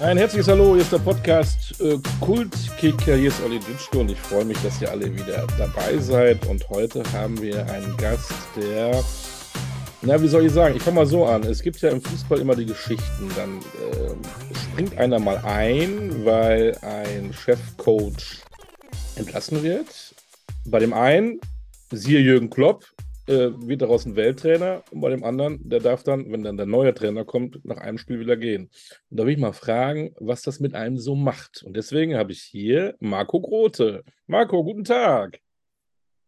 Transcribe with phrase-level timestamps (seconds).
[0.00, 3.16] Ein herzliches Hallo, hier ist der Podcast äh, Kultkicker.
[3.16, 6.46] Hier ist Olli Ditschke und ich freue mich, dass ihr alle wieder dabei seid.
[6.46, 9.04] Und heute haben wir einen Gast, der,
[10.00, 11.42] na, wie soll ich sagen, ich fange mal so an.
[11.42, 13.30] Es gibt ja im Fußball immer die Geschichten.
[13.36, 18.38] Dann äh, springt einer mal ein, weil ein Chefcoach
[19.16, 20.14] entlassen wird.
[20.64, 21.42] Bei dem einen,
[21.92, 22.86] siehe Jürgen Klopp,
[23.30, 26.66] äh, wird daraus ein Welttrainer und bei dem anderen, der darf dann, wenn dann der
[26.66, 28.70] neue Trainer kommt, nach einem Spiel wieder gehen.
[29.08, 31.62] Und da will ich mal fragen, was das mit einem so macht.
[31.62, 34.02] Und deswegen habe ich hier Marco Grote.
[34.26, 35.40] Marco, guten Tag.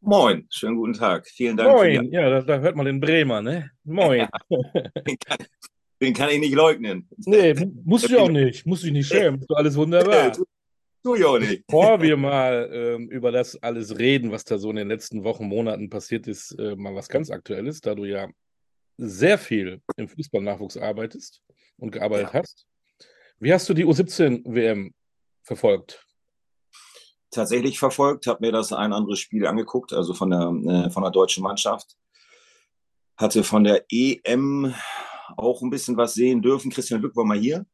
[0.00, 1.26] Moin, schönen guten Tag.
[1.28, 1.70] Vielen Dank.
[1.70, 3.70] Moin, ja, da, da, hört man den Bremer, ne?
[3.84, 4.28] Moin.
[4.50, 5.38] den, kann,
[6.00, 7.08] den, kann, ich nicht leugnen.
[7.18, 8.64] Nee, musst du auch nicht.
[8.64, 9.40] Musst du dich nicht schämen.
[9.40, 10.32] Ist doch alles wunderbar.
[11.04, 11.66] Du nicht.
[11.66, 15.46] Bevor wir mal ähm, über das alles reden, was da so in den letzten Wochen,
[15.46, 18.28] Monaten passiert ist, äh, mal was ganz Aktuelles, da du ja
[18.98, 21.42] sehr viel im Fußballnachwuchs arbeitest
[21.78, 22.40] und gearbeitet ja.
[22.40, 22.66] hast.
[23.40, 24.94] Wie hast du die U17-WM
[25.42, 26.06] verfolgt?
[27.32, 31.10] Tatsächlich verfolgt, habe mir das ein anderes Spiel angeguckt, also von der, äh, von der
[31.10, 31.96] deutschen Mannschaft.
[33.16, 34.72] Hatte von der EM
[35.36, 36.70] auch ein bisschen was sehen dürfen.
[36.70, 37.66] Christian Lück war mal hier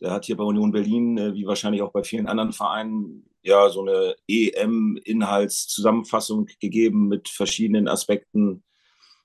[0.00, 3.68] der hat hier bei Union Berlin, äh, wie wahrscheinlich auch bei vielen anderen Vereinen, ja,
[3.68, 8.62] so eine EM-Inhaltszusammenfassung gegeben mit verschiedenen Aspekten,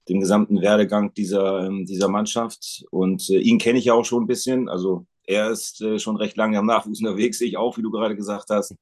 [0.10, 2.86] dem gesamten Werdegang dieser, ähm, dieser Mannschaft.
[2.92, 4.70] Und äh, ihn kenne ich ja auch schon ein bisschen.
[4.70, 8.16] Also er ist äh, schon recht lange am Nachwuchs unterwegs, ich auch, wie du gerade
[8.16, 8.76] gesagt hast.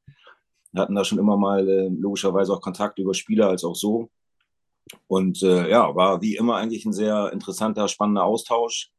[0.72, 4.10] Wir hatten da schon immer mal äh, logischerweise auch Kontakt über Spieler als auch so.
[5.08, 8.92] Und äh, ja, war wie immer eigentlich ein sehr interessanter, spannender Austausch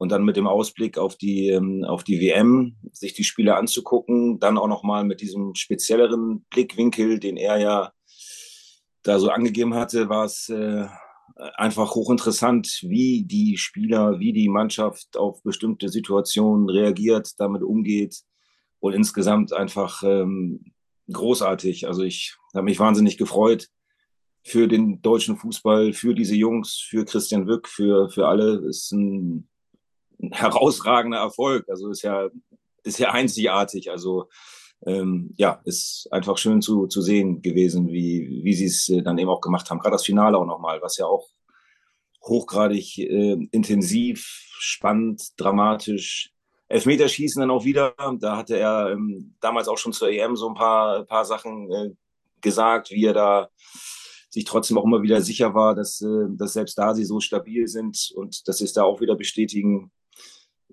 [0.00, 4.40] und dann mit dem Ausblick auf die, ähm, auf die WM, sich die Spiele anzugucken,
[4.40, 7.92] dann auch nochmal mit diesem spezielleren Blickwinkel, den er ja
[9.02, 10.86] da so angegeben hatte, war es äh,
[11.54, 18.22] einfach hochinteressant, wie die Spieler, wie die Mannschaft auf bestimmte Situationen reagiert, damit umgeht
[18.78, 20.72] und insgesamt einfach ähm,
[21.12, 21.88] großartig.
[21.88, 23.68] Also ich habe mich wahnsinnig gefreut
[24.44, 28.54] für den deutschen Fußball, für diese Jungs, für Christian Wück, für, für alle.
[28.66, 29.46] Es ist ein
[30.32, 31.68] herausragender Erfolg.
[31.68, 32.28] Also ist ja,
[32.82, 33.90] ist ja einzigartig.
[33.90, 34.28] Also
[34.86, 39.18] ähm, ja, ist einfach schön zu, zu sehen gewesen, wie, wie sie es äh, dann
[39.18, 39.78] eben auch gemacht haben.
[39.78, 41.28] Gerade das Finale auch nochmal, was ja auch
[42.22, 44.26] hochgradig äh, intensiv,
[44.58, 46.32] spannend, dramatisch.
[46.68, 47.94] Elfmeterschießen dann auch wieder.
[48.20, 51.90] Da hatte er ähm, damals auch schon zur EM so ein paar, paar Sachen äh,
[52.40, 53.48] gesagt, wie er da
[54.30, 57.66] sich trotzdem auch immer wieder sicher war, dass, äh, dass selbst da sie so stabil
[57.66, 59.90] sind und dass sie es da auch wieder bestätigen,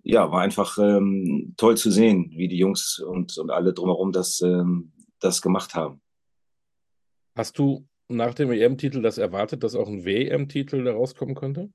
[0.10, 4.40] ja, war einfach ähm, toll zu sehen, wie die Jungs und, und alle drumherum das,
[4.42, 6.02] ähm, das gemacht haben.
[7.36, 11.70] Hast du nach dem EM-Titel das erwartet, dass auch ein WM-Titel da rauskommen könnte?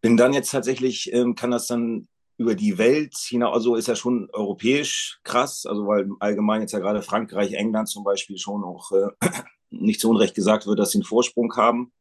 [0.00, 2.06] Bin dann jetzt tatsächlich, ähm, kann das dann
[2.38, 6.78] über die Welt hinaus, also ist ja schon europäisch krass, also weil allgemein jetzt ja
[6.78, 9.08] gerade Frankreich, England zum Beispiel schon auch äh,
[9.70, 11.92] nicht zu Unrecht gesagt wird, dass sie einen Vorsprung haben.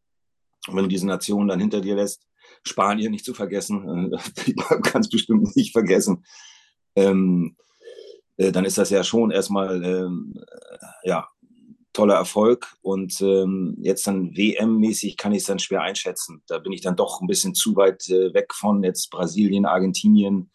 [0.68, 2.28] Und wenn du diese Nationen dann hinter dir lässt,
[2.68, 6.26] Spanien nicht zu vergessen, äh, ganz bestimmt nicht vergessen,
[6.96, 7.56] ähm,
[8.38, 11.28] äh, dann ist das ja schon erstmal ähm, äh, ja,
[11.94, 12.76] toller Erfolg.
[12.82, 16.44] Und ähm, jetzt dann WM-mäßig kann ich es dann schwer einschätzen.
[16.48, 20.52] Da bin ich dann doch ein bisschen zu weit äh, weg von jetzt Brasilien, Argentinien,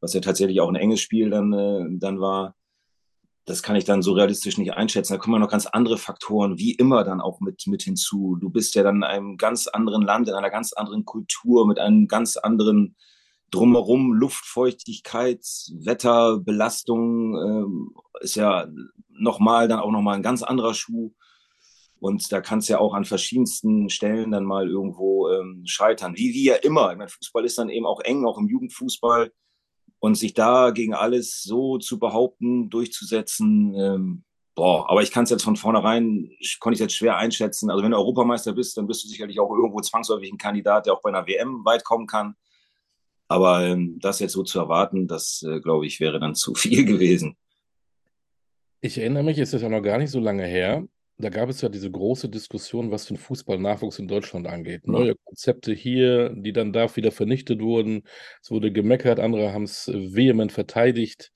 [0.00, 2.54] was ja tatsächlich auch ein enges Spiel dann, äh, dann war
[3.46, 5.14] das kann ich dann so realistisch nicht einschätzen.
[5.14, 8.36] Da kommen noch ganz andere Faktoren, wie immer dann auch mit, mit hinzu.
[8.40, 11.78] Du bist ja dann in einem ganz anderen Land, in einer ganz anderen Kultur, mit
[11.78, 12.96] einem ganz anderen
[13.52, 18.66] Drumherum, Luftfeuchtigkeit, Wetter, Belastung, ähm, ist ja
[19.08, 21.12] nochmal, dann auch nochmal ein ganz anderer Schuh.
[22.00, 26.16] Und da kann es ja auch an verschiedensten Stellen dann mal irgendwo ähm, scheitern.
[26.16, 26.90] Wie, wie ja immer.
[26.90, 29.30] Ich meine, Fußball ist dann eben auch eng, auch im Jugendfußball
[29.98, 34.24] und sich da gegen alles so zu behaupten, durchzusetzen, ähm,
[34.54, 36.30] boah, aber ich kann es jetzt von vornherein,
[36.60, 37.70] konnte ich jetzt schwer einschätzen.
[37.70, 40.94] Also wenn du Europameister bist, dann bist du sicherlich auch irgendwo zwangsläufig ein Kandidat, der
[40.94, 42.34] auch bei einer WM weit kommen kann.
[43.28, 46.84] Aber ähm, das jetzt so zu erwarten, das äh, glaube ich, wäre dann zu viel
[46.84, 47.36] gewesen.
[48.80, 50.86] Ich erinnere mich, ist das ja noch gar nicht so lange her
[51.18, 54.86] da gab es ja diese große Diskussion, was den Fußballnachwuchs in Deutschland angeht.
[54.86, 58.02] Neue Konzepte hier, die dann da wieder vernichtet wurden.
[58.42, 61.32] Es wurde gemeckert, andere haben es vehement verteidigt.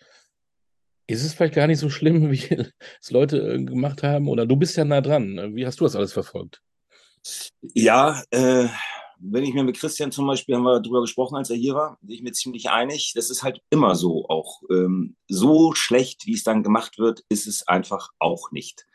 [1.06, 2.66] Ist es vielleicht gar nicht so schlimm, wie
[3.00, 4.28] es Leute äh, gemacht haben?
[4.28, 5.54] Oder du bist ja nah dran.
[5.54, 6.62] Wie hast du das alles verfolgt?
[7.74, 8.68] Ja, äh,
[9.18, 11.98] wenn ich mir mit Christian zum Beispiel, haben wir darüber gesprochen, als er hier war,
[12.00, 13.12] bin ich mir ziemlich einig.
[13.14, 14.62] Das ist halt immer so auch.
[14.70, 18.86] Ähm, so schlecht, wie es dann gemacht wird, ist es einfach auch nicht.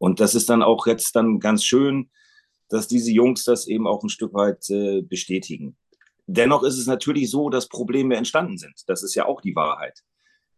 [0.00, 2.10] Und das ist dann auch jetzt dann ganz schön,
[2.70, 5.76] dass diese Jungs das eben auch ein Stück weit äh, bestätigen.
[6.26, 8.88] Dennoch ist es natürlich so, dass Probleme entstanden sind.
[8.88, 10.02] Das ist ja auch die Wahrheit.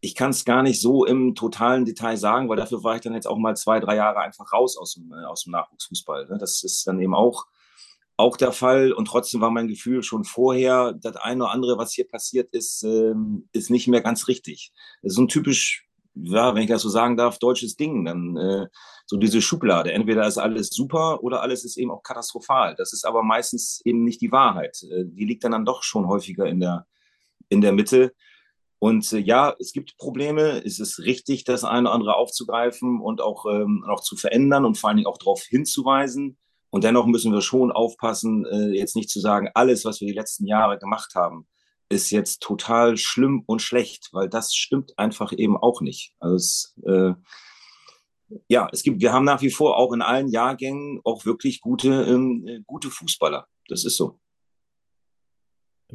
[0.05, 3.15] ich kann es gar nicht so im totalen Detail sagen, weil dafür war ich dann
[3.15, 6.27] jetzt auch mal zwei, drei Jahre einfach raus aus dem, äh, aus dem Nachwuchsfußball.
[6.29, 6.39] Ne?
[6.39, 7.47] Das ist dann eben auch,
[8.17, 8.93] auch der Fall.
[8.93, 12.83] Und trotzdem war mein Gefühl schon vorher, das eine oder andere, was hier passiert ist,
[12.83, 14.73] ähm, ist nicht mehr ganz richtig.
[15.03, 18.05] Das ist so ein typisch, ja, wenn ich das so sagen darf, deutsches Ding.
[18.05, 18.67] Dann äh,
[19.07, 19.93] so diese Schublade.
[19.93, 22.75] Entweder ist alles super oder alles ist eben auch katastrophal.
[22.77, 24.83] Das ist aber meistens eben nicht die Wahrheit.
[24.83, 26.87] Äh, die liegt dann, dann doch schon häufiger in der,
[27.49, 28.13] in der Mitte.
[28.79, 30.63] Und äh, ja, es gibt Probleme.
[30.65, 34.77] Es ist richtig, das eine oder andere aufzugreifen und auch, ähm, auch zu verändern und
[34.77, 36.37] vor allen Dingen auch darauf hinzuweisen.
[36.71, 40.15] Und dennoch müssen wir schon aufpassen, äh, jetzt nicht zu sagen, alles, was wir die
[40.19, 41.47] letzten Jahre gemacht haben,
[41.93, 46.15] ist jetzt total schlimm und schlecht, weil das stimmt einfach eben auch nicht.
[46.19, 47.13] Also es, äh,
[48.49, 51.89] ja, es gibt, wir haben nach wie vor auch in allen Jahrgängen auch wirklich gute,
[51.89, 53.47] ähm, äh, gute Fußballer.
[53.69, 54.19] Das ist so.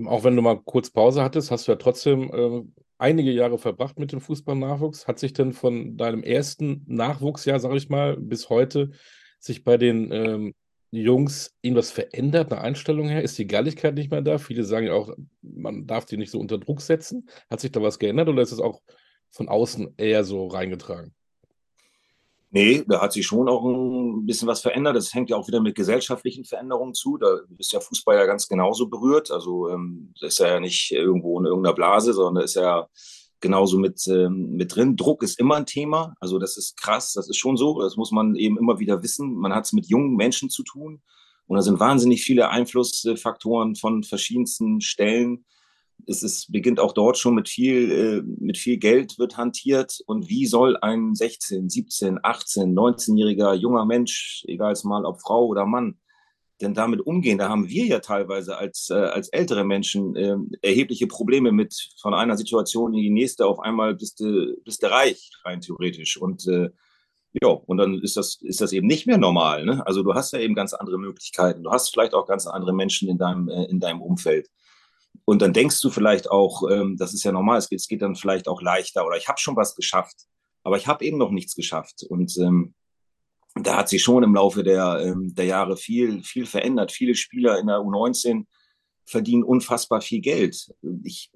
[0.05, 2.63] Auch wenn du mal kurz Pause hattest, hast du ja trotzdem äh,
[2.99, 5.07] einige Jahre verbracht mit dem Fußballnachwuchs.
[5.07, 8.91] Hat sich denn von deinem ersten Nachwuchsjahr, sage ich mal, bis heute
[9.39, 10.53] sich bei den ähm,
[10.91, 13.21] Jungs irgendwas verändert, eine Einstellung her?
[13.21, 14.37] Ist die Galligkeit nicht mehr da?
[14.37, 17.29] Viele sagen ja auch, man darf die nicht so unter Druck setzen.
[17.49, 18.81] Hat sich da was geändert oder ist es auch
[19.29, 21.13] von außen eher so reingetragen?
[22.49, 24.95] Nee, da hat sich schon auch ein bisschen was verändert.
[24.95, 27.17] Das hängt ja auch wieder mit gesellschaftlichen Veränderungen zu.
[27.17, 29.31] Da ist ja Fußball ja ganz genauso berührt.
[29.31, 32.87] Also ähm, das ist ja nicht irgendwo in irgendeiner Blase, sondern ist ja
[33.39, 34.95] genauso mit, ähm, mit drin.
[34.95, 36.15] Druck ist immer ein Thema.
[36.19, 37.81] Also das ist krass, das ist schon so.
[37.81, 39.35] Das muss man eben immer wieder wissen.
[39.35, 41.01] Man hat es mit jungen Menschen zu tun.
[41.47, 45.45] Und da sind wahnsinnig viele Einflussfaktoren von verschiedensten Stellen
[46.05, 49.99] es ist, beginnt auch dort schon mit viel, äh, mit viel Geld wird hantiert.
[50.05, 55.47] Und wie soll ein 16, 17, 18, 19-jähriger junger Mensch, egal es mal ob Frau
[55.47, 55.97] oder Mann,
[56.61, 57.37] denn damit umgehen?
[57.37, 62.13] Da haben wir ja teilweise als, äh, als ältere Menschen äh, erhebliche Probleme mit von
[62.13, 63.45] einer Situation in die nächste.
[63.45, 66.17] Auf einmal bist du, bist du reich, rein theoretisch.
[66.17, 66.69] Und äh,
[67.41, 69.65] ja, und dann ist das, ist das eben nicht mehr normal.
[69.65, 69.85] Ne?
[69.85, 71.63] Also du hast ja eben ganz andere Möglichkeiten.
[71.63, 74.49] Du hast vielleicht auch ganz andere Menschen in deinem, äh, in deinem Umfeld.
[75.25, 78.01] Und dann denkst du vielleicht auch, ähm, das ist ja normal, es geht, es geht
[78.01, 80.15] dann vielleicht auch leichter oder ich habe schon was geschafft,
[80.63, 82.03] aber ich habe eben noch nichts geschafft.
[82.07, 82.73] Und ähm,
[83.63, 86.91] da hat sich schon im Laufe der, ähm, der Jahre viel, viel verändert.
[86.91, 88.45] Viele Spieler in der U19
[89.05, 90.73] verdienen unfassbar viel Geld.
[91.03, 91.31] Ich,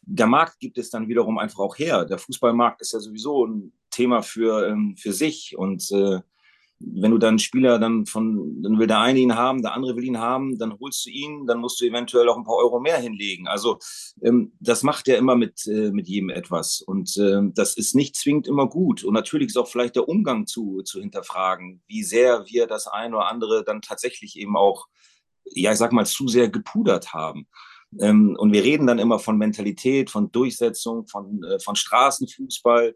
[0.00, 2.04] der Markt gibt es dann wiederum einfach auch her.
[2.04, 6.20] Der Fußballmarkt ist ja sowieso ein Thema für, ähm, für sich und äh,
[6.86, 10.04] wenn du dann Spieler dann von, dann will der eine ihn haben, der andere will
[10.04, 12.98] ihn haben, dann holst du ihn, dann musst du eventuell auch ein paar Euro mehr
[12.98, 13.46] hinlegen.
[13.46, 13.78] Also
[14.22, 16.80] ähm, das macht ja immer mit, äh, mit jedem etwas.
[16.80, 19.04] Und äh, das ist nicht zwingend immer gut.
[19.04, 23.16] Und natürlich ist auch vielleicht der Umgang zu, zu hinterfragen, wie sehr wir das eine
[23.16, 24.86] oder andere dann tatsächlich eben auch,
[25.44, 27.46] ja, ich sag mal, zu sehr gepudert haben.
[28.00, 32.94] Ähm, und wir reden dann immer von Mentalität, von Durchsetzung, von, äh, von Straßenfußball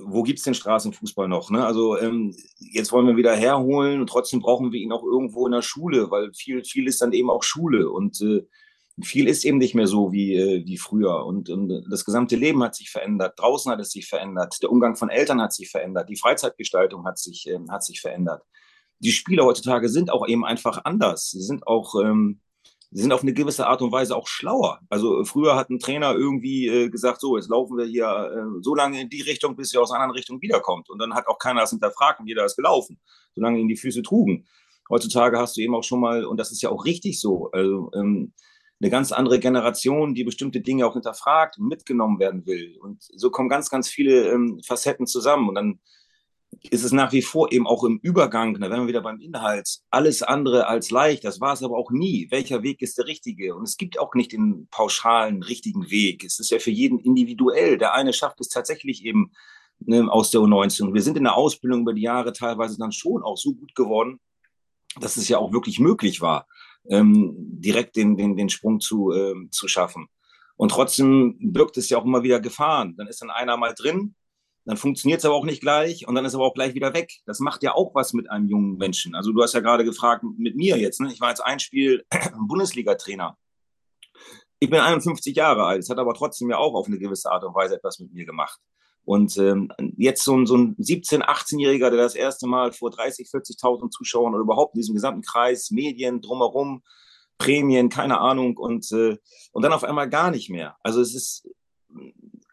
[0.00, 1.50] wo gibt es den Straßenfußball noch?
[1.50, 1.64] Ne?
[1.64, 5.52] Also ähm, jetzt wollen wir wieder herholen und trotzdem brauchen wir ihn auch irgendwo in
[5.52, 8.46] der Schule, weil viel, viel ist dann eben auch Schule und äh,
[9.02, 11.24] viel ist eben nicht mehr so wie, äh, wie früher.
[11.24, 14.96] Und, und, das gesamte Leben hat sich verändert, draußen hat es sich verändert, der Umgang
[14.96, 18.42] von Eltern hat sich verändert, die Freizeitgestaltung hat sich, äh, hat sich verändert.
[19.00, 21.30] Die Spieler heutzutage sind auch eben einfach anders.
[21.30, 22.40] Sie sind auch ähm,
[22.90, 24.80] sie sind auf eine gewisse Art und Weise auch schlauer.
[24.88, 28.74] Also früher hat ein Trainer irgendwie äh, gesagt, so, jetzt laufen wir hier äh, so
[28.74, 30.88] lange in die Richtung, bis er aus einer anderen Richtung wiederkommt.
[30.88, 32.98] Und dann hat auch keiner das hinterfragt und jeder ist gelaufen,
[33.34, 34.46] solange ihn die Füße trugen.
[34.88, 37.90] Heutzutage hast du eben auch schon mal, und das ist ja auch richtig so, also,
[37.94, 38.32] ähm,
[38.80, 42.78] eine ganz andere Generation, die bestimmte Dinge auch hinterfragt und mitgenommen werden will.
[42.80, 45.48] Und so kommen ganz, ganz viele ähm, Facetten zusammen.
[45.48, 45.80] Und dann
[46.62, 49.78] ist es nach wie vor eben auch im Übergang, da wären wir wieder beim Inhalt,
[49.90, 51.24] alles andere als leicht.
[51.24, 52.28] Das war es aber auch nie.
[52.30, 53.54] Welcher Weg ist der richtige?
[53.54, 56.24] Und es gibt auch nicht den pauschalen richtigen Weg.
[56.24, 57.78] Es ist ja für jeden individuell.
[57.78, 59.32] Der eine schafft es tatsächlich eben
[59.80, 60.94] ne, aus der U19.
[60.94, 64.20] Wir sind in der Ausbildung über die Jahre teilweise dann schon auch so gut geworden,
[65.00, 66.46] dass es ja auch wirklich möglich war,
[66.88, 70.08] ähm, direkt den, den, den Sprung zu, ähm, zu schaffen.
[70.56, 72.96] Und trotzdem birgt es ja auch immer wieder Gefahren.
[72.96, 74.16] Dann ist dann einer mal drin,
[74.68, 77.10] dann funktioniert es aber auch nicht gleich und dann ist aber auch gleich wieder weg.
[77.24, 79.14] Das macht ja auch was mit einem jungen Menschen.
[79.14, 81.00] Also du hast ja gerade gefragt mit mir jetzt.
[81.00, 81.10] Ne?
[81.10, 82.04] Ich war jetzt ein Spiel
[82.38, 83.38] Bundesliga-Trainer.
[84.58, 85.82] Ich bin 51 Jahre alt.
[85.82, 88.26] Es hat aber trotzdem ja auch auf eine gewisse Art und Weise etwas mit mir
[88.26, 88.60] gemacht.
[89.06, 93.26] Und ähm, jetzt so ein, so ein 17-, 18-Jähriger, der das erste Mal vor 30,
[93.26, 96.82] 40.000 Zuschauern oder überhaupt in diesem gesamten Kreis, Medien drumherum,
[97.38, 99.16] Prämien, keine Ahnung, und, äh,
[99.52, 100.76] und dann auf einmal gar nicht mehr.
[100.82, 101.48] Also es ist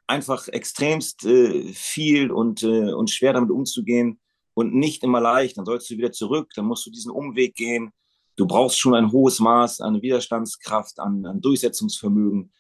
[0.08, 4.20] einfach extremst äh, viel und, äh, und schwer damit umzugehen
[4.54, 5.58] und nicht immer leicht.
[5.58, 7.92] Dann sollst du wieder zurück, dann musst du diesen Umweg gehen.
[8.36, 12.52] Du brauchst schon ein hohes Maß an Widerstandskraft, an, an Durchsetzungsvermögen.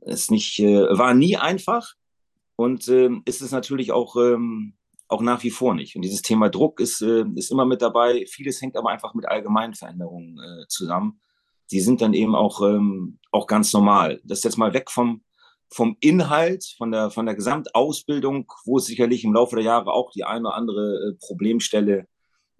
[0.00, 1.94] Es nicht, äh, war nie einfach,
[2.56, 4.74] und äh, ist es natürlich auch, ähm,
[5.08, 5.96] auch nach wie vor nicht.
[5.96, 8.24] Und dieses Thema Druck ist, äh, ist immer mit dabei.
[8.28, 11.20] Vieles hängt aber einfach mit allgemeinen Veränderungen äh, zusammen.
[11.70, 14.20] Die sind dann eben auch, ähm, auch ganz normal.
[14.24, 15.22] Das ist jetzt mal weg vom,
[15.72, 20.24] vom Inhalt, von der, von der Gesamtausbildung, wo sicherlich im Laufe der Jahre auch die
[20.24, 22.06] eine oder andere äh, Problemstelle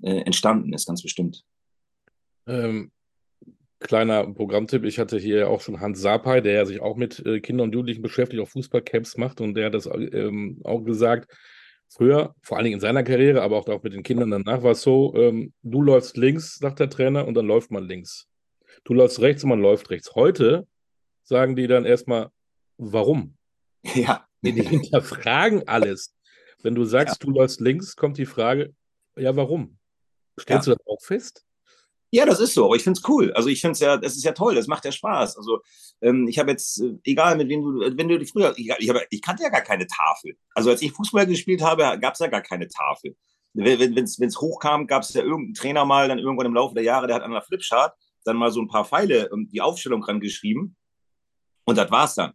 [0.02, 1.44] äh, entstanden ist, ganz bestimmt.
[2.46, 2.90] Ähm,
[3.80, 7.68] kleiner Programmtipp, ich hatte hier auch schon Hans Sapai, der sich auch mit äh, Kindern
[7.68, 11.30] und Jugendlichen beschäftigt, auch Fußballcamps macht und der hat das ähm, auch gesagt,
[11.88, 14.72] früher, vor allen Dingen in seiner Karriere, aber auch, auch mit den Kindern danach, war
[14.72, 18.28] es so, ähm, du läufst links, sagt der Trainer, und dann läuft man links.
[18.84, 20.14] Du läufst rechts und man läuft rechts.
[20.14, 20.66] Heute
[21.24, 22.30] sagen die dann erstmal,
[22.78, 23.36] warum?
[23.94, 24.26] Ja.
[24.42, 26.14] Die, die hinterfragen alles.
[26.62, 27.26] Wenn du sagst, ja.
[27.26, 28.74] du läufst links, kommt die Frage,
[29.16, 29.78] ja, warum?
[30.38, 30.74] Stellst ja.
[30.74, 31.44] du das auch fest?
[32.14, 33.32] Ja, das ist so, aber ich finde es cool.
[33.32, 35.38] Also ich finde es ja, es ist ja toll, das macht ja Spaß.
[35.38, 35.60] Also
[36.02, 39.00] ähm, ich habe jetzt, äh, egal mit wem du, wenn du früher, ich, ich, hab,
[39.08, 40.36] ich kannte ja gar keine Tafel.
[40.54, 43.16] Also als ich Fußball gespielt habe, gab es ja gar keine Tafel.
[43.54, 46.84] Wenn es wenn, hochkam, gab es ja irgendeinen Trainer mal, dann irgendwann im Laufe der
[46.84, 50.02] Jahre, der hat an der Flipchart dann mal so ein paar Pfeile und die Aufstellung
[50.02, 50.76] rangeschrieben
[51.64, 52.32] und das war's dann.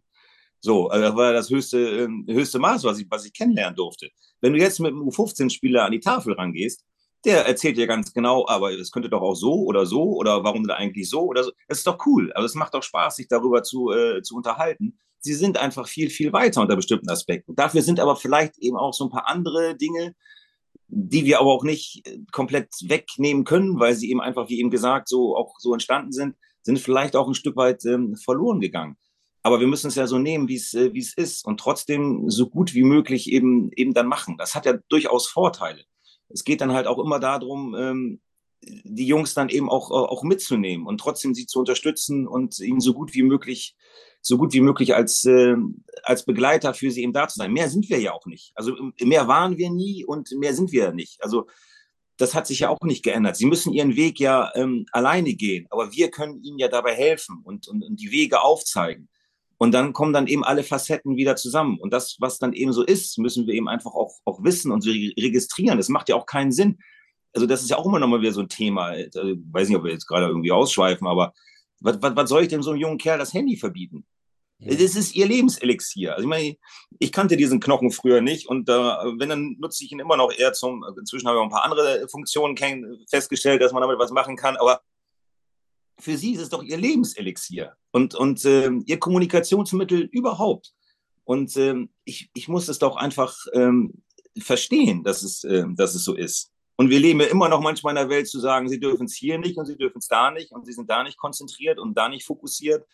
[0.60, 4.10] So, also das war das höchste, äh, höchste Maß, was ich, was ich kennenlernen durfte.
[4.40, 6.84] Wenn du jetzt mit einem U15-Spieler an die Tafel rangehst,
[7.24, 10.66] der erzählt dir ganz genau, aber es könnte doch auch so oder so oder warum
[10.66, 11.52] da eigentlich so oder so.
[11.66, 12.32] Das ist doch cool.
[12.32, 14.98] Also es macht doch Spaß, sich darüber zu, äh, zu unterhalten.
[15.20, 17.56] Sie sind einfach viel, viel weiter unter bestimmten Aspekten.
[17.56, 20.14] Dafür sind aber vielleicht eben auch so ein paar andere Dinge,
[20.86, 24.70] die wir aber auch nicht äh, komplett wegnehmen können, weil sie eben einfach, wie eben
[24.70, 28.96] gesagt, so auch so entstanden sind, sind vielleicht auch ein Stück weit ähm, verloren gegangen.
[29.42, 32.28] Aber wir müssen es ja so nehmen, wie es, äh, wie es ist und trotzdem
[32.28, 34.36] so gut wie möglich eben, eben dann machen.
[34.38, 35.84] Das hat ja durchaus Vorteile
[36.28, 38.20] es geht dann halt auch immer darum, ähm,
[38.60, 42.92] die Jungs dann eben auch, auch mitzunehmen und trotzdem sie zu unterstützen und ihnen so
[42.92, 43.76] gut wie möglich,
[44.20, 45.54] so gut wie möglich als, äh,
[46.02, 47.52] als Begleiter für sie eben da zu sein.
[47.52, 48.52] Mehr sind wir ja auch nicht.
[48.56, 51.22] Also mehr waren wir nie und mehr sind wir ja nicht.
[51.22, 51.46] Also
[52.16, 53.36] das hat sich ja auch nicht geändert.
[53.36, 57.40] Sie müssen ihren Weg ja ähm, alleine gehen, aber wir können ihnen ja dabei helfen
[57.44, 59.08] und, und, und die Wege aufzeigen.
[59.58, 61.78] Und dann kommen dann eben alle Facetten wieder zusammen.
[61.80, 64.86] Und das, was dann eben so ist, müssen wir eben einfach auch, auch wissen und
[64.86, 65.78] registrieren.
[65.78, 66.78] Das macht ja auch keinen Sinn.
[67.34, 68.96] Also das ist ja auch immer noch mal wieder so ein Thema.
[68.96, 71.34] Ich also, weiß nicht, ob wir jetzt gerade irgendwie ausschweifen, aber
[71.80, 74.06] was, was, was soll ich denn so einem jungen Kerl das Handy verbieten?
[74.60, 74.74] Ja.
[74.74, 76.12] Das ist ihr Lebenselixier.
[76.12, 76.56] Also ich meine,
[76.98, 80.32] ich kannte diesen Knochen früher nicht und äh, wenn, dann nutze ich ihn immer noch
[80.32, 82.56] eher zum, inzwischen habe ich auch ein paar andere Funktionen
[83.08, 84.80] festgestellt, dass man damit was machen kann, aber
[86.00, 90.72] für sie ist es doch ihr Lebenselixier und, und äh, ihr Kommunikationsmittel überhaupt.
[91.24, 94.02] Und ähm, ich, ich muss es doch einfach ähm,
[94.38, 96.52] verstehen, dass es, äh, dass es so ist.
[96.76, 99.14] Und wir leben ja immer noch manchmal in der Welt zu sagen, sie dürfen es
[99.16, 101.94] hier nicht und sie dürfen es da nicht und sie sind da nicht konzentriert und
[101.98, 102.86] da nicht fokussiert.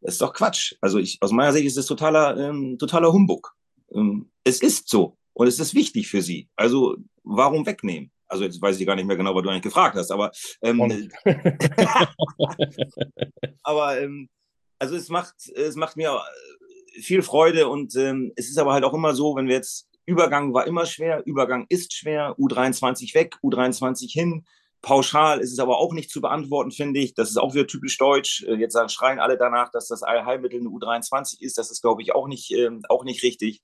[0.00, 0.74] Das ist doch Quatsch.
[0.80, 3.54] Also ich, aus meiner Sicht ist es totaler, ähm, totaler Humbug.
[3.92, 6.48] Ähm, es ist so und es ist wichtig für sie.
[6.56, 8.10] Also warum wegnehmen?
[8.28, 10.30] Also jetzt weiß ich gar nicht mehr genau, was du eigentlich gefragt hast, aber
[10.62, 10.80] ähm,
[13.62, 14.28] aber ähm,
[14.78, 16.20] also es macht es macht mir
[17.00, 20.54] viel Freude und ähm, es ist aber halt auch immer so, wenn wir jetzt Übergang
[20.54, 24.44] war immer schwer, Übergang ist schwer, U23 weg, U23 hin.
[24.80, 27.14] Pauschal ist es aber auch nicht zu beantworten, finde ich.
[27.14, 28.44] Das ist auch wieder typisch deutsch.
[28.44, 31.58] Äh, jetzt sagen, schreien alle danach, dass das Allheilmittel eine U23 ist.
[31.58, 33.62] Das ist, glaube ich, auch nicht, äh, auch nicht richtig.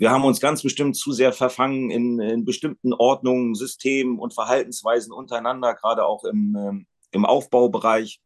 [0.00, 5.12] Wir haben uns ganz bestimmt zu sehr verfangen in, in bestimmten Ordnungen, Systemen und Verhaltensweisen
[5.12, 8.22] untereinander, gerade auch im, ähm, im Aufbaubereich.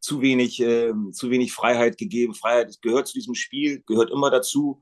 [0.00, 2.32] Zu wenig, äh, zu wenig Freiheit gegeben.
[2.32, 4.80] Freiheit gehört zu diesem Spiel, gehört immer dazu.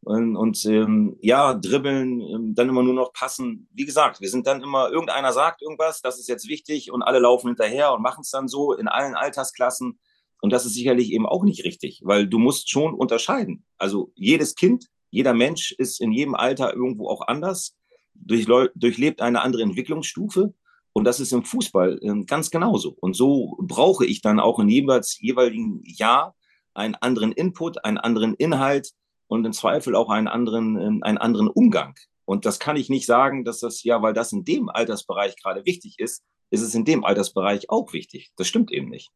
[0.00, 3.68] Und, und ähm, ja, dribbeln, ähm, dann immer nur noch passen.
[3.72, 7.20] Wie gesagt, wir sind dann immer, irgendeiner sagt irgendwas, das ist jetzt wichtig und alle
[7.20, 10.00] laufen hinterher und machen es dann so in allen Altersklassen.
[10.40, 13.64] Und das ist sicherlich eben auch nicht richtig, weil du musst schon unterscheiden.
[13.78, 17.76] Also jedes Kind jeder Mensch ist in jedem Alter irgendwo auch anders,
[18.14, 20.52] durchlebt eine andere Entwicklungsstufe.
[20.92, 22.96] Und das ist im Fußball ähm, ganz genauso.
[23.00, 26.34] Und so brauche ich dann auch in jeweils, jeweiligen Jahr
[26.74, 28.90] einen anderen Input, einen anderen Inhalt
[29.28, 31.94] und im Zweifel auch einen anderen, ähm, einen anderen Umgang.
[32.24, 35.64] Und das kann ich nicht sagen, dass das ja, weil das in dem Altersbereich gerade
[35.64, 38.32] wichtig ist, ist es in dem Altersbereich auch wichtig.
[38.36, 39.12] Das stimmt eben nicht.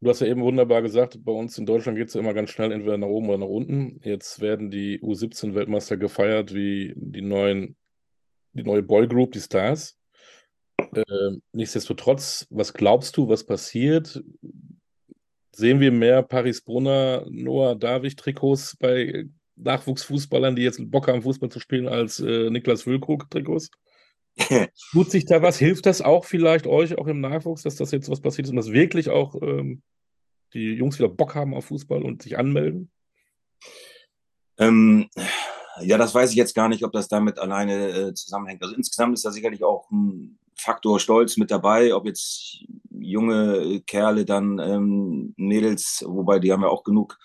[0.00, 2.50] Du hast ja eben wunderbar gesagt, bei uns in Deutschland geht es ja immer ganz
[2.50, 4.00] schnell entweder nach oben oder nach unten.
[4.04, 7.76] Jetzt werden die U17-Weltmeister gefeiert wie die neuen,
[8.52, 9.98] die neue Boygroup, die Stars.
[10.92, 11.02] Äh,
[11.52, 14.22] nichtsdestotrotz, was glaubst du, was passiert?
[15.50, 19.24] Sehen wir mehr Paris-Brunner, Noah David-Trikots bei
[19.56, 23.70] Nachwuchsfußballern, die jetzt Bock haben, Fußball zu spielen, als äh, Niklas Füllkrug-Trikots?
[24.92, 25.58] Tut sich da was?
[25.58, 28.56] Hilft das auch vielleicht euch, auch im Nachwuchs, dass das jetzt was passiert ist und
[28.56, 29.82] dass wirklich auch ähm,
[30.54, 32.90] die Jungs wieder Bock haben auf Fußball und sich anmelden?
[34.58, 35.08] Ähm,
[35.80, 38.62] ja, das weiß ich jetzt gar nicht, ob das damit alleine äh, zusammenhängt.
[38.62, 44.24] Also insgesamt ist da sicherlich auch ein Faktor Stolz mit dabei, ob jetzt junge Kerle
[44.24, 47.18] dann ähm, Mädels, wobei die haben ja auch genug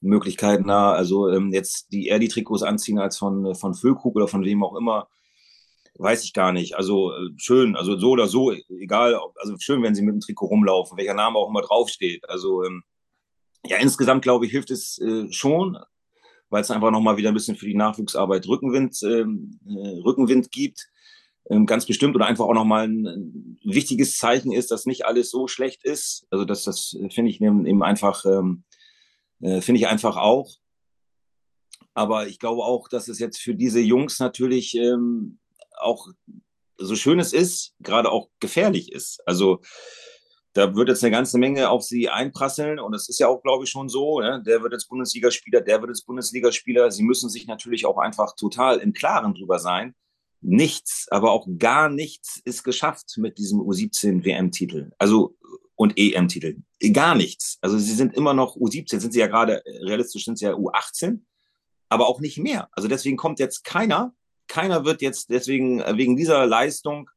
[0.00, 0.92] Möglichkeiten da.
[0.92, 4.64] Also ähm, jetzt die eher die Trikots anziehen als von, von Füllkrug oder von wem
[4.64, 5.08] auch immer,
[6.00, 6.76] weiß ich gar nicht.
[6.76, 9.20] Also äh, schön, also so oder so, egal.
[9.36, 12.28] Also schön, wenn sie mit dem Trikot rumlaufen, welcher Name auch immer draufsteht.
[12.28, 12.82] Also ähm,
[13.66, 15.78] ja, insgesamt glaube ich, hilft es äh, schon,
[16.48, 20.88] weil es einfach nochmal wieder ein bisschen für die Nachwuchsarbeit Rückenwind, ähm, äh, Rückenwind gibt.
[21.50, 25.48] Ähm, ganz bestimmt oder einfach auch nochmal ein, wichtiges Zeichen ist, dass nicht alles so
[25.48, 26.26] schlecht ist.
[26.30, 30.50] Also dass das finde ich eben einfach finde ich einfach auch.
[31.94, 35.38] Aber ich glaube auch, dass es jetzt für diese Jungs natürlich ähm,
[35.80, 36.08] auch
[36.78, 39.20] so schön es ist, gerade auch gefährlich ist.
[39.26, 39.60] Also
[40.52, 43.64] da wird jetzt eine ganze Menge auf sie einprasseln und es ist ja auch, glaube
[43.64, 44.20] ich, schon so.
[44.20, 44.42] Ne?
[44.44, 46.90] Der wird jetzt Bundesligaspieler, der wird jetzt Bundesligaspieler.
[46.90, 49.94] Sie müssen sich natürlich auch einfach total im Klaren drüber sein.
[50.40, 54.90] Nichts, aber auch gar nichts ist geschafft mit diesem U17 WM-Titel.
[54.98, 55.36] Also
[55.80, 56.56] und EM-Titel.
[56.92, 57.58] Gar nichts.
[57.62, 60.52] Also sie sind immer noch U17, sind sie ja gerade, äh, realistisch sind sie ja
[60.52, 61.20] U18,
[61.88, 62.68] aber auch nicht mehr.
[62.72, 64.14] Also deswegen kommt jetzt keiner,
[64.50, 67.08] keiner wird jetzt deswegen äh, wegen dieser Leistung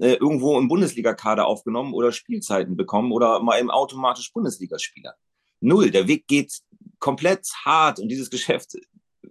[0.00, 5.14] äh, irgendwo im Bundesligakader aufgenommen oder Spielzeiten bekommen oder mal eben automatisch Bundesligaspieler.
[5.60, 5.90] Null.
[5.90, 6.60] Der Weg geht
[6.98, 8.72] komplett hart und dieses Geschäft,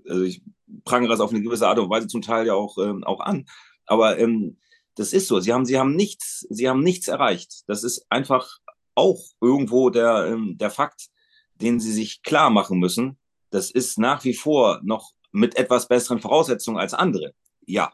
[0.08, 0.42] also ich
[0.86, 3.46] prangere das auf eine gewisse Art und Weise zum Teil ja auch, ähm, auch an.
[3.88, 4.60] Aber ähm,
[4.96, 5.40] das ist so.
[5.40, 7.64] Sie haben, sie haben nichts, sie haben nichts erreicht.
[7.68, 8.60] Das ist einfach
[8.94, 11.08] auch irgendwo der, ähm, der Fakt,
[11.56, 13.18] den sie sich klar machen müssen.
[13.50, 17.34] Das ist nach wie vor noch mit etwas besseren Voraussetzungen als andere.
[17.68, 17.94] Ja.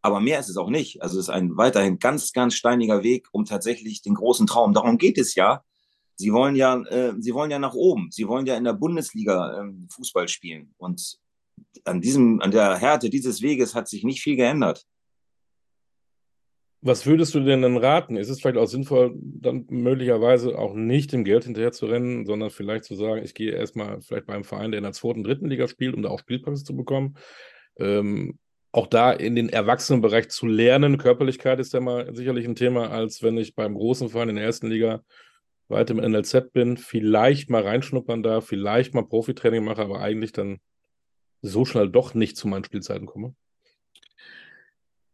[0.00, 1.02] Aber mehr ist es auch nicht.
[1.02, 4.72] Also es ist ein weiterhin ganz, ganz steiniger Weg, um tatsächlich den großen Traum.
[4.72, 5.62] Darum geht es ja.
[6.14, 8.08] Sie wollen ja, äh, sie wollen ja nach oben.
[8.10, 10.74] Sie wollen ja in der Bundesliga äh, Fußball spielen.
[10.78, 11.18] Und
[11.84, 14.86] an diesem, an der Härte dieses Weges hat sich nicht viel geändert.
[16.80, 18.16] Was würdest du denn dann raten?
[18.16, 22.50] Ist es vielleicht auch sinnvoll, dann möglicherweise auch nicht dem Geld hinterher zu rennen, sondern
[22.50, 25.66] vielleicht zu sagen, ich gehe erstmal vielleicht beim Verein, der in der zweiten, dritten Liga
[25.66, 27.16] spielt, um da auch Spielpraxis zu bekommen.
[27.78, 28.38] Ähm,
[28.72, 30.98] auch da in den Erwachsenenbereich zu lernen.
[30.98, 34.44] Körperlichkeit ist ja mal sicherlich ein Thema, als wenn ich beim großen Verein in der
[34.44, 35.02] ersten Liga
[35.68, 40.60] weiter im NLZ bin, vielleicht mal reinschnuppern darf, vielleicht mal Profitraining mache, aber eigentlich dann
[41.42, 43.34] so schnell doch nicht zu meinen Spielzeiten komme.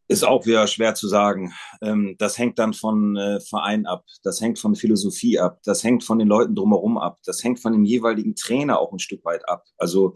[0.06, 1.54] Ist auch wieder schwer zu sagen.
[1.80, 6.04] Ähm, das hängt dann von äh, Verein ab, das hängt von Philosophie ab, das hängt
[6.04, 9.48] von den Leuten drumherum ab, das hängt von dem jeweiligen Trainer auch ein Stück weit
[9.48, 9.64] ab.
[9.78, 10.14] Also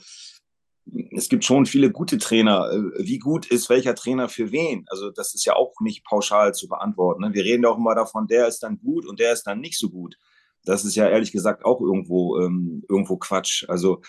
[1.16, 2.70] es gibt schon viele gute Trainer.
[2.70, 4.84] Äh, wie gut ist welcher Trainer für wen?
[4.88, 7.22] Also das ist ja auch nicht pauschal zu beantworten.
[7.22, 7.34] Ne?
[7.34, 9.90] Wir reden auch immer davon, der ist dann gut und der ist dann nicht so
[9.90, 10.16] gut.
[10.64, 13.64] Das ist ja ehrlich gesagt auch irgendwo, ähm, irgendwo Quatsch.
[13.68, 14.02] Also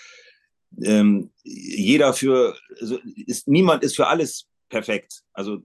[0.82, 5.24] ähm, jeder für, also ist, niemand ist für alles perfekt.
[5.34, 5.60] Also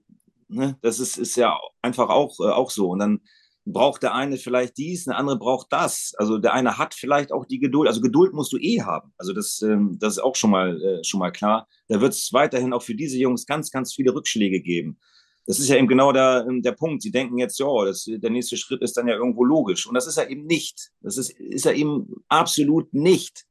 [0.48, 2.90] ne, das ist, ist ja einfach auch, äh, auch so.
[2.90, 3.20] Und dann
[3.64, 6.12] braucht der eine vielleicht dies, der andere braucht das.
[6.18, 7.88] Also der eine hat vielleicht auch die Geduld.
[7.88, 9.12] Also Geduld musst du eh haben.
[9.16, 11.66] Also das, ähm, das ist auch schon mal, äh, schon mal klar.
[11.88, 14.98] Da wird es weiterhin auch für diese Jungs ganz, ganz viele Rückschläge geben.
[15.46, 17.02] Das ist ja eben genau der, der Punkt.
[17.02, 17.66] Sie denken jetzt, ja,
[18.06, 19.86] der nächste Schritt ist dann ja irgendwo logisch.
[19.86, 20.90] Und das ist ja eben nicht.
[21.00, 23.44] Das ist, ist ja eben absolut nicht.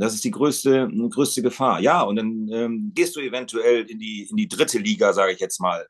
[0.00, 1.80] Das ist die größte, größte Gefahr.
[1.80, 5.40] Ja, und dann ähm, gehst du eventuell in die, in die dritte Liga, sage ich
[5.40, 5.88] jetzt mal.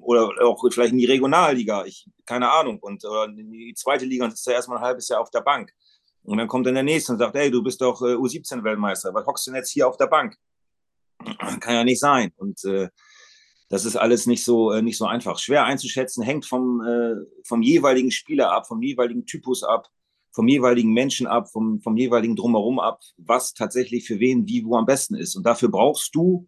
[0.00, 2.78] Oder auch vielleicht in die Regionalliga, ich, keine Ahnung.
[2.80, 5.40] Und oder in die zweite Liga und sitzt da erstmal ein halbes Jahr auf der
[5.40, 5.72] Bank.
[6.22, 9.24] Und dann kommt dann der nächste und sagt, hey, du bist doch äh, U17-Weltmeister, was
[9.24, 10.36] hockst du denn jetzt hier auf der Bank?
[11.60, 12.32] Kann ja nicht sein.
[12.36, 12.88] Und äh,
[13.70, 15.38] das ist alles nicht so, äh, nicht so einfach.
[15.38, 17.14] Schwer einzuschätzen, hängt vom, äh,
[17.46, 19.88] vom jeweiligen Spieler ab, vom jeweiligen Typus ab
[20.36, 24.76] vom jeweiligen Menschen ab, vom, vom jeweiligen Drumherum ab, was tatsächlich für wen wie wo
[24.76, 25.34] am besten ist.
[25.34, 26.46] Und dafür brauchst du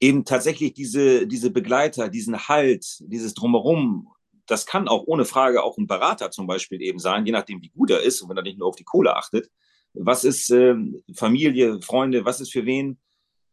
[0.00, 4.08] eben tatsächlich diese, diese Begleiter, diesen Halt, dieses Drumherum.
[4.44, 7.70] Das kann auch ohne Frage auch ein Berater zum Beispiel eben sein, je nachdem, wie
[7.70, 9.50] gut er ist und wenn er nicht nur auf die Kohle achtet.
[9.94, 12.98] Was ist ähm, Familie, Freunde, was ist für wen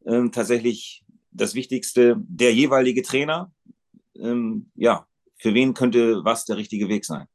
[0.06, 2.17] ähm, tatsächlich das Wichtigste?
[2.19, 3.54] Der jeweilige Trainer,
[4.17, 7.28] ähm, ja, für wen könnte was der richtige Weg sein?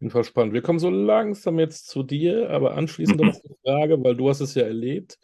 [0.00, 0.54] Jeden Fall spannend.
[0.54, 4.40] Wir kommen so langsam jetzt zu dir, aber anschließend noch die Frage, weil du hast
[4.40, 5.18] es ja erlebt.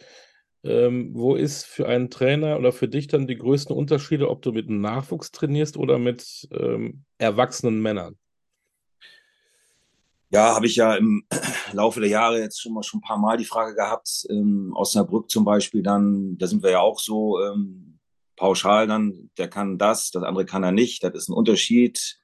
[0.64, 4.52] Ähm, wo ist für einen Trainer oder für dich dann die größten Unterschiede, ob du
[4.52, 8.16] mit einem Nachwuchs trainierst oder mit ähm, erwachsenen Männern?
[10.30, 11.24] Ja, habe ich ja im
[11.72, 14.26] Laufe der Jahre jetzt schon mal schon ein paar Mal die Frage gehabt.
[14.30, 17.98] Ähm, Osnabrück zum Beispiel, dann, da sind wir ja auch so ähm,
[18.36, 21.04] pauschal dann, der kann das, das andere kann er nicht.
[21.04, 22.18] Das ist ein Unterschied.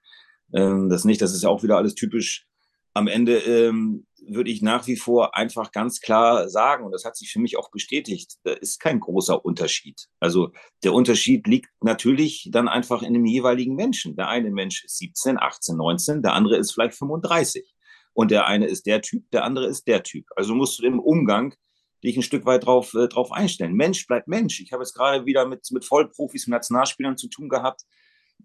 [0.54, 2.46] Ähm, das nicht, das ist ja auch wieder alles typisch
[2.92, 7.16] am Ende ähm, würde ich nach wie vor einfach ganz klar sagen, und das hat
[7.16, 10.08] sich für mich auch bestätigt, da ist kein großer Unterschied.
[10.20, 10.52] Also
[10.84, 14.16] der Unterschied liegt natürlich dann einfach in dem jeweiligen Menschen.
[14.16, 17.74] Der eine Mensch ist 17, 18, 19, der andere ist vielleicht 35.
[18.12, 20.26] Und der eine ist der Typ, der andere ist der Typ.
[20.36, 21.54] Also musst du im Umgang
[22.02, 23.74] dich ein Stück weit drauf, äh, drauf einstellen.
[23.74, 24.60] Mensch bleibt Mensch.
[24.60, 27.82] Ich habe jetzt gerade wieder mit, mit Vollprofis und Nationalspielern zu tun gehabt.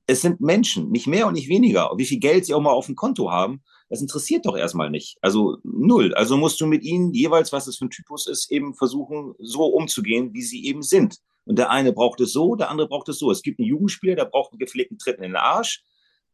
[0.07, 1.91] Es sind Menschen, nicht mehr und nicht weniger.
[1.97, 5.17] Wie viel Geld sie auch mal auf dem Konto haben, das interessiert doch erstmal nicht.
[5.21, 6.13] Also null.
[6.13, 9.65] Also musst du mit ihnen jeweils, was es für ein Typus ist, eben versuchen, so
[9.65, 11.19] umzugehen, wie sie eben sind.
[11.45, 13.29] Und der eine braucht es so, der andere braucht es so.
[13.29, 15.83] Es gibt einen Jugendspieler, der braucht einen gepflegten Tritt in den Arsch.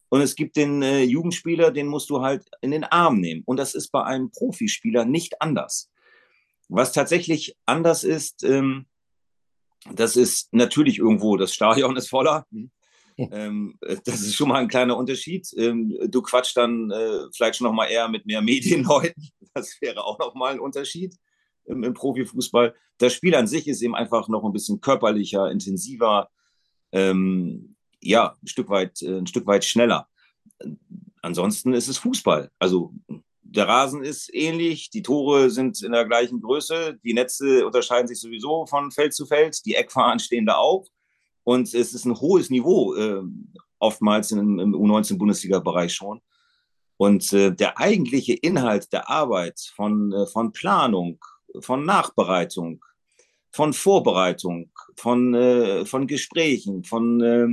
[0.10, 3.44] Und es gibt den äh, Jugendspieler, den musst du halt in den Arm nehmen.
[3.46, 5.90] Und das ist bei einem Profispieler nicht anders.
[6.70, 8.86] Was tatsächlich anders ist, ähm,
[9.94, 12.46] das ist natürlich irgendwo, das Stadion ist voller.
[12.52, 12.72] Mhm.
[13.32, 15.48] Ähm, das ist schon mal ein kleiner Unterschied.
[15.58, 19.30] Ähm, du quatschst dann äh, vielleicht schon noch mal eher mit mehr Medienleuten.
[19.54, 21.14] Das wäre auch noch mal ein Unterschied
[21.66, 22.74] im, im, Profifußball.
[23.00, 26.30] Das Spiel an sich ist eben einfach noch ein bisschen körperlicher, intensiver,
[26.94, 30.08] ähm, ja, ein Stück weit, äh, ein Stück weit schneller.
[31.22, 32.50] Ansonsten ist es Fußball.
[32.60, 32.94] Also
[33.42, 38.20] der Rasen ist ähnlich, die Tore sind in der gleichen Größe, die Netze unterscheiden sich
[38.20, 40.88] sowieso von Feld zu Feld, die Eckfahnen stehen da auch.
[41.44, 43.22] Und es ist ein hohes Niveau, äh,
[43.80, 46.22] oftmals im, im U19-Bundesliga-Bereich schon.
[46.98, 51.20] Und äh, der eigentliche Inhalt der Arbeit von, äh, von Planung,
[51.60, 52.84] von Nachbereitung,
[53.52, 57.48] von Vorbereitung, von, äh, von Gesprächen, von, äh,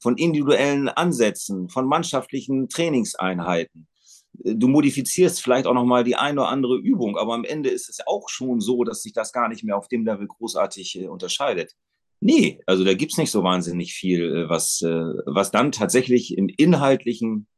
[0.00, 3.86] von individuellen Ansätzen, von mannschaftlichen Trainingseinheiten.
[4.32, 8.00] Du modifizierst vielleicht auch nochmal die eine oder andere Übung, aber am Ende ist es
[8.06, 11.76] auch schon so, dass sich das gar nicht mehr auf dem Level großartig äh, unterscheidet.
[12.24, 14.88] Nee, also da gibt es nicht so wahnsinnig viel, äh, was, äh,
[15.26, 17.48] was dann tatsächlich im Inhaltlichen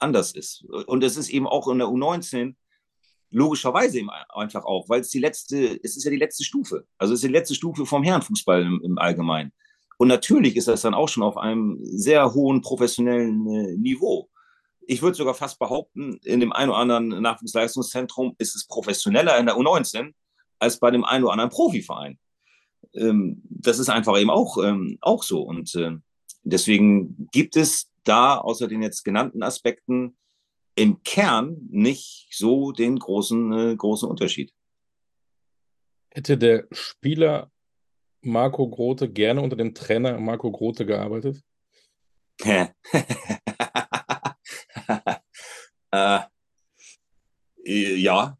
[0.00, 0.64] anders ist.
[0.64, 2.56] Und es ist eben auch in der U19
[3.30, 6.84] logischerweise eben einfach auch, weil es die letzte, es ist ja die letzte Stufe.
[6.98, 9.52] Also es ist die letzte Stufe vom Herrenfußball im, im Allgemeinen.
[9.98, 14.28] Und natürlich ist das dann auch schon auf einem sehr hohen professionellen äh, Niveau.
[14.80, 19.46] Ich würde sogar fast behaupten, in dem einen oder anderen Nachwuchsleistungszentrum ist es professioneller in
[19.46, 20.12] der U19
[20.58, 22.18] als bei dem einen oder anderen Profiverein
[22.94, 25.42] ähm, das ist einfach eben auch, ähm, auch so.
[25.42, 25.92] Und äh,
[26.42, 30.16] deswegen gibt es da außer den jetzt genannten Aspekten
[30.74, 34.52] im Kern nicht so den großen, äh, großen Unterschied.
[36.10, 37.50] Hätte der Spieler
[38.20, 41.42] Marco Grote gerne unter dem Trainer Marco Grote gearbeitet?
[45.90, 46.20] äh,
[47.64, 48.38] ja,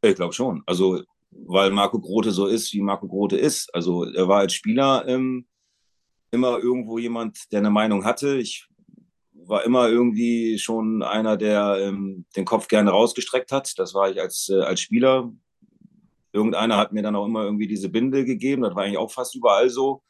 [0.00, 0.62] ich glaube schon.
[0.66, 1.02] Also
[1.46, 3.74] weil Marco Grote so ist, wie Marco Grote ist.
[3.74, 5.46] Also er war als Spieler ähm,
[6.30, 8.36] immer irgendwo jemand, der eine Meinung hatte.
[8.38, 8.68] Ich
[9.32, 13.78] war immer irgendwie schon einer, der ähm, den Kopf gerne rausgestreckt hat.
[13.78, 15.32] Das war ich als, äh, als Spieler.
[16.32, 18.62] Irgendeiner hat mir dann auch immer irgendwie diese Binde gegeben.
[18.62, 20.02] Das war eigentlich auch fast überall so.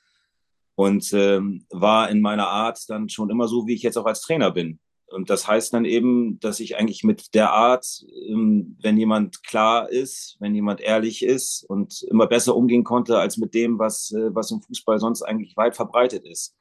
[0.74, 4.22] Und ähm, war in meiner Art dann schon immer so, wie ich jetzt auch als
[4.22, 4.78] Trainer bin.
[5.12, 9.90] Und das heißt dann eben, dass ich eigentlich mit der Art, ähm, wenn jemand klar
[9.90, 14.34] ist, wenn jemand ehrlich ist und immer besser umgehen konnte als mit dem, was, äh,
[14.34, 16.56] was im Fußball sonst eigentlich weit verbreitet ist.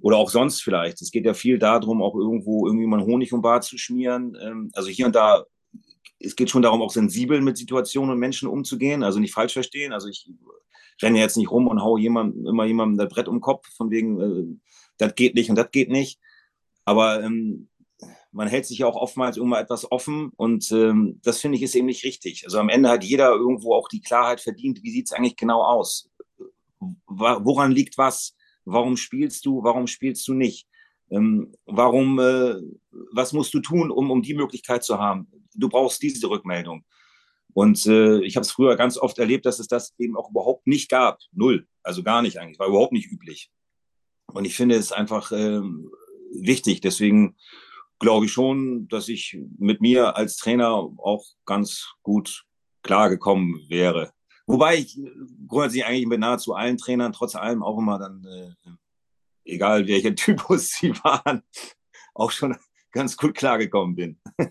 [0.00, 1.02] Oder auch sonst vielleicht.
[1.02, 4.36] Es geht ja viel darum, auch irgendwo irgendwie mal Honig um Bart zu schmieren.
[4.40, 5.44] Ähm, also hier und da,
[6.18, 9.02] es geht schon darum, auch sensibel mit Situationen und Menschen umzugehen.
[9.02, 9.92] Also nicht falsch verstehen.
[9.92, 10.28] Also ich
[11.02, 13.90] renne jetzt nicht rum und hau jemand, immer jemandem das Brett um den Kopf, von
[13.90, 14.58] wegen, äh,
[14.98, 16.18] das geht nicht und das geht nicht
[16.84, 17.68] aber ähm,
[18.32, 21.74] man hält sich ja auch oftmals immer etwas offen und ähm, das finde ich ist
[21.74, 22.44] eben nicht richtig.
[22.44, 25.62] Also am Ende hat jeder irgendwo auch die Klarheit verdient, wie sieht es eigentlich genau
[25.62, 26.10] aus?
[27.06, 28.36] Woran liegt was?
[28.64, 29.62] Warum spielst du?
[29.62, 30.66] Warum spielst du nicht?
[31.10, 32.54] Ähm, warum, äh,
[33.12, 35.28] was musst du tun, um, um die Möglichkeit zu haben?
[35.54, 36.84] Du brauchst diese Rückmeldung.
[37.52, 40.68] Und äh, ich habe es früher ganz oft erlebt, dass es das eben auch überhaupt
[40.68, 41.18] nicht gab.
[41.32, 41.66] Null.
[41.82, 42.60] Also gar nicht eigentlich.
[42.60, 43.50] War überhaupt nicht üblich.
[44.26, 45.90] Und ich finde es einfach ähm,
[46.30, 46.80] wichtig.
[46.80, 47.36] Deswegen
[47.98, 52.44] glaube ich schon, dass ich mit mir als Trainer auch ganz gut
[52.82, 54.12] klargekommen wäre.
[54.46, 54.98] Wobei ich
[55.46, 58.70] grundsätzlich eigentlich mit nahezu allen Trainern trotz allem auch immer dann, äh,
[59.44, 61.42] egal welcher Typus sie waren,
[62.14, 62.56] auch schon
[62.90, 64.20] ganz gut klargekommen bin.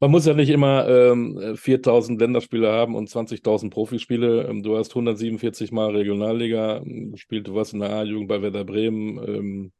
[0.00, 4.48] Man muss ja nicht immer ähm, 4000 Länderspiele haben und 20.000 Profispiele.
[4.48, 9.18] Ähm, du hast 147 Mal Regionalliga gespielt, du warst in der A-Jugend bei Werder Bremen.
[9.18, 9.72] Ähm,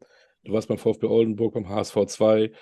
[0.45, 2.53] Du warst beim VfB Oldenburg, beim HSV 2.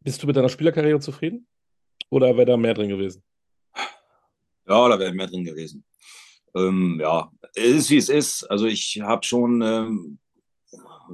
[0.00, 1.46] Bist du mit deiner Spielerkarriere zufrieden?
[2.10, 3.22] Oder wäre da mehr drin gewesen?
[4.66, 5.84] Ja, da wäre mehr drin gewesen.
[6.54, 8.44] Ähm, ja, es ist wie es ist.
[8.44, 10.18] Also ich habe schon ähm,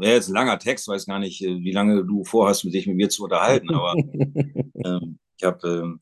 [0.01, 3.09] wäre jetzt ein langer Text, weiß gar nicht, wie lange du vorhast, dich mit mir
[3.09, 3.95] zu unterhalten, aber
[4.85, 6.01] ähm, ich habe, ähm,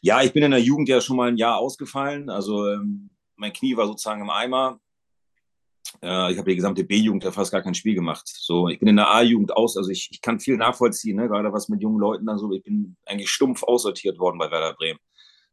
[0.00, 3.52] ja, ich bin in der Jugend ja schon mal ein Jahr ausgefallen, also ähm, mein
[3.52, 4.80] Knie war sozusagen im Eimer.
[6.02, 8.26] Äh, ich habe die gesamte B-Jugend ja fast gar kein Spiel gemacht.
[8.26, 11.28] So, ich bin in der A-Jugend aus, also ich, ich kann viel nachvollziehen, ne?
[11.28, 12.52] gerade was mit jungen Leuten dann so.
[12.52, 14.98] Ich bin eigentlich stumpf aussortiert worden bei Werder Bremen.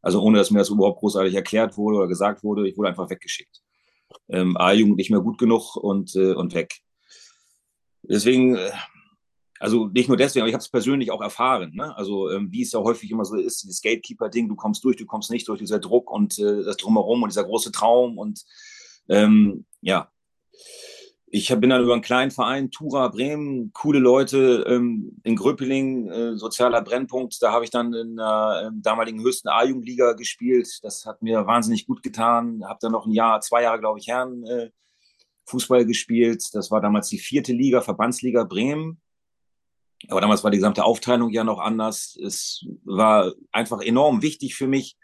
[0.01, 3.09] Also ohne, dass mir das überhaupt großartig erklärt wurde oder gesagt wurde, ich wurde einfach
[3.09, 3.61] weggeschickt.
[4.29, 6.81] Ähm, A-Jugend nicht mehr gut genug und, äh, und weg.
[8.03, 8.71] Deswegen, äh,
[9.59, 11.71] also nicht nur deswegen, aber ich habe es persönlich auch erfahren.
[11.73, 11.95] Ne?
[11.95, 15.05] Also ähm, wie es ja häufig immer so ist, dieses Gatekeeper-Ding, du kommst durch, du
[15.05, 18.43] kommst nicht durch, dieser Druck und äh, das Drumherum und dieser große Traum und
[19.07, 20.11] ähm, ja,
[21.35, 26.37] ich bin dann über einen kleinen Verein, Tura Bremen, coole Leute ähm, in Gröpeling, äh,
[26.37, 27.41] sozialer Brennpunkt.
[27.41, 30.69] Da habe ich dann in der äh, damaligen höchsten A-Jugendliga gespielt.
[30.83, 32.63] Das hat mir wahnsinnig gut getan.
[32.65, 34.69] Habe dann noch ein Jahr, zwei Jahre, glaube ich, Herren äh,
[35.45, 36.53] Fußball gespielt.
[36.53, 39.01] Das war damals die vierte Liga, Verbandsliga Bremen.
[40.09, 42.15] Aber damals war die gesamte Aufteilung ja noch anders.
[42.23, 44.97] Es war einfach enorm wichtig für mich,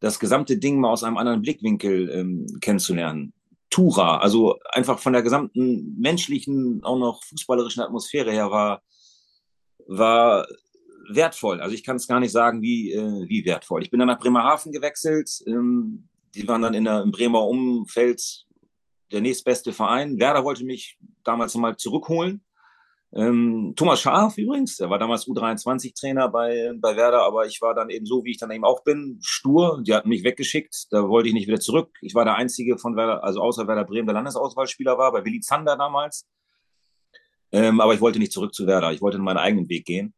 [0.00, 3.32] das gesamte Ding mal aus einem anderen Blickwinkel ähm, kennenzulernen.
[3.72, 4.18] Tura.
[4.18, 8.82] Also einfach von der gesamten menschlichen, auch noch fußballerischen Atmosphäre her war,
[9.86, 10.46] war
[11.08, 11.60] wertvoll.
[11.60, 13.82] Also ich kann es gar nicht sagen, wie, äh, wie wertvoll.
[13.82, 15.30] Ich bin dann nach Bremerhaven gewechselt.
[15.46, 18.46] Ähm, die waren dann in der, im Bremer Umfeld
[19.10, 20.18] der nächstbeste Verein.
[20.18, 22.44] Werder wollte mich damals nochmal zurückholen.
[23.14, 27.90] Ähm, Thomas Scharf übrigens, der war damals U23-Trainer bei, bei Werder, aber ich war dann
[27.90, 29.82] eben so, wie ich dann eben auch bin, stur.
[29.86, 31.90] Die hatten mich weggeschickt, da wollte ich nicht wieder zurück.
[32.00, 35.40] Ich war der Einzige von Werder, also außer Werder Bremen, der Landesauswahlspieler war, bei Willi
[35.40, 36.26] Zander damals.
[37.52, 40.14] Ähm, aber ich wollte nicht zurück zu Werder, ich wollte meinen eigenen Weg gehen.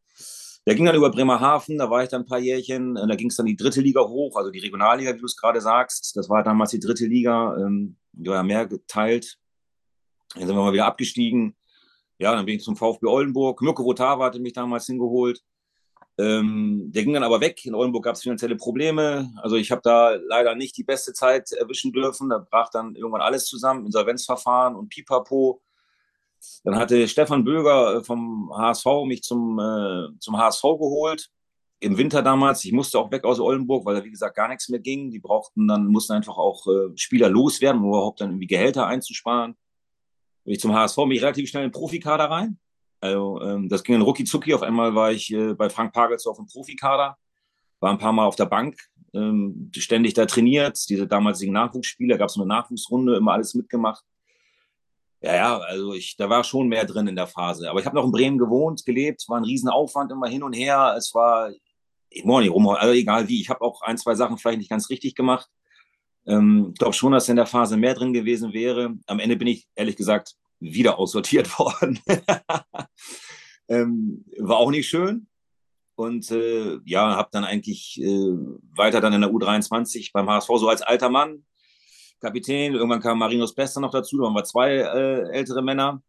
[0.65, 3.35] Der ging dann über Bremerhaven, da war ich dann ein paar Jährchen, da ging es
[3.35, 6.15] dann die dritte Liga hoch, also die Regionalliga, wie du es gerade sagst.
[6.15, 9.37] Das war damals die dritte Liga, ähm, die war ja mehr geteilt.
[10.33, 11.55] Dann sind wir mal wieder abgestiegen
[12.17, 13.61] ja, dann bin ich zum VfB Oldenburg.
[13.61, 15.41] Mirko Rotava hatte mich damals hingeholt.
[16.17, 17.65] Ähm, der ging dann aber weg.
[17.65, 19.31] In Oldenburg gab es finanzielle Probleme.
[19.41, 22.29] Also ich habe da leider nicht die beste Zeit erwischen dürfen.
[22.29, 25.61] Da brach dann irgendwann alles zusammen, Insolvenzverfahren und Pipapo.
[26.63, 31.29] Dann hatte Stefan Böger äh, vom HSV mich zum, äh, zum HSV geholt.
[31.79, 32.63] Im Winter damals.
[32.63, 35.11] Ich musste auch weg aus Oldenburg, weil da wie gesagt gar nichts mehr ging.
[35.11, 39.57] Die brauchten dann, mussten einfach auch äh, Spieler loswerden, um überhaupt dann irgendwie Gehälter einzusparen
[40.45, 42.57] bin ich zum HSV, bin ich relativ schnell in den Profikader rein.
[43.01, 44.53] Also ähm, das ging in rucki zucki.
[44.53, 47.17] Auf einmal war ich äh, bei Frank Pagelsdorf im Profikader,
[47.79, 48.79] war ein paar Mal auf der Bank,
[49.13, 50.79] ähm, ständig da trainiert.
[50.87, 54.03] Diese damaligen Nachwuchsspieler, gab es eine Nachwuchsrunde, immer alles mitgemacht.
[55.21, 57.69] Ja, ja, also ich, da war schon mehr drin in der Phase.
[57.69, 60.93] Aber ich habe noch in Bremen gewohnt, gelebt, war ein Riesenaufwand immer hin und her.
[60.95, 61.51] Es war,
[62.09, 63.41] ich muss nicht rum, also egal wie.
[63.41, 65.49] Ich habe auch ein, zwei Sachen vielleicht nicht ganz richtig gemacht.
[66.27, 68.95] Ähm, ich glaube schon, dass in der Phase mehr drin gewesen wäre.
[69.07, 71.99] Am Ende bin ich, ehrlich gesagt, wieder aussortiert worden.
[73.67, 75.27] ähm, war auch nicht schön.
[75.95, 78.33] Und äh, ja, habe dann eigentlich äh,
[78.75, 81.45] weiter dann in der U23 beim HSV so als alter Mann,
[82.19, 82.73] Kapitän.
[82.73, 86.01] Irgendwann kam Marinos Bester noch dazu, da waren wir zwei äh, ältere Männer,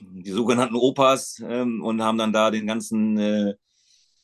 [0.00, 3.54] die sogenannten Opas, ähm, und haben dann da den ganzen äh,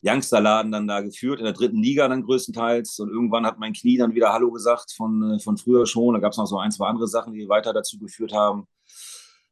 [0.06, 2.98] Youngsterladen dann da geführt, in der dritten Liga dann größtenteils.
[3.00, 6.14] Und irgendwann hat mein Knie dann wieder Hallo gesagt von, äh, von früher schon.
[6.14, 8.66] Da gab es noch so ein, zwei andere Sachen, die weiter dazu geführt haben.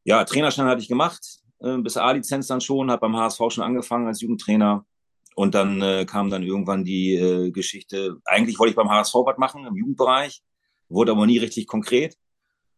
[0.05, 4.07] Ja, Trainerschein hatte ich gemacht, äh, bis A-Lizenz dann schon, habe beim HSV schon angefangen
[4.07, 4.85] als Jugendtrainer.
[5.35, 9.37] Und dann äh, kam dann irgendwann die äh, Geschichte, eigentlich wollte ich beim HSV was
[9.37, 10.43] machen im Jugendbereich,
[10.89, 12.17] wurde aber nie richtig konkret.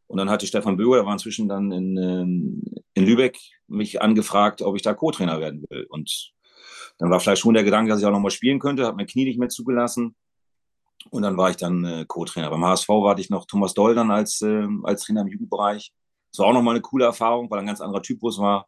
[0.07, 2.63] Und dann hatte Stefan Böger, der war inzwischen dann in, ähm,
[2.95, 5.85] in Lübeck, mich angefragt, ob ich da Co-Trainer werden will.
[5.91, 6.33] Und
[6.99, 9.25] dann war vielleicht schon der Gedanke, dass ich auch nochmal spielen könnte, hat mein Knie
[9.25, 10.15] nicht mehr zugelassen.
[11.11, 12.51] Und dann war ich dann äh, Co-Trainer.
[12.51, 15.93] Beim HSV war ich noch Thomas Doll dann als, äh, als Trainer im Jugendbereich.
[16.33, 18.67] Das war auch nochmal eine coole Erfahrung, weil ein ganz anderer Typus war.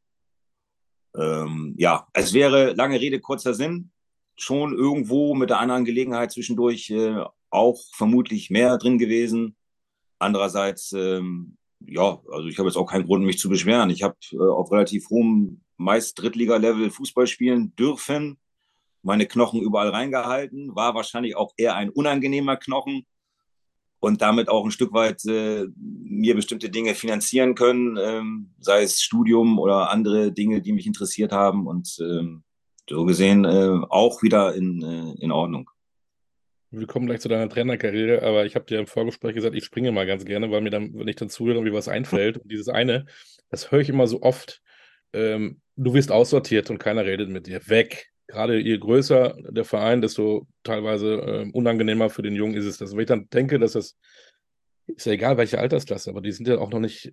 [1.17, 3.91] Ähm, ja, es wäre, lange Rede, kurzer Sinn,
[4.37, 9.57] schon irgendwo mit der anderen Gelegenheit zwischendurch äh, auch vermutlich mehr drin gewesen.
[10.19, 13.91] Andererseits, ähm, ja, also ich habe jetzt auch keinen Grund, mich zu beschweren.
[13.91, 18.39] Ich habe äh, auf relativ hohem meist Drittliga-Level Fußball spielen dürfen,
[19.03, 23.07] meine Knochen überall reingehalten, war wahrscheinlich auch eher ein unangenehmer Knochen
[24.01, 29.01] und damit auch ein Stück weit äh, mir bestimmte Dinge finanzieren können, ähm, sei es
[29.01, 32.43] Studium oder andere Dinge, die mich interessiert haben und ähm,
[32.89, 35.71] so gesehen äh, auch wieder in, äh, in Ordnung.
[36.71, 39.91] Wir kommen gleich zu deiner Trainerkarriere, aber ich habe dir im Vorgespräch gesagt, ich springe
[39.91, 42.37] mal ganz gerne, weil mir dann, wenn ich dann zuhöre, irgendwie was einfällt.
[42.43, 43.07] Und dieses eine,
[43.49, 44.63] das höre ich immer so oft,
[45.15, 47.61] ähm, du wirst aussortiert und keiner redet mit dir.
[47.69, 48.11] Weg.
[48.27, 52.77] Gerade je größer der Verein, desto teilweise äh, unangenehmer für den Jungen ist es.
[52.77, 53.97] Das, wenn ich dann denke, dass das,
[54.87, 57.13] ist ja egal, welche Altersklasse, aber die sind ja auch noch nicht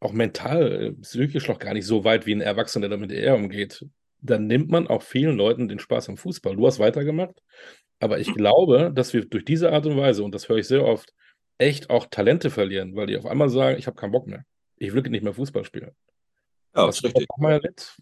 [0.00, 3.86] auch mental, psychisch noch gar nicht so weit wie ein Erwachsener, der damit eher umgeht.
[4.20, 6.56] Dann nimmt man auch vielen Leuten den Spaß am Fußball.
[6.56, 7.42] Du hast weitergemacht,
[8.00, 10.84] aber ich glaube, dass wir durch diese Art und Weise, und das höre ich sehr
[10.84, 11.14] oft,
[11.58, 14.44] echt auch Talente verlieren, weil die auf einmal sagen, ich habe keinen Bock mehr.
[14.76, 15.92] Ich will nicht mehr Fußball spielen.
[16.74, 17.26] Ja, das ist richtig.
[17.38, 17.96] Mal erlebt?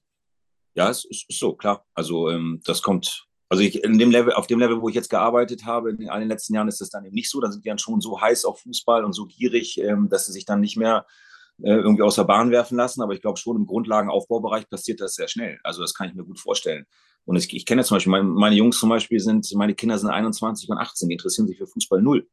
[0.74, 1.85] Ja, es ist, so, klar.
[1.94, 5.11] Also ähm, das kommt, also ich, in dem Level, auf dem Level, wo ich jetzt
[5.11, 7.40] gearbeitet habe, in all den letzten Jahren ist das dann eben nicht so.
[7.40, 10.33] Da sind die dann schon so heiß auf Fußball und so gierig, ähm, dass sie
[10.33, 11.06] sich dann nicht mehr
[11.62, 13.02] äh, irgendwie aus der Bahn werfen lassen.
[13.02, 15.59] Aber ich glaube schon im Grundlagenaufbaubereich passiert das sehr schnell.
[15.64, 16.87] Also das kann ich mir gut vorstellen.
[17.24, 20.11] Und ich, ich kenne zum Beispiel, meine, meine Jungs zum Beispiel sind, meine Kinder sind
[20.11, 22.28] 21 und 18, die interessieren sich für Fußball null.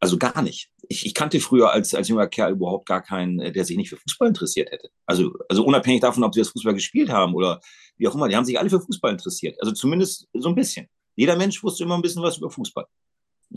[0.00, 0.70] Also gar nicht.
[0.88, 3.90] Ich, ich kannte früher als, als junger Kerl überhaupt gar keinen, äh, der sich nicht
[3.90, 4.90] für Fußball interessiert hätte.
[5.06, 7.60] Also, also unabhängig davon, ob sie das Fußball gespielt haben oder
[7.96, 9.60] wie auch immer, die haben sich alle für Fußball interessiert.
[9.60, 10.88] Also zumindest so ein bisschen.
[11.16, 12.86] Jeder Mensch wusste immer ein bisschen was über Fußball.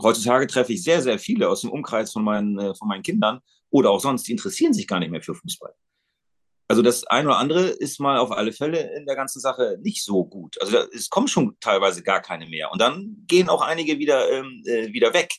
[0.02, 3.40] Heutzutage treffe ich sehr, sehr viele aus dem Umkreis von meinen, äh, von meinen Kindern
[3.70, 5.72] oder auch sonst, die interessieren sich gar nicht mehr für Fußball.
[6.68, 10.02] Also das eine oder andere ist mal auf alle Fälle in der ganzen Sache nicht
[10.02, 10.60] so gut.
[10.62, 12.72] Also es kommen schon teilweise gar keine mehr.
[12.72, 15.34] Und dann gehen auch einige wieder, ähm, äh, wieder weg.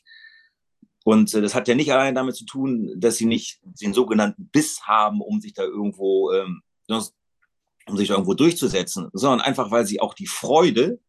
[1.03, 4.47] Und äh, das hat ja nicht allein damit zu tun, dass sie nicht den sogenannten
[4.47, 9.85] Biss haben, um sich da irgendwo, ähm, um sich da irgendwo durchzusetzen, sondern einfach, weil
[9.85, 10.99] sie auch die Freude,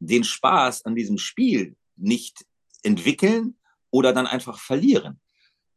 [0.00, 2.44] den Spaß an diesem Spiel nicht
[2.82, 3.56] entwickeln
[3.90, 5.20] oder dann einfach verlieren.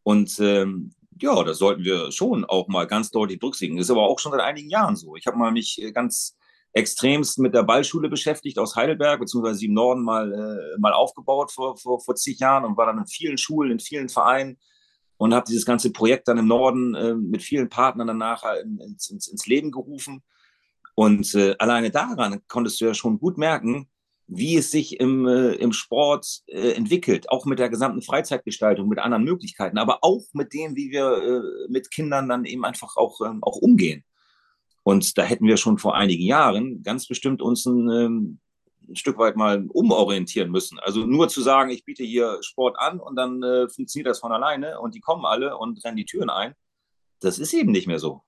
[0.03, 3.77] Und ähm, ja, das sollten wir schon auch mal ganz deutlich berücksichtigen.
[3.77, 5.15] Das ist aber auch schon seit einigen Jahren so.
[5.15, 6.36] Ich habe mal mich äh, ganz
[6.73, 11.77] extremst mit der Ballschule beschäftigt aus Heidelberg, beziehungsweise im Norden mal, äh, mal aufgebaut vor,
[11.77, 14.57] vor, vor zig Jahren und war dann in vielen Schulen, in vielen Vereinen
[15.17, 19.27] und habe dieses ganze Projekt dann im Norden äh, mit vielen Partnern danach ins, ins,
[19.27, 20.23] ins Leben gerufen.
[20.95, 23.88] Und äh, alleine daran konntest du ja schon gut merken,
[24.27, 28.99] wie es sich im, äh, im Sport äh, entwickelt, auch mit der gesamten Freizeitgestaltung, mit
[28.99, 33.19] anderen Möglichkeiten, aber auch mit dem, wie wir äh, mit Kindern dann eben einfach auch,
[33.25, 34.05] ähm, auch umgehen.
[34.84, 38.39] Und da hätten wir schon vor einigen Jahren ganz bestimmt uns ein, ähm,
[38.88, 40.80] ein Stück weit mal umorientieren müssen.
[40.80, 44.32] Also nur zu sagen, ich biete hier Sport an und dann äh, funktioniert das von
[44.32, 46.56] alleine und die kommen alle und rennen die Türen ein,
[47.20, 48.22] das ist eben nicht mehr so.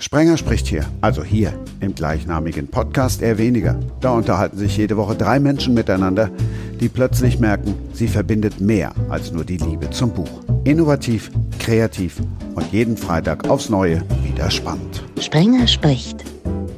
[0.00, 3.80] Sprenger spricht hier, also hier im gleichnamigen Podcast eher weniger.
[4.00, 6.30] Da unterhalten sich jede Woche drei Menschen miteinander,
[6.78, 10.44] die plötzlich merken, sie verbindet mehr als nur die Liebe zum Buch.
[10.62, 12.20] Innovativ, kreativ
[12.54, 14.04] und jeden Freitag aufs Neue
[14.38, 15.02] wieder spannend.
[15.20, 16.22] Sprenger spricht.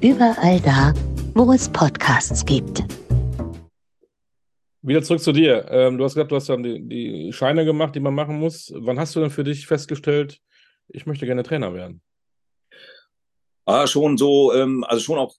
[0.01, 0.95] Überall da,
[1.35, 2.83] wo es Podcasts gibt.
[4.81, 5.67] Wieder zurück zu dir.
[5.69, 8.73] Ähm, du hast gesagt, du hast dann die, die Scheine gemacht, die man machen muss.
[8.75, 10.41] Wann hast du denn für dich festgestellt,
[10.89, 12.01] ich möchte gerne Trainer werden?
[13.67, 15.35] Ah, schon so, ähm, also schon auch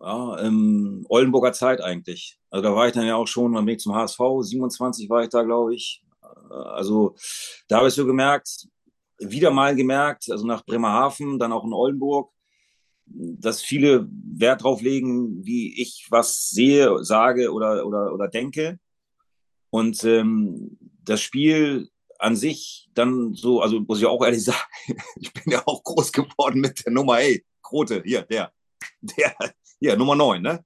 [0.00, 2.38] ja, im Oldenburger Zeit eigentlich.
[2.48, 5.28] Also da war ich dann ja auch schon am Weg zum HSV, 27 war ich
[5.28, 6.02] da, glaube ich.
[6.48, 7.14] Also
[7.68, 8.66] da habe ich so gemerkt,
[9.20, 12.32] wieder mal gemerkt, also nach Bremerhaven, dann auch in Oldenburg,
[13.06, 18.78] dass viele Wert drauf legen, wie ich was sehe, sage oder, oder, oder denke.
[19.70, 24.58] Und ähm, das Spiel an sich dann so, also muss ich auch ehrlich sagen,
[25.16, 28.52] ich bin ja auch groß geworden mit der Nummer, ey, Krote, hier, der,
[29.00, 29.34] der,
[29.78, 30.64] hier, Nummer 9, ne?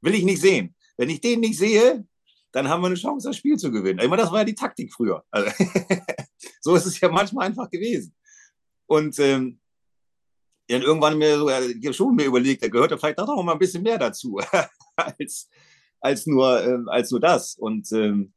[0.00, 0.74] Will ich nicht sehen.
[0.96, 2.06] Wenn ich den nicht sehe,
[2.54, 3.98] dann haben wir eine Chance, das Spiel zu gewinnen.
[4.00, 5.24] Ich das war ja die Taktik früher.
[5.30, 5.50] Also,
[6.60, 8.14] so ist es ja manchmal einfach gewesen.
[8.86, 9.58] Und ähm,
[10.68, 13.52] dann irgendwann mir so, ja, schon mir überlegt, da gehört ja vielleicht doch noch mal
[13.52, 14.38] ein bisschen mehr dazu,
[14.96, 15.50] als,
[16.00, 17.56] als, nur, äh, als nur das.
[17.56, 18.32] Und ähm,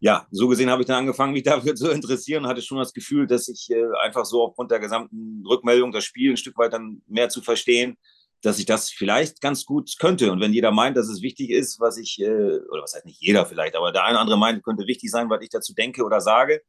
[0.00, 3.26] ja, so gesehen habe ich dann angefangen, mich dafür zu interessieren hatte schon das Gefühl,
[3.26, 7.02] dass ich äh, einfach so aufgrund der gesamten Rückmeldung das Spiel ein Stück weit dann
[7.06, 7.98] mehr zu verstehen,
[8.46, 10.30] dass ich das vielleicht ganz gut könnte.
[10.30, 13.20] Und wenn jeder meint, dass es wichtig ist, was ich, äh, oder was heißt nicht
[13.20, 16.04] jeder vielleicht, aber der eine oder andere meint, könnte wichtig sein, was ich dazu denke
[16.04, 16.62] oder sage,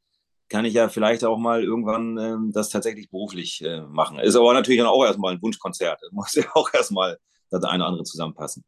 [0.48, 4.18] kann ich ja vielleicht auch mal irgendwann äh, das tatsächlich beruflich äh, machen.
[4.18, 6.00] Ist aber natürlich dann auch erstmal ein Wunschkonzert.
[6.10, 7.16] Muss ja auch erstmal
[7.50, 8.64] das eine oder andere zusammenpassen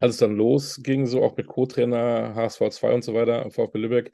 [0.00, 4.12] als es dann losging, so auch mit Co-Trainer HSV 2 und so weiter, VfB Lübeck,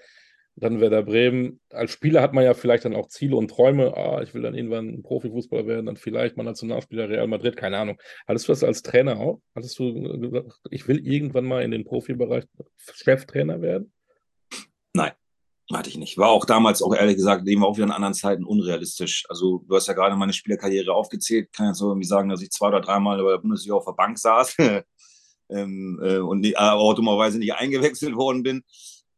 [0.61, 1.61] dann Werder Bremen.
[1.70, 3.96] Als Spieler hat man ja vielleicht dann auch Ziele und Träume.
[3.96, 7.98] Ah, ich will dann irgendwann Profifußballer werden, dann vielleicht mal Nationalspieler Real Madrid, keine Ahnung.
[8.29, 9.40] Hattest du das als Trainer auch?
[9.54, 12.44] Hattest du gesagt, ich will irgendwann mal in den Profibereich
[12.77, 13.92] Cheftrainer werden?
[14.92, 15.13] Nein,
[15.73, 16.19] hatte ich nicht.
[16.19, 19.25] War auch damals auch ehrlich gesagt, leben wir auch wieder in anderen Zeiten unrealistisch.
[19.31, 21.52] Also du hast ja gerade meine Spielerkarriere aufgezählt.
[21.52, 23.92] Kann jetzt so irgendwie sagen, dass ich zwei oder dreimal bei der Bundesliga auf der
[23.92, 24.56] Bank saß.
[25.48, 28.63] ähm, äh, und nicht, aber dummerweise nicht eingewechselt worden bin.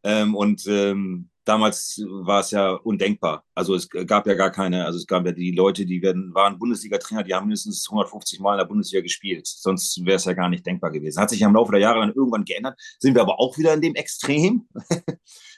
[0.05, 3.45] Ähm, und ähm, damals war es ja undenkbar.
[3.55, 6.59] Also es gab ja gar keine, also es gab ja die Leute, die werden, waren
[6.59, 9.47] Bundesliga-Trainer, die haben mindestens 150 Mal in der Bundesliga gespielt.
[9.47, 11.20] Sonst wäre es ja gar nicht denkbar gewesen.
[11.20, 12.78] Hat sich ja im Laufe der Jahre dann irgendwann geändert.
[12.99, 14.68] Sind wir aber auch wieder in dem Extrem,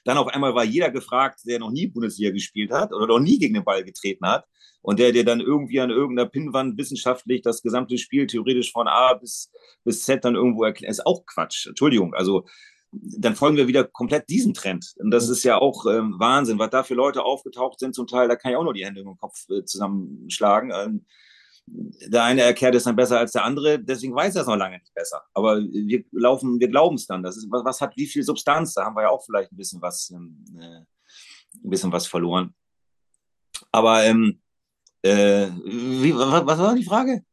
[0.04, 3.38] Dann auf einmal war jeder gefragt, der noch nie Bundesliga gespielt hat oder noch nie
[3.38, 4.44] gegen den Ball getreten hat.
[4.82, 9.14] Und der, der dann irgendwie an irgendeiner Pinnwand wissenschaftlich das gesamte Spiel theoretisch von A
[9.14, 9.50] bis,
[9.82, 11.66] bis Z dann irgendwo erklärt, ist auch Quatsch.
[11.66, 12.12] Entschuldigung.
[12.12, 12.44] Also,
[13.02, 14.94] dann folgen wir wieder komplett diesem Trend.
[14.98, 17.94] Und das ist ja auch ähm, Wahnsinn, was da für Leute aufgetaucht sind.
[17.94, 20.72] Zum Teil, da kann ich auch nur die Hände im Kopf äh, zusammenschlagen.
[20.74, 21.04] Ähm,
[21.66, 24.78] der eine erklärt es dann besser als der andere, deswegen weiß er es noch lange
[24.78, 25.22] nicht besser.
[25.32, 27.22] Aber wir laufen, wir glauben es dann.
[27.22, 28.74] Das ist, was, was, hat wie viel Substanz?
[28.74, 30.80] Da haben wir ja auch vielleicht ein bisschen was, ähm, äh,
[31.64, 32.54] ein bisschen was verloren.
[33.72, 34.40] Aber ähm,
[35.02, 37.24] äh, wie, was, was, war die Frage?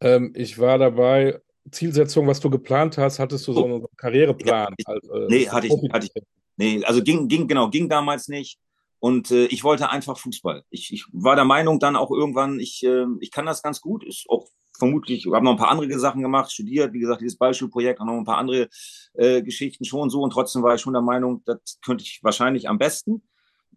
[0.00, 1.40] Ähm, ich war dabei,
[1.70, 4.68] Zielsetzung, was du geplant hast, hattest du so einen Karriereplan?
[4.68, 6.22] Ja, ich, halt, äh, nee, hatte ich, hatte ich.
[6.56, 8.58] Nee, also ging, ging, genau, ging damals nicht.
[9.00, 10.64] Und äh, ich wollte einfach Fußball.
[10.70, 14.04] Ich, ich war der Meinung dann auch irgendwann, ich, äh, ich kann das ganz gut.
[14.04, 17.38] Ist auch vermutlich, ich habe noch ein paar andere Sachen gemacht, studiert, wie gesagt, dieses
[17.38, 18.68] Beispielprojekt, und noch ein paar andere
[19.14, 20.22] äh, Geschichten schon so.
[20.22, 23.22] Und trotzdem war ich schon der Meinung, das könnte ich wahrscheinlich am besten.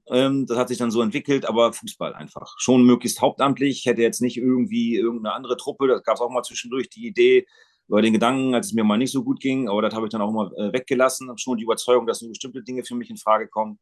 [0.08, 2.56] Ähm, das hat sich dann so entwickelt, aber Fußball einfach.
[2.58, 3.80] Schon möglichst hauptamtlich.
[3.80, 5.88] Ich hätte jetzt nicht irgendwie irgendeine andere Truppe.
[5.88, 7.46] Das gab es auch mal zwischendurch die Idee,
[7.92, 10.12] über den Gedanken, als es mir mal nicht so gut ging, aber das habe ich
[10.12, 11.30] dann auch mal äh, weggelassen.
[11.38, 13.80] Schon die Überzeugung, dass nur bestimmte Dinge für mich in Frage kommen.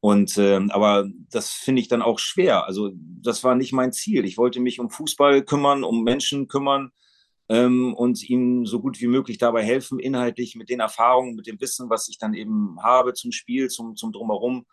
[0.00, 2.66] Und äh, aber das finde ich dann auch schwer.
[2.66, 4.24] Also das war nicht mein Ziel.
[4.24, 6.90] Ich wollte mich um Fußball kümmern, um Menschen kümmern
[7.48, 11.60] ähm, und ihnen so gut wie möglich dabei helfen, inhaltlich mit den Erfahrungen, mit dem
[11.60, 14.66] Wissen, was ich dann eben habe zum Spiel, zum, zum drumherum.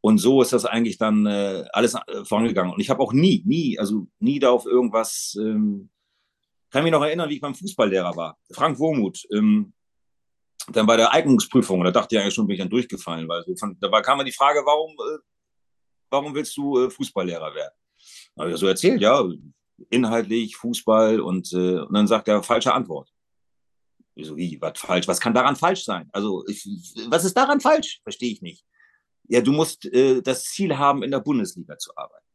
[0.00, 2.72] Und so ist das eigentlich dann äh, alles äh, vorangegangen.
[2.72, 5.90] Und ich habe auch nie, nie, also nie da auf irgendwas, ähm,
[6.70, 8.38] kann mich noch erinnern, wie ich beim Fußballlehrer war.
[8.52, 9.72] Frank Womuth, ähm,
[10.72, 13.56] dann bei der Eignungsprüfung, da dachte ich eigentlich schon, bin ich dann durchgefallen, weil so
[13.56, 15.18] von, dabei kam mir die Frage, warum, äh,
[16.10, 17.74] warum willst du äh, Fußballlehrer werden?
[18.34, 19.24] Da habe ich so erzählt, ja,
[19.90, 23.08] inhaltlich, Fußball und, äh, und dann sagt er, falsche Antwort.
[24.14, 25.06] Ich so, wie, was falsch?
[25.06, 26.08] Was kann daran falsch sein?
[26.12, 26.66] Also, ich,
[27.08, 28.00] was ist daran falsch?
[28.02, 28.64] Verstehe ich nicht.
[29.28, 32.26] Ja, du musst äh, das Ziel haben, in der Bundesliga zu arbeiten.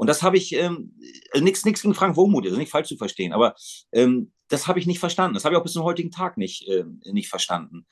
[0.00, 0.94] Und das habe ich, ähm,
[1.38, 3.54] nichts nix gegen Frank Womuth, also nicht falsch zu verstehen, aber
[3.92, 5.34] ähm, das habe ich nicht verstanden.
[5.34, 7.86] Das habe ich auch bis zum heutigen Tag nicht, äh, nicht verstanden.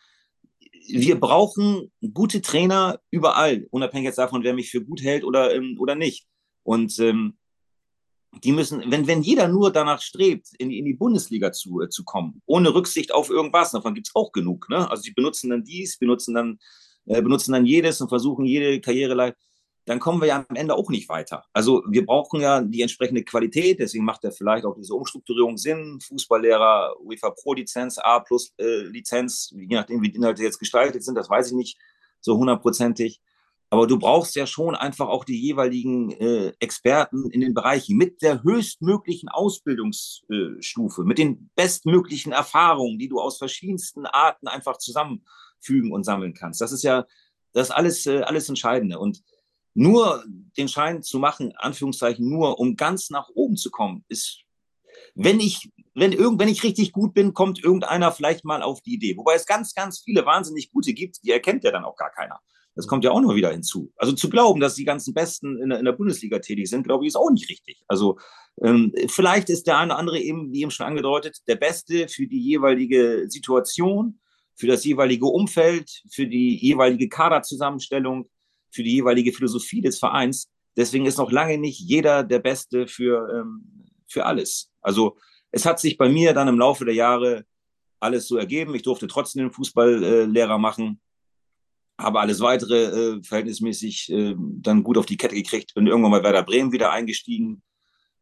[0.88, 5.76] Wir brauchen gute Trainer überall, unabhängig jetzt davon, wer mich für gut hält oder, ähm,
[5.78, 6.26] oder nicht.
[6.62, 7.36] Und ähm,
[8.42, 12.04] die müssen, wenn, wenn jeder nur danach strebt, in, in die Bundesliga zu, äh, zu
[12.04, 14.70] kommen, ohne Rücksicht auf irgendwas, davon gibt es auch genug.
[14.70, 14.90] Ne?
[14.90, 16.58] Also sie benutzen dann dies, benutzen dann,
[17.04, 19.12] äh, benutzen dann jedes und versuchen jede Karriere
[19.88, 21.44] dann kommen wir ja am Ende auch nicht weiter.
[21.54, 25.98] Also wir brauchen ja die entsprechende Qualität, deswegen macht ja vielleicht auch diese Umstrukturierung Sinn.
[26.02, 31.02] Fußballlehrer, UEFA Pro Lizenz, A plus äh, Lizenz, je nachdem wie die Inhalte jetzt gestaltet
[31.02, 31.78] sind, das weiß ich nicht
[32.20, 33.22] so hundertprozentig.
[33.70, 38.20] Aber du brauchst ja schon einfach auch die jeweiligen äh, Experten in den Bereichen mit
[38.20, 46.04] der höchstmöglichen Ausbildungsstufe, mit den bestmöglichen Erfahrungen, die du aus verschiedensten Arten einfach zusammenfügen und
[46.04, 46.60] sammeln kannst.
[46.60, 47.06] Das ist ja
[47.54, 48.98] das alles, äh, alles Entscheidende.
[48.98, 49.22] Und
[49.74, 50.24] nur
[50.56, 54.42] den Schein zu machen, Anführungszeichen nur, um ganz nach oben zu kommen, ist,
[55.14, 58.94] wenn ich, wenn irgend, wenn ich richtig gut bin, kommt irgendeiner vielleicht mal auf die
[58.94, 59.16] Idee.
[59.16, 62.40] Wobei es ganz, ganz viele wahnsinnig gute gibt, die erkennt ja dann auch gar keiner.
[62.74, 63.92] Das kommt ja auch nur wieder hinzu.
[63.96, 67.04] Also zu glauben, dass die ganzen Besten in der, in der Bundesliga tätig sind, glaube
[67.04, 67.82] ich, ist auch nicht richtig.
[67.88, 68.18] Also
[68.62, 72.28] ähm, vielleicht ist der eine oder andere eben, wie eben schon angedeutet, der Beste für
[72.28, 74.20] die jeweilige Situation,
[74.54, 78.28] für das jeweilige Umfeld, für die jeweilige Kaderzusammenstellung
[78.70, 80.50] für die jeweilige Philosophie des Vereins.
[80.76, 84.70] Deswegen ist noch lange nicht jeder der Beste für, ähm, für alles.
[84.80, 85.16] Also
[85.50, 87.44] es hat sich bei mir dann im Laufe der Jahre
[88.00, 88.74] alles so ergeben.
[88.74, 91.00] Ich durfte trotzdem den Fußballlehrer äh, machen,
[91.98, 95.74] habe alles weitere äh, verhältnismäßig äh, dann gut auf die Kette gekriegt.
[95.74, 97.62] Bin irgendwann bei Werder Bremen wieder eingestiegen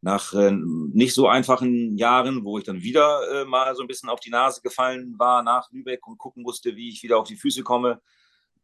[0.01, 4.09] nach äh, nicht so einfachen Jahren, wo ich dann wieder äh, mal so ein bisschen
[4.09, 7.35] auf die Nase gefallen war nach Lübeck und gucken musste, wie ich wieder auf die
[7.35, 8.01] Füße komme.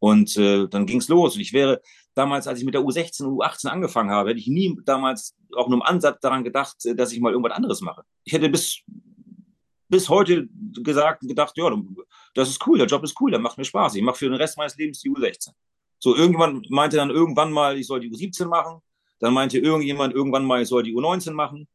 [0.04, 1.36] Und äh, dann ging es los.
[1.36, 1.82] Und ich wäre
[2.14, 5.78] damals, als ich mit der U16, U18 angefangen habe, hätte ich nie damals auch nur
[5.78, 8.04] im Ansatz daran gedacht, äh, dass ich mal irgendwas anderes mache.
[8.26, 8.82] Ich hätte bis,
[9.88, 10.50] bis heute
[10.84, 11.74] gesagt, gedacht, ja,
[12.34, 13.96] das ist cool, der Job ist cool, der macht mir Spaß.
[13.96, 15.52] Ich mache für den Rest meines Lebens die U16.
[16.00, 18.82] So, irgendjemand meinte dann irgendwann mal, ich soll die U17 machen.
[19.20, 21.70] Dann meinte irgendjemand irgendwann mal, ich soll die U19 machen.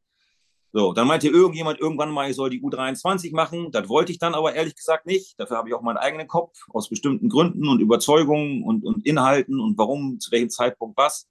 [0.73, 3.71] So, dann meinte irgendjemand irgendwann mal, ich soll die U23 machen.
[3.73, 5.39] Das wollte ich dann aber ehrlich gesagt nicht.
[5.41, 9.61] Dafür habe ich auch meinen eigenen Kopf aus bestimmten Gründen und Überzeugungen und, und Inhalten
[9.61, 11.27] und warum, zu welchem Zeitpunkt was.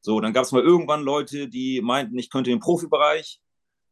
[0.00, 3.40] So, dann gab es mal irgendwann Leute, die meinten, ich könnte im Profibereich.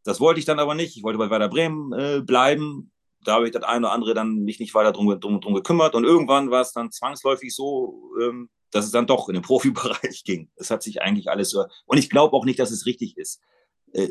[0.03, 0.97] Das wollte ich dann aber nicht.
[0.97, 2.93] Ich wollte bei Werder Bremen äh, bleiben.
[3.25, 5.95] Da habe ich das eine oder andere dann mich nicht weiter drum, drum, drum gekümmert.
[5.95, 10.25] Und irgendwann war es dann zwangsläufig so, ähm, dass es dann doch in den Profibereich
[10.25, 10.51] ging.
[10.57, 11.65] Es hat sich eigentlich alles so.
[11.87, 13.41] Und ich glaube auch nicht, dass es richtig ist.
[13.95, 14.11] Äh,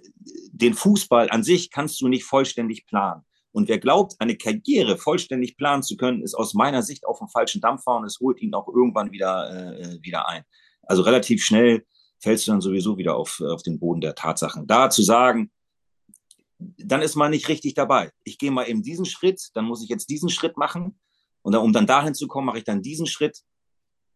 [0.51, 3.23] den Fußball an sich kannst du nicht vollständig planen.
[3.51, 7.27] Und wer glaubt, eine Karriere vollständig planen zu können, ist aus meiner Sicht auf dem
[7.27, 10.43] falschen Dampfer und es holt ihn auch irgendwann wieder, äh, wieder ein.
[10.81, 11.85] Also relativ schnell
[12.19, 14.65] fällst du dann sowieso wieder auf, auf den Boden der Tatsachen.
[14.65, 15.51] Da zu sagen,
[16.57, 18.11] dann ist man nicht richtig dabei.
[18.23, 20.99] Ich gehe mal eben diesen Schritt, dann muss ich jetzt diesen Schritt machen.
[21.41, 23.41] Und dann, um dann dahin zu kommen, mache ich dann diesen Schritt.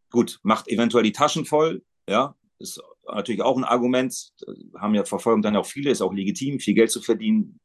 [0.10, 2.82] Gut, macht eventuell die Taschen voll, ja, ist
[3.14, 4.34] natürlich auch ein Argument,
[4.78, 7.60] haben ja verfolgen dann auch viele, ist auch legitim, viel Geld zu verdienen.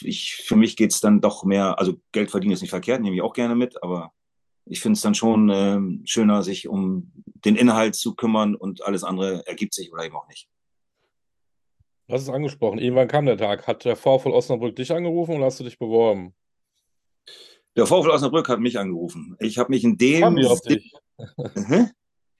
[0.00, 3.16] Ich, für mich geht es dann doch mehr, also Geld verdienen ist nicht verkehrt, nehme
[3.16, 4.12] ich auch gerne mit, aber
[4.66, 7.12] ich finde es dann schon äh, schöner, sich um
[7.44, 10.48] den Inhalt zu kümmern und alles andere ergibt sich oder eben auch nicht.
[12.08, 13.66] Du hast es angesprochen, irgendwann kam der Tag.
[13.66, 16.34] Hat der VfL Osnabrück dich angerufen oder hast du dich beworben?
[17.76, 19.36] Der VfL Osnabrück hat mich angerufen.
[19.40, 20.20] Ich habe mich in dem.
[20.20, 20.92] Kamen die auf dich?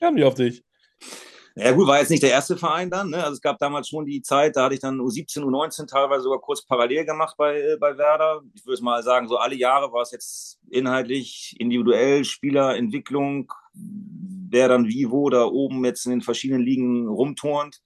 [0.00, 0.64] Kamen die auf dich?
[1.58, 3.08] Ja gut, war jetzt nicht der erste Verein dann.
[3.08, 3.16] Ne?
[3.16, 6.38] Also es gab damals schon die Zeit, da hatte ich dann U17, U19 teilweise sogar
[6.38, 8.42] kurz parallel gemacht bei, äh, bei Werder.
[8.52, 14.86] Ich würde mal sagen, so alle Jahre war es jetzt inhaltlich, individuell, Spielerentwicklung, wer dann
[14.86, 17.80] wie, wo da oben jetzt in den verschiedenen Ligen rumturnt,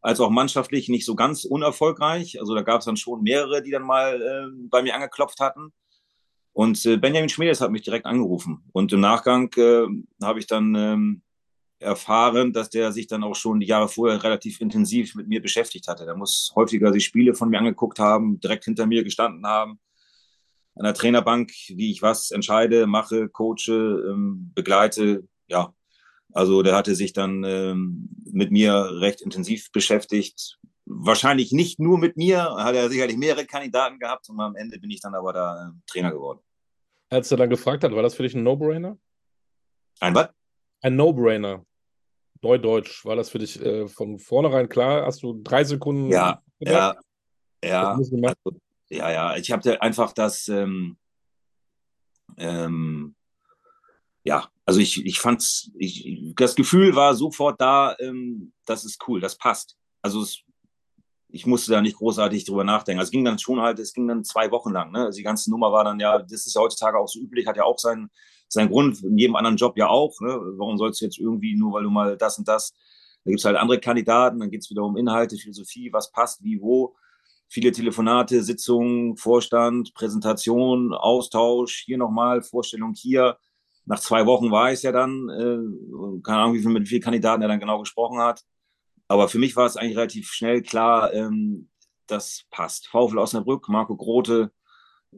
[0.00, 2.40] als auch mannschaftlich nicht so ganz unerfolgreich.
[2.40, 5.72] Also da gab es dann schon mehrere, die dann mal äh, bei mir angeklopft hatten.
[6.52, 8.64] Und äh, Benjamin Schmiedes hat mich direkt angerufen.
[8.72, 9.86] Und im Nachgang äh,
[10.20, 11.22] habe ich dann ähm,
[11.84, 15.86] erfahren, dass der sich dann auch schon die Jahre vorher relativ intensiv mit mir beschäftigt
[15.86, 16.04] hatte.
[16.04, 19.78] Der muss häufiger die Spiele von mir angeguckt haben, direkt hinter mir gestanden haben,
[20.74, 25.28] an der Trainerbank, wie ich was entscheide, mache, coache, ähm, begleite.
[25.46, 25.72] Ja,
[26.32, 30.58] also der hatte sich dann ähm, mit mir recht intensiv beschäftigt.
[30.86, 34.90] Wahrscheinlich nicht nur mit mir, hat er sicherlich mehrere Kandidaten gehabt und am Ende bin
[34.90, 36.40] ich dann aber da äh, Trainer geworden.
[37.08, 38.98] Als er dann gefragt hat, war das für dich ein No-Brainer?
[40.00, 40.30] Ein was?
[40.82, 41.64] Ein No-Brainer.
[42.44, 45.06] Neudeutsch, war das für dich äh, von vornherein klar?
[45.06, 46.10] Hast du drei Sekunden?
[46.10, 46.98] Ja, gedacht?
[47.64, 47.92] ja, ja.
[47.92, 48.58] Also,
[48.90, 49.36] ja, ja.
[49.36, 50.96] Ich habe einfach das, ähm,
[52.36, 53.14] ähm,
[54.24, 59.20] ja, also ich, ich fand's, ich, das Gefühl war sofort da, ähm, das ist cool,
[59.20, 59.76] das passt.
[60.02, 60.40] Also es,
[61.28, 63.00] ich musste da nicht großartig drüber nachdenken.
[63.00, 64.92] Also es ging dann schon halt, es ging dann zwei Wochen lang.
[64.92, 65.06] Ne?
[65.06, 67.56] Also die ganze Nummer war dann ja, das ist ja heutzutage auch so üblich, hat
[67.56, 68.10] ja auch seinen,
[68.54, 70.18] seinen Grund, in jedem anderen Job ja auch.
[70.20, 70.28] Ne?
[70.56, 72.72] Warum sollst du jetzt irgendwie, nur weil du mal das und das,
[73.24, 76.42] da gibt es halt andere Kandidaten, dann geht es wieder um Inhalte, Philosophie, was passt,
[76.42, 76.94] wie, wo.
[77.48, 83.38] Viele Telefonate, Sitzungen, Vorstand, Präsentation, Austausch, hier nochmal, Vorstellung hier.
[83.86, 87.02] Nach zwei Wochen war es ja dann, äh, keine Ahnung, wie viel, mit wie vielen
[87.02, 88.42] Kandidaten er dann genau gesprochen hat.
[89.08, 91.68] Aber für mich war es eigentlich relativ schnell klar, ähm,
[92.06, 92.88] das passt.
[92.88, 94.52] VfL Osnabrück, Marco Grote,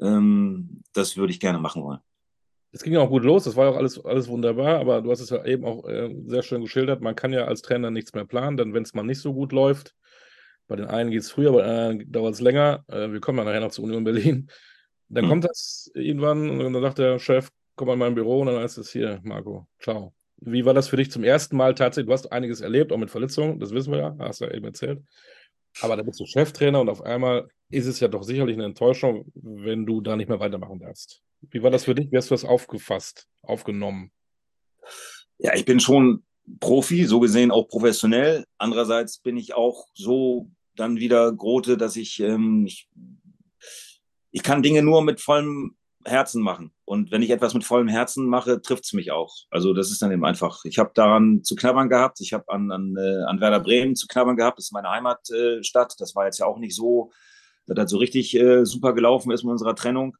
[0.00, 2.00] ähm, das würde ich gerne machen wollen.
[2.72, 5.30] Es ging auch gut los, das war auch alles, alles wunderbar, aber du hast es
[5.30, 7.00] ja eben auch äh, sehr schön geschildert.
[7.00, 9.52] Man kann ja als Trainer nichts mehr planen, denn wenn es mal nicht so gut
[9.52, 9.94] läuft,
[10.68, 12.84] bei den einen geht es früher, bei den anderen dauert es länger.
[12.88, 14.50] Äh, wir kommen ja nachher noch zur Union Berlin.
[15.08, 15.30] Dann hm.
[15.30, 18.60] kommt das irgendwann und dann sagt der Chef, komm mal in mein Büro und dann
[18.60, 20.12] heißt es hier, Marco, ciao.
[20.38, 22.08] Wie war das für dich zum ersten Mal tatsächlich?
[22.08, 24.66] Du hast einiges erlebt, auch mit Verletzungen, das wissen wir ja, hast du ja eben
[24.66, 25.02] erzählt.
[25.80, 29.30] Aber da bist du Cheftrainer und auf einmal ist es ja doch sicherlich eine Enttäuschung,
[29.34, 31.22] wenn du da nicht mehr weitermachen darfst.
[31.50, 32.10] Wie war das für dich?
[32.10, 34.10] Wie hast du das aufgefasst, aufgenommen?
[35.38, 36.24] Ja, ich bin schon
[36.60, 38.44] Profi, so gesehen auch professionell.
[38.58, 42.88] Andererseits bin ich auch so dann wieder Grote, dass ich, ähm, ich,
[44.30, 46.72] ich kann Dinge nur mit vollem Herzen machen.
[46.84, 49.34] Und wenn ich etwas mit vollem Herzen mache, trifft es mich auch.
[49.50, 50.64] Also das ist dann eben einfach.
[50.64, 52.20] Ich habe daran zu knabbern gehabt.
[52.20, 54.58] Ich habe an, an, äh, an Werder Bremen zu knabbern gehabt.
[54.58, 55.94] Das ist meine Heimatstadt.
[55.98, 57.10] das war jetzt ja auch nicht so,
[57.66, 60.16] dass das so richtig äh, super gelaufen ist mit unserer Trennung.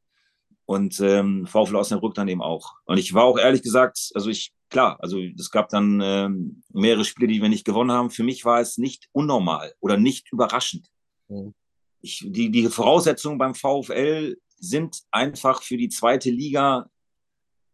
[0.67, 2.73] Und ähm, VfL Osnabrück dann eben auch.
[2.83, 7.05] Und ich war auch ehrlich gesagt, also ich, klar, also es gab dann ähm, mehrere
[7.05, 8.09] Spiele, die wir nicht gewonnen haben.
[8.09, 10.89] Für mich war es nicht unnormal oder nicht überraschend.
[11.29, 11.53] Mhm.
[12.01, 16.89] Ich, die, die Voraussetzungen beim VfL sind einfach für die zweite Liga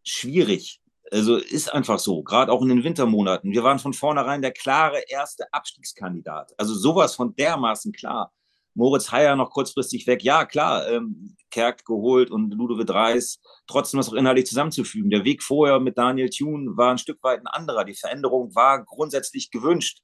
[0.04, 0.80] schwierig.
[1.12, 3.52] Also ist einfach so, gerade auch in den Wintermonaten.
[3.52, 6.54] Wir waren von vornherein der klare erste Abstiegskandidat.
[6.60, 8.32] Also sowas von dermaßen klar.
[8.76, 10.24] Moritz Heyer noch kurzfristig weg.
[10.24, 15.12] Ja, klar, ähm, Kerk geholt und Ludovic Reis, trotzdem das auch inhaltlich zusammenzufügen.
[15.12, 17.86] Der Weg vorher mit Daniel Thune war ein Stück weit ein anderer.
[17.86, 20.02] Die Veränderung war grundsätzlich gewünscht.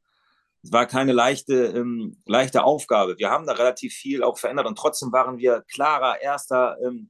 [0.61, 3.17] Es war keine leichte, ähm, leichte Aufgabe.
[3.17, 7.09] Wir haben da relativ viel auch verändert und trotzdem waren wir klarer erster, ähm,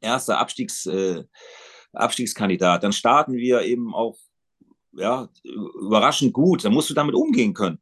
[0.00, 1.24] erster Abstiegs, äh,
[1.92, 2.82] Abstiegskandidat.
[2.82, 4.16] Dann starten wir eben auch
[4.92, 6.64] ja, überraschend gut.
[6.64, 7.80] Da musst du damit umgehen können.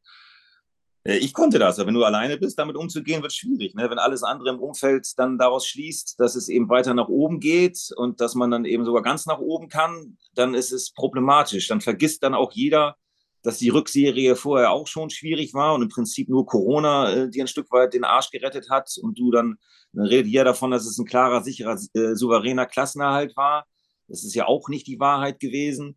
[1.07, 3.75] Äh, ich konnte das, aber wenn du alleine bist, damit umzugehen, wird schwierig.
[3.75, 3.89] Ne?
[3.89, 7.91] Wenn alles andere im Umfeld dann daraus schließt, dass es eben weiter nach oben geht
[7.97, 11.69] und dass man dann eben sogar ganz nach oben kann, dann ist es problematisch.
[11.69, 12.97] Dann vergisst dann auch jeder,
[13.43, 17.45] dass die Rückserie vorher auch schon schwierig war und im Prinzip nur Corona äh, dir
[17.45, 19.57] ein Stück weit den Arsch gerettet hat und du dann,
[19.93, 23.67] dann redet jeder davon, dass es ein klarer, sicherer, äh, souveräner Klassenerhalt war.
[24.09, 25.97] Das ist ja auch nicht die Wahrheit gewesen.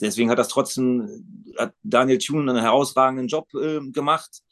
[0.00, 4.42] Deswegen hat das trotzdem, hat Daniel Thune einen herausragenden Job äh, gemacht.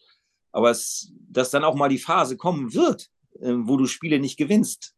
[0.53, 3.09] Aber es, dass dann auch mal die Phase kommen wird,
[3.41, 4.95] äh, wo du Spiele nicht gewinnst.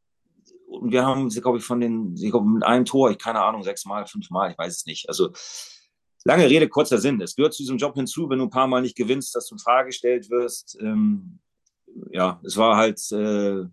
[0.66, 3.62] Und wir haben, glaube ich, von den, ich glaube, mit einem Tor, ich keine Ahnung,
[3.62, 5.08] sechsmal, fünfmal, ich weiß es nicht.
[5.08, 5.32] Also
[6.24, 7.20] Lange Rede, kurzer Sinn.
[7.20, 9.56] Es gehört zu diesem Job hinzu, wenn du ein paar Mal nicht gewinnst, dass du
[9.56, 10.78] in Frage gestellt wirst.
[10.80, 11.40] Ähm,
[12.10, 13.64] ja, es war halt äh,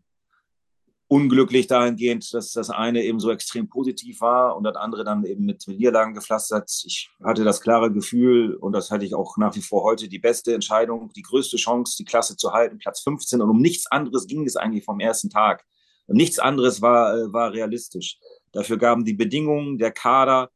[1.10, 5.44] unglücklich dahingehend, dass das eine eben so extrem positiv war und das andere dann eben
[5.44, 6.70] mit Niederlagen gepflastert.
[6.86, 10.20] Ich hatte das klare Gefühl und das hatte ich auch nach wie vor heute die
[10.20, 14.28] beste Entscheidung, die größte Chance, die Klasse zu halten, Platz 15 und um nichts anderes
[14.28, 15.66] ging es eigentlich vom ersten Tag.
[16.06, 18.20] Und nichts anderes war, äh, war realistisch.
[18.52, 20.52] Dafür gaben die Bedingungen, der Kader,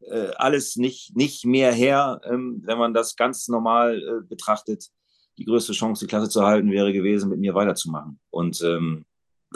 [0.00, 4.88] äh, alles nicht, nicht mehr her, ähm, wenn man das ganz normal äh, betrachtet.
[5.36, 8.18] Die größte Chance, die Klasse zu halten, wäre gewesen, mit mir weiterzumachen.
[8.30, 9.04] Und ähm,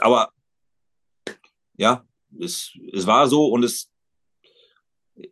[0.02, 0.32] aber
[1.76, 2.04] ja,
[2.38, 3.90] es, es war so und es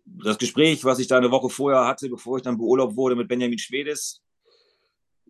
[0.04, 3.28] das Gespräch, was ich da eine Woche vorher hatte, bevor ich dann beurlaubt wurde mit
[3.28, 4.22] Benjamin Schwedes,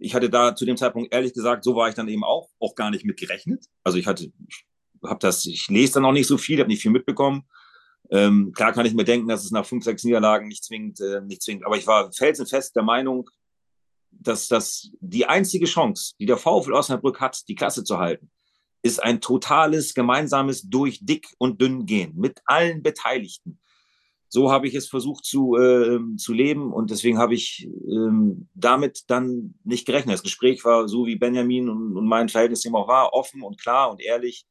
[0.00, 2.74] ich hatte da zu dem Zeitpunkt ehrlich gesagt, so war ich dann eben auch, auch
[2.74, 3.66] gar nicht mit gerechnet.
[3.82, 4.64] Also ich hatte, ich
[5.04, 7.44] habe das, ich lese dann auch nicht so viel, habe nicht viel mitbekommen.
[8.10, 11.20] Ähm, klar kann ich mir denken, dass es nach fünf, sechs Niederlagen nicht zwingend, äh,
[11.20, 13.28] nicht zwingend, aber ich war felsenfest der Meinung,
[14.10, 18.30] dass das die einzige Chance, die der VfL Osnabrück hat, die Klasse zu halten,
[18.88, 23.60] ist ein totales gemeinsames durch dick und dünn gehen mit allen Beteiligten.
[24.30, 29.04] So habe ich es versucht zu, äh, zu leben und deswegen habe ich ähm, damit
[29.06, 30.14] dann nicht gerechnet.
[30.14, 33.90] Das Gespräch war so, wie Benjamin und, und mein Verhältnis immer war, offen und klar
[33.90, 34.46] und ehrlich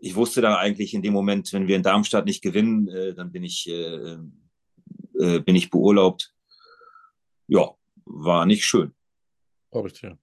[0.00, 3.30] ich wusste dann eigentlich in dem Moment, wenn wir in Darmstadt nicht gewinnen, äh, dann
[3.32, 4.18] bin ich, äh,
[5.18, 6.34] äh, bin ich beurlaubt.
[7.46, 7.74] Ja,
[8.04, 8.94] war nicht schön.
[9.70, 10.18] Glaube ich dir.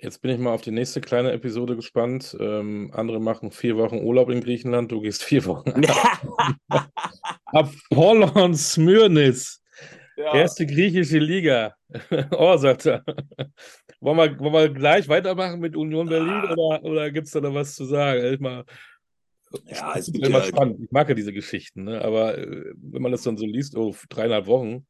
[0.00, 2.36] Jetzt bin ich mal auf die nächste kleine Episode gespannt.
[2.38, 5.72] Ähm, andere machen vier Wochen Urlaub in Griechenland, du gehst vier Wochen.
[7.46, 9.62] Apollon Smyrnis.
[10.16, 10.34] Ja.
[10.34, 11.74] Erste griechische Liga.
[12.30, 13.04] oh, sagt er.
[14.00, 16.52] Wollen wir, wollen wir gleich weitermachen mit Union Berlin ah.
[16.52, 18.20] oder, oder gibt es da noch was zu sagen?
[18.20, 18.64] Erstmal,
[19.66, 20.80] ja, es ist immer ja, spannend.
[20.82, 22.02] Ich mag ja diese Geschichten, ne?
[22.02, 24.86] aber äh, wenn man das dann so liest, oh, dreieinhalb Wochen,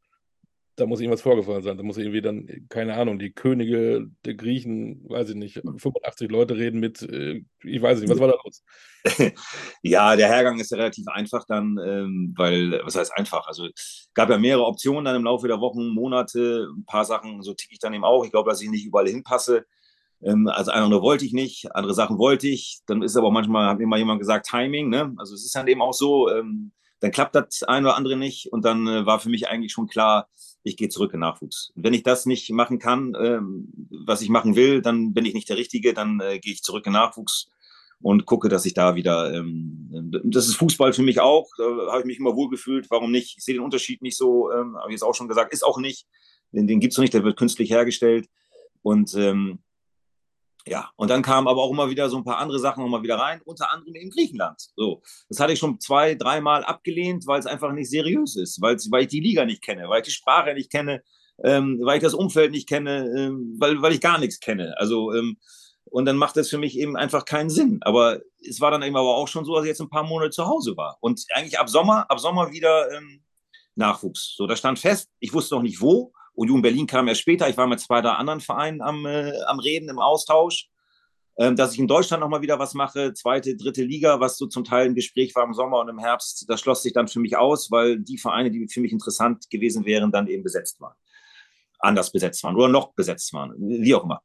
[0.76, 1.76] da muss irgendwas vorgefallen sein.
[1.78, 6.56] Da muss irgendwie dann, keine Ahnung, die Könige der Griechen, weiß ich nicht, 85 Leute
[6.56, 8.62] reden mit, äh, ich weiß nicht, was war da los?
[9.82, 13.46] ja, der Hergang ist ja relativ einfach dann, ähm, weil, was heißt einfach?
[13.46, 13.68] Also
[14.12, 17.72] gab ja mehrere Optionen dann im Laufe der Wochen, Monate, ein paar Sachen, so ticke
[17.72, 18.24] ich dann eben auch.
[18.24, 19.64] Ich glaube, dass ich nicht überall hinpasse.
[20.22, 22.80] Ähm, also oder wollte ich nicht, andere Sachen wollte ich.
[22.86, 25.14] Dann ist aber auch manchmal, hat immer jemand gesagt, Timing, ne?
[25.16, 28.52] Also es ist dann eben auch so, ähm, dann klappt das ein oder andere nicht
[28.52, 30.28] und dann äh, war für mich eigentlich schon klar,
[30.66, 31.72] ich gehe zurück in Nachwuchs.
[31.76, 33.68] Wenn ich das nicht machen kann, ähm,
[34.04, 36.86] was ich machen will, dann bin ich nicht der Richtige, dann äh, gehe ich zurück
[36.86, 37.50] in Nachwuchs
[38.00, 42.00] und gucke, dass ich da wieder, ähm, das ist Fußball für mich auch, da habe
[42.00, 43.38] ich mich immer wohl gefühlt, warum nicht?
[43.38, 45.78] Ich sehe den Unterschied nicht so, ähm, habe ich jetzt auch schon gesagt, ist auch
[45.78, 46.06] nicht,
[46.52, 48.28] den, den gibt es noch nicht, der wird künstlich hergestellt
[48.82, 49.60] und ähm,
[50.66, 53.18] ja, und dann kamen aber auch immer wieder so ein paar andere Sachen nochmal wieder
[53.18, 54.60] rein, unter anderem in Griechenland.
[54.74, 58.76] So, das hatte ich schon zwei, dreimal abgelehnt, weil es einfach nicht seriös ist, weil
[59.02, 61.02] ich die Liga nicht kenne, weil ich die Sprache nicht kenne,
[61.44, 64.74] ähm, weil ich das Umfeld nicht kenne, ähm, weil, weil ich gar nichts kenne.
[64.78, 65.36] Also, ähm,
[65.84, 67.78] und dann macht das für mich eben einfach keinen Sinn.
[67.82, 70.30] Aber es war dann eben aber auch schon so, dass ich jetzt ein paar Monate
[70.30, 70.98] zu Hause war.
[71.00, 73.22] Und eigentlich ab Sommer, ab Sommer wieder ähm,
[73.76, 74.34] Nachwuchs.
[74.36, 75.10] So, das stand fest.
[75.20, 76.12] Ich wusste noch nicht wo.
[76.37, 77.49] Union Berlin kam erst später.
[77.49, 80.68] Ich war mit zwei, drei anderen Vereinen am, äh, am Reden, im Austausch.
[81.39, 84.64] Ähm, dass ich in Deutschland nochmal wieder was mache, zweite, dritte Liga, was so zum
[84.64, 87.37] Teil im Gespräch war im Sommer und im Herbst, das schloss sich dann für mich
[87.37, 90.95] aus, weil die Vereine, die für mich interessant gewesen wären, dann eben besetzt waren.
[91.78, 94.22] Anders besetzt waren oder noch besetzt waren, wie auch immer.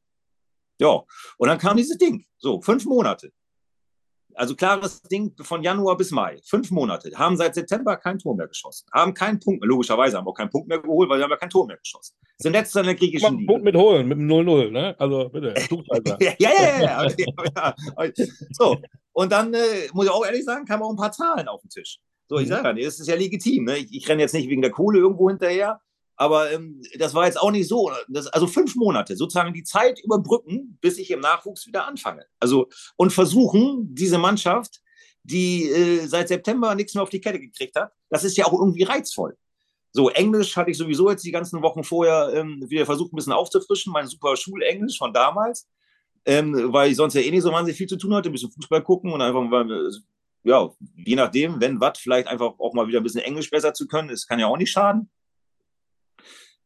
[0.80, 1.02] Ja,
[1.36, 2.24] und dann kam dieses Ding.
[2.38, 3.30] So, fünf Monate
[4.34, 8.48] also klares Ding von Januar bis Mai, fünf Monate, haben seit September kein Tor mehr
[8.48, 11.30] geschossen, haben keinen Punkt mehr, logischerweise haben auch keinen Punkt mehr geholt, weil sie haben
[11.30, 12.16] ja kein Tor mehr geschossen.
[12.38, 13.52] Sind letzter in der griechischen Liga.
[13.52, 14.94] Punkt mit holen, mit dem 0-0, ne?
[14.98, 15.54] Also bitte,
[16.20, 17.74] ja, ja, ja, ja,
[18.06, 18.14] ja.
[18.50, 18.78] So,
[19.12, 21.70] und dann äh, muss ich auch ehrlich sagen, kamen auch ein paar Zahlen auf den
[21.70, 21.98] Tisch.
[22.28, 22.50] So, ich mhm.
[22.52, 23.64] sage das ist ja legitim.
[23.64, 23.78] Ne?
[23.78, 25.80] Ich, ich renne jetzt nicht wegen der Kohle irgendwo hinterher,
[26.16, 27.90] aber ähm, das war jetzt auch nicht so.
[28.08, 32.26] Das, also fünf Monate, sozusagen die Zeit überbrücken, bis ich im Nachwuchs wieder anfange.
[32.38, 34.80] Also und versuchen, diese Mannschaft,
[35.24, 38.52] die äh, seit September nichts mehr auf die Kette gekriegt hat, das ist ja auch
[38.52, 39.36] irgendwie reizvoll.
[39.92, 43.34] So, Englisch hatte ich sowieso jetzt die ganzen Wochen vorher ähm, wieder versucht, ein bisschen
[43.34, 45.68] aufzufrischen, mein super Schulenglisch von damals,
[46.24, 48.50] ähm, weil ich sonst ja eh nicht so wahnsinnig viel zu tun hatte, ein bisschen
[48.50, 49.90] Fußball gucken und einfach mal,
[50.44, 53.86] ja, je nachdem, wenn was, vielleicht einfach auch mal wieder ein bisschen Englisch besser zu
[53.86, 55.10] können, das kann ja auch nicht schaden.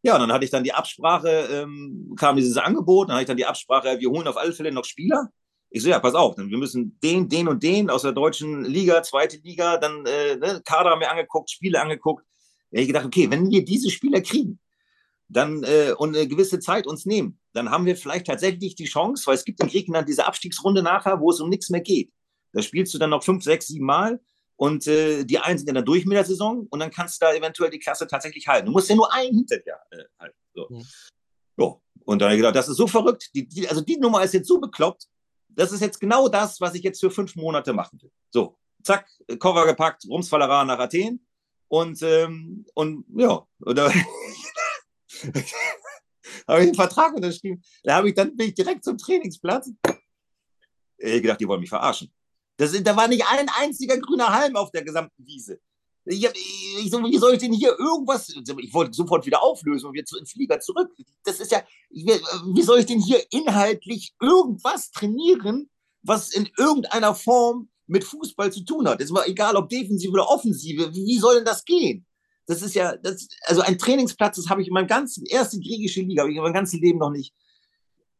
[0.07, 3.37] Ja, dann hatte ich dann die Absprache, ähm, kam dieses Angebot, dann hatte ich dann
[3.37, 5.31] die Absprache, wir holen auf alle Fälle noch Spieler.
[5.69, 9.03] Ich so, ja, pass auf, wir müssen den, den und den aus der deutschen Liga,
[9.03, 12.25] zweite Liga, dann äh, ne, Kader haben wir angeguckt, Spiele angeguckt.
[12.71, 14.61] Da habe ich gedacht, okay, wenn wir diese Spieler kriegen,
[15.29, 19.27] dann äh, und eine gewisse Zeit uns nehmen, dann haben wir vielleicht tatsächlich die Chance,
[19.27, 22.13] weil es gibt in Griechenland diese Abstiegsrunde nachher, wo es um nichts mehr geht.
[22.53, 24.21] Da spielst du dann noch fünf, sechs, sieben Mal
[24.57, 27.27] und äh, die einen sind ja dann durch mit der Saison und dann kannst du
[27.27, 28.67] da eventuell die Klasse tatsächlich halten.
[28.67, 30.39] Du musst ja nur einen hinter dir äh, halten.
[30.55, 30.69] So.
[30.71, 31.75] Ja.
[32.05, 33.31] Und dann habe ich gedacht, das ist so verrückt.
[33.35, 35.09] Die, die, also die Nummer ist jetzt so bekloppt.
[35.49, 38.13] Das ist jetzt genau das, was ich jetzt für fünf Monate machen will.
[38.31, 41.27] So, zack, Koffer gepackt, Rumsfallera nach Athen.
[41.69, 43.93] Und, ähm, und ja, oder
[46.47, 47.63] habe ich einen Vertrag unterschrieben.
[47.83, 49.73] Da habe ich dann bin ich direkt zum Trainingsplatz.
[50.99, 52.13] Ich habe gedacht, die wollen mich verarschen.
[52.57, 55.61] Das, da war nicht ein einziger grüner Halm auf der gesamten Wiese.
[56.07, 58.29] Ich, hab, ich wie soll ich denn hier irgendwas?
[58.29, 60.91] Ich wollte sofort wieder auflösen und wir zu, in Flieger zurück.
[61.25, 65.69] Das ist ja, wie soll ich denn hier inhaltlich irgendwas trainieren,
[66.03, 69.01] was in irgendeiner Form mit Fußball zu tun hat?
[69.01, 70.95] Es war egal, ob Defensive oder Offensive.
[70.95, 72.07] Wie soll denn das gehen?
[72.47, 76.03] Das ist ja, das, also ein Trainingsplatz, das habe ich in meinem ganzen, erste griechische
[76.03, 77.35] Liga, habe ich in meinem ganzen Leben noch nicht,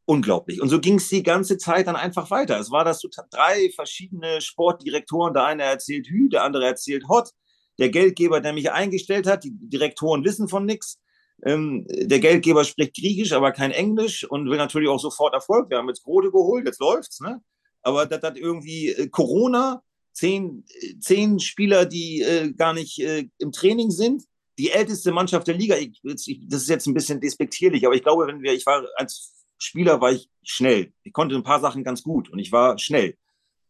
[0.07, 0.63] unglaublich.
[0.63, 2.59] Und so ging es die ganze Zeit dann einfach weiter.
[2.59, 5.35] Es war das so drei verschiedene Sportdirektoren.
[5.35, 7.31] Der eine erzählt Hü, der andere erzählt Hot.
[7.79, 10.99] Der Geldgeber, der mich eingestellt hat, die Direktoren wissen von nichts.
[11.45, 15.69] Ähm, der Geldgeber spricht Griechisch, aber kein Englisch und will natürlich auch sofort Erfolg.
[15.69, 17.43] Wir haben jetzt Grote geholt, jetzt läuft's, ne?
[17.83, 19.83] Aber das hat irgendwie äh, Corona,
[20.13, 20.65] zehn,
[20.99, 24.23] zehn Spieler, die äh, gar nicht äh, im Training sind.
[24.59, 28.03] Die älteste Mannschaft der Liga, ich, ich, das ist jetzt ein bisschen despektierlich, aber ich
[28.03, 30.93] glaube, wenn wir, ich war als Spieler war ich schnell.
[31.03, 33.17] Ich konnte ein paar Sachen ganz gut und ich war schnell.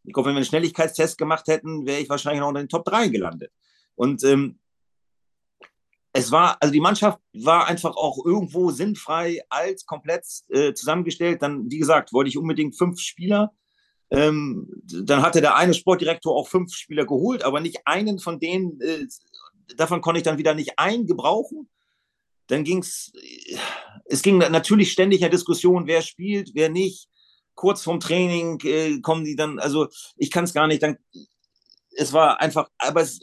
[0.05, 2.85] Ich glaube, wenn wir einen Schnelligkeitstest gemacht hätten, wäre ich wahrscheinlich noch in den Top
[2.85, 3.53] 3 gelandet.
[3.97, 4.59] Und ähm,
[6.13, 11.43] es war, also die Mannschaft war einfach auch irgendwo sinnfrei, alt, komplett äh, zusammengestellt.
[11.43, 13.53] Dann, wie gesagt, wollte ich unbedingt fünf Spieler.
[14.11, 18.81] Ähm, dann hatte der eine Sportdirektor auch fünf Spieler geholt, aber nicht einen von denen,
[18.81, 19.07] äh,
[19.77, 21.69] davon konnte ich dann wieder nicht einen gebrauchen.
[22.47, 23.13] Dann ging es,
[24.09, 27.09] es ging natürlich ständig eine Diskussion, wer spielt, wer nicht.
[27.55, 30.99] Kurz vorm Training äh, kommen die dann, also ich kann es gar nicht, dann,
[31.97, 33.21] es war einfach, aber es,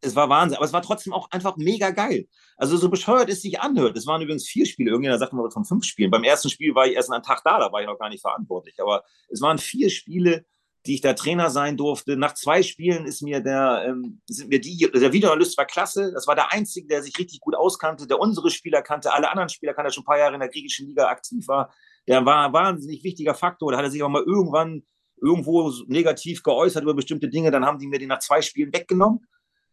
[0.00, 2.26] es war Wahnsinn, aber es war trotzdem auch einfach mega geil.
[2.56, 3.96] Also so bescheuert es sich anhört.
[3.96, 6.10] Es waren übrigens vier Spiele, irgendjemand sagt mal von fünf Spielen.
[6.10, 8.20] Beim ersten Spiel war ich erst einen Tag da, da war ich noch gar nicht
[8.20, 8.80] verantwortlich.
[8.80, 10.46] Aber es waren vier Spiele,
[10.88, 12.16] die ich da Trainer sein durfte.
[12.16, 16.12] Nach zwei Spielen ist mir der, ähm, sind mir die, der Videoanalyst war klasse.
[16.14, 19.50] Das war der Einzige, der sich richtig gut auskannte, der unsere Spieler kannte, alle anderen
[19.50, 21.74] Spieler kannte, schon ein paar Jahre in der griechischen Liga aktiv war.
[22.06, 23.70] Der war ein wahnsinnig wichtiger Faktor.
[23.70, 24.82] Da hat er sich auch mal irgendwann
[25.20, 27.50] irgendwo negativ geäußert über bestimmte Dinge.
[27.50, 29.26] Dann haben die mir die nach zwei Spielen weggenommen.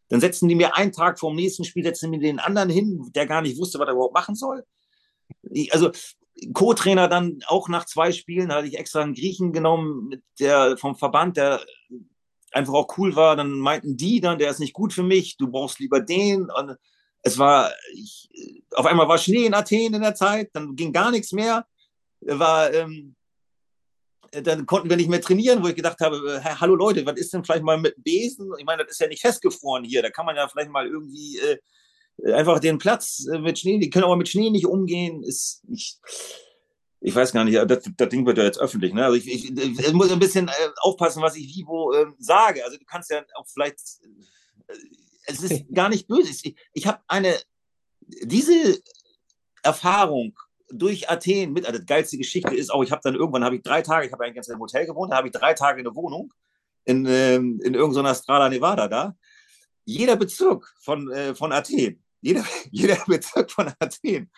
[0.09, 3.09] Dann setzen die mir einen Tag vor dem nächsten Spiel, setzen mir den anderen hin,
[3.15, 4.65] der gar nicht wusste, was er überhaupt machen soll.
[5.71, 5.91] Also
[6.53, 11.37] Co-Trainer dann auch nach zwei Spielen, hatte ich extra einen Griechen genommen, der vom Verband,
[11.37, 11.65] der
[12.51, 13.35] einfach auch cool war.
[13.35, 16.49] Dann meinten die dann, der ist nicht gut für mich, du brauchst lieber den.
[16.49, 16.77] Und
[17.21, 18.29] es war, ich,
[18.71, 21.65] auf einmal war Schnee in Athen in der Zeit, dann ging gar nichts mehr.
[22.21, 23.15] War, ähm,
[24.31, 27.33] dann konnten wir nicht mehr trainieren, wo ich gedacht habe, äh, hallo Leute, was ist
[27.33, 28.51] denn vielleicht mal mit Besen?
[28.57, 31.39] Ich meine, das ist ja nicht festgefroren hier, da kann man ja vielleicht mal irgendwie
[31.39, 31.57] äh,
[32.23, 35.23] einfach den Platz äh, mit Schnee, die können aber mit Schnee nicht umgehen.
[35.23, 35.97] Ist, ich,
[37.01, 38.93] ich weiß gar nicht, das, das Ding wird ja jetzt öffentlich.
[38.93, 39.05] Ne?
[39.05, 42.63] Also ich, ich, ich muss ein bisschen äh, aufpassen, was ich wie wo äh, sage.
[42.63, 43.79] Also du kannst ja auch vielleicht,
[44.67, 44.73] äh,
[45.27, 46.29] es ist gar nicht böse.
[46.31, 47.35] Ich, ich habe eine,
[48.23, 48.79] diese
[49.63, 50.37] Erfahrung
[50.69, 53.61] durch Athen mit, also die geilste Geschichte ist auch, ich habe dann irgendwann, habe ich
[53.63, 55.85] drei Tage, ich habe eigentlich ganz im Hotel gewohnt, da habe ich drei Tage in
[55.85, 56.33] der Wohnung
[56.85, 59.15] in, ähm, in irgendeiner Strada Nevada da.
[59.85, 64.31] Jeder Bezirk von, äh, von Athen jeder, jeder Bezirk von Athen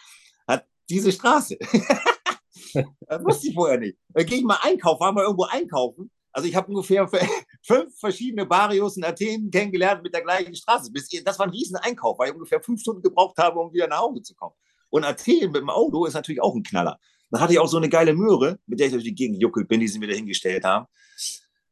[0.47, 1.57] hat diese Straße.
[2.73, 3.97] das wusste ich vorher nicht.
[4.09, 6.11] Da gehe ich mal einkaufen, war mal irgendwo einkaufen.
[6.32, 7.09] Also ich habe ungefähr
[7.63, 10.91] fünf verschiedene Barrios in Athen kennengelernt mit der gleichen Straße.
[11.23, 13.99] Das war ein riesen Einkauf, weil ich ungefähr fünf Stunden gebraucht habe, um wieder nach
[13.99, 14.53] Hause zu kommen.
[14.89, 16.99] Und Athen mit dem Auto ist natürlich auch ein Knaller.
[17.32, 19.67] Dann hatte ich auch so eine geile Möhre, mit der ich durch die Gegend gejuckelt
[19.67, 20.86] bin, die sie mir da hingestellt haben.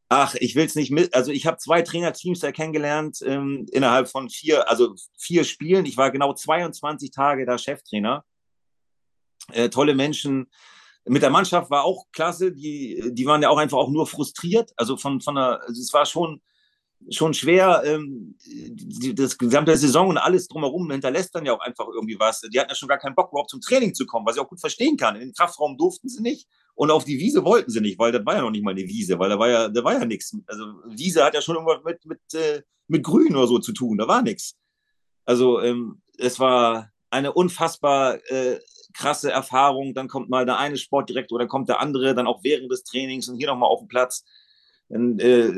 [0.10, 1.16] Ach, ich will es nicht mit.
[1.16, 5.86] Also ich habe zwei Trainerteams da kennengelernt ähm, innerhalb von vier, also vier Spielen.
[5.86, 8.24] Ich war genau 22 Tage da Cheftrainer.
[9.52, 10.48] Äh, tolle Menschen.
[11.06, 12.52] Mit der Mannschaft war auch klasse.
[12.52, 14.72] Die, die waren ja auch einfach auch nur frustriert.
[14.76, 16.42] Also von, von der, also es war schon,
[17.10, 21.88] schon schwer, ähm, die, das gesamte Saison und alles drumherum hinterlässt dann ja auch einfach
[21.88, 22.42] irgendwie was.
[22.42, 24.50] Die hatten ja schon gar keinen Bock, überhaupt zum Training zu kommen, was ich auch
[24.50, 25.16] gut verstehen kann.
[25.16, 26.48] In den Kraftraum durften sie nicht.
[26.76, 28.88] Und auf die Wiese wollten sie nicht, weil das war ja noch nicht mal eine
[28.88, 30.38] Wiese, weil da war ja, da war ja nichts.
[30.46, 33.98] Also Wiese hat ja schon irgendwas mit, mit, äh, mit Grün oder so zu tun,
[33.98, 34.58] da war nichts.
[35.26, 38.60] Also ähm, es war, eine unfassbar äh,
[38.94, 39.94] krasse Erfahrung.
[39.94, 43.30] Dann kommt mal der eine Sportdirektor, dann kommt der andere, dann auch während des Trainings
[43.30, 44.26] und hier nochmal auf dem Platz.
[44.90, 45.52] Dann, äh,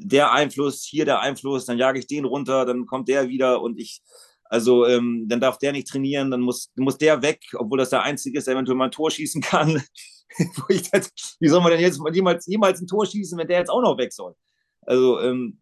[0.00, 3.78] der Einfluss, hier der Einfluss, dann jage ich den runter, dann kommt der wieder und
[3.78, 4.00] ich,
[4.44, 8.02] also ähm, dann darf der nicht trainieren, dann muss, muss der weg, obwohl das der
[8.02, 9.82] Einzige ist, der eventuell mal ein Tor schießen kann.
[10.68, 13.82] jetzt, wie soll man denn jetzt jemals, jemals ein Tor schießen, wenn der jetzt auch
[13.82, 14.34] noch weg soll?
[14.82, 15.60] Also, ähm,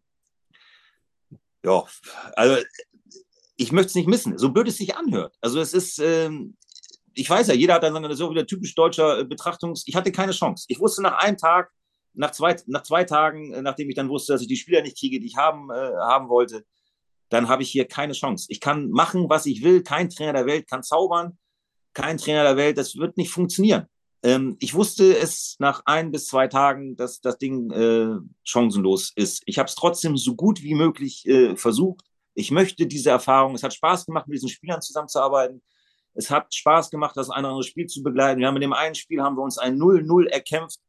[1.64, 1.84] ja,
[2.34, 2.62] also
[3.56, 5.36] ich möchte es nicht missen, so blöd es sich anhört.
[5.40, 6.56] Also es ist, ähm,
[7.14, 9.84] ich weiß ja, jeder hat dann so wieder typisch deutscher äh, Betrachtungs.
[9.86, 10.66] Ich hatte keine Chance.
[10.68, 11.72] Ich wusste nach einem Tag,
[12.12, 14.98] nach zwei, nach zwei Tagen, äh, nachdem ich dann wusste, dass ich die Spieler nicht
[14.98, 16.64] kriege, die ich haben, äh, haben wollte,
[17.30, 18.46] dann habe ich hier keine Chance.
[18.50, 19.82] Ich kann machen, was ich will.
[19.82, 21.38] Kein Trainer der Welt kann zaubern.
[21.94, 22.78] Kein Trainer der Welt.
[22.78, 23.86] Das wird nicht funktionieren.
[24.26, 29.44] Ähm, ich wusste es nach ein bis zwei Tagen, dass das Ding äh, chancenlos ist.
[29.46, 32.00] Ich habe es trotzdem so gut wie möglich äh, versucht.
[32.34, 33.54] Ich möchte diese Erfahrung.
[33.54, 35.62] Es hat Spaß gemacht, mit diesen Spielern zusammenzuarbeiten.
[36.14, 38.40] Es hat Spaß gemacht, das eine oder andere Spiel zu begleiten.
[38.40, 40.80] Wir haben in dem einen Spiel haben wir uns ein 0-0 erkämpft.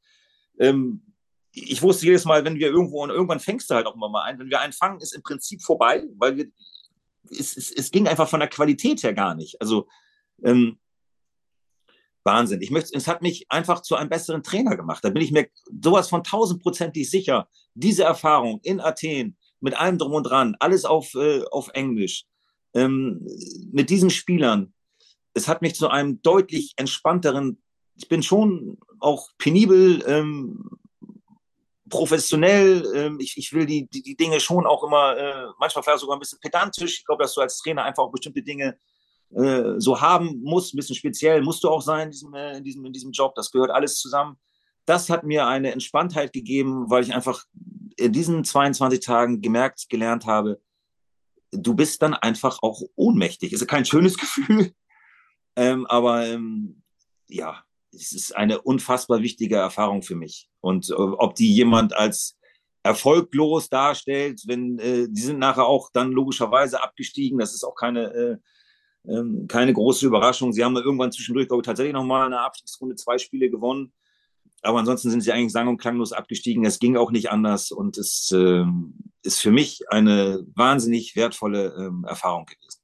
[0.58, 1.04] Ähm,
[1.52, 4.24] ich wusste jedes Mal, wenn wir irgendwo und irgendwann fängst du halt auch immer mal
[4.24, 4.40] ein.
[4.40, 6.48] Wenn wir einen fangen, ist im Prinzip vorbei, weil wir,
[7.30, 9.62] es, es, es ging einfach von der Qualität her gar nicht.
[9.62, 9.88] Also
[10.44, 10.80] ähm,
[12.28, 12.62] Wahnsinn.
[12.62, 15.04] Ich möchte, es hat mich einfach zu einem besseren Trainer gemacht.
[15.04, 15.48] Da bin ich mir
[15.82, 17.48] sowas von tausendprozentig sicher.
[17.74, 22.26] Diese Erfahrung in Athen mit allem drum und dran, alles auf, äh, auf Englisch,
[22.76, 23.26] ähm,
[23.72, 24.74] mit diesen Spielern,
[25.34, 27.62] es hat mich zu einem deutlich entspannteren,
[27.96, 30.70] ich bin schon auch penibel, ähm,
[31.90, 36.00] professionell, ähm, ich, ich will die, die, die Dinge schon auch immer, äh, manchmal vielleicht
[36.00, 37.00] sogar ein bisschen pedantisch.
[37.00, 38.78] Ich glaube, dass du als Trainer einfach auch bestimmte Dinge
[39.36, 42.64] äh, so haben musst, ein bisschen speziell musst du auch sein in diesem, äh, in,
[42.64, 43.36] diesem, in diesem Job.
[43.36, 44.38] Das gehört alles zusammen.
[44.86, 47.44] Das hat mir eine Entspanntheit gegeben, weil ich einfach
[47.98, 50.62] in diesen 22 Tagen gemerkt, gelernt habe,
[51.52, 53.54] du bist dann einfach auch ohnmächtig.
[53.54, 54.72] Ist kein schönes Gefühl,
[55.56, 56.82] ähm, aber ähm,
[57.28, 60.50] ja, es ist eine unfassbar wichtige Erfahrung für mich.
[60.62, 62.38] Und äh, ob die jemand als
[62.84, 68.14] erfolglos darstellt, wenn äh, die sind nachher auch dann logischerweise abgestiegen, das ist auch keine,
[68.14, 68.38] äh,
[69.08, 70.54] ähm, keine große Überraschung.
[70.54, 73.92] Sie haben irgendwann zwischendurch, glaube ich, tatsächlich nochmal in der Abstiegsrunde zwei Spiele gewonnen.
[74.62, 76.66] Aber ansonsten sind sie eigentlich sang- und klanglos abgestiegen.
[76.66, 78.66] Es ging auch nicht anders und es äh,
[79.24, 82.82] ist für mich eine wahnsinnig wertvolle ähm, Erfahrung gewesen.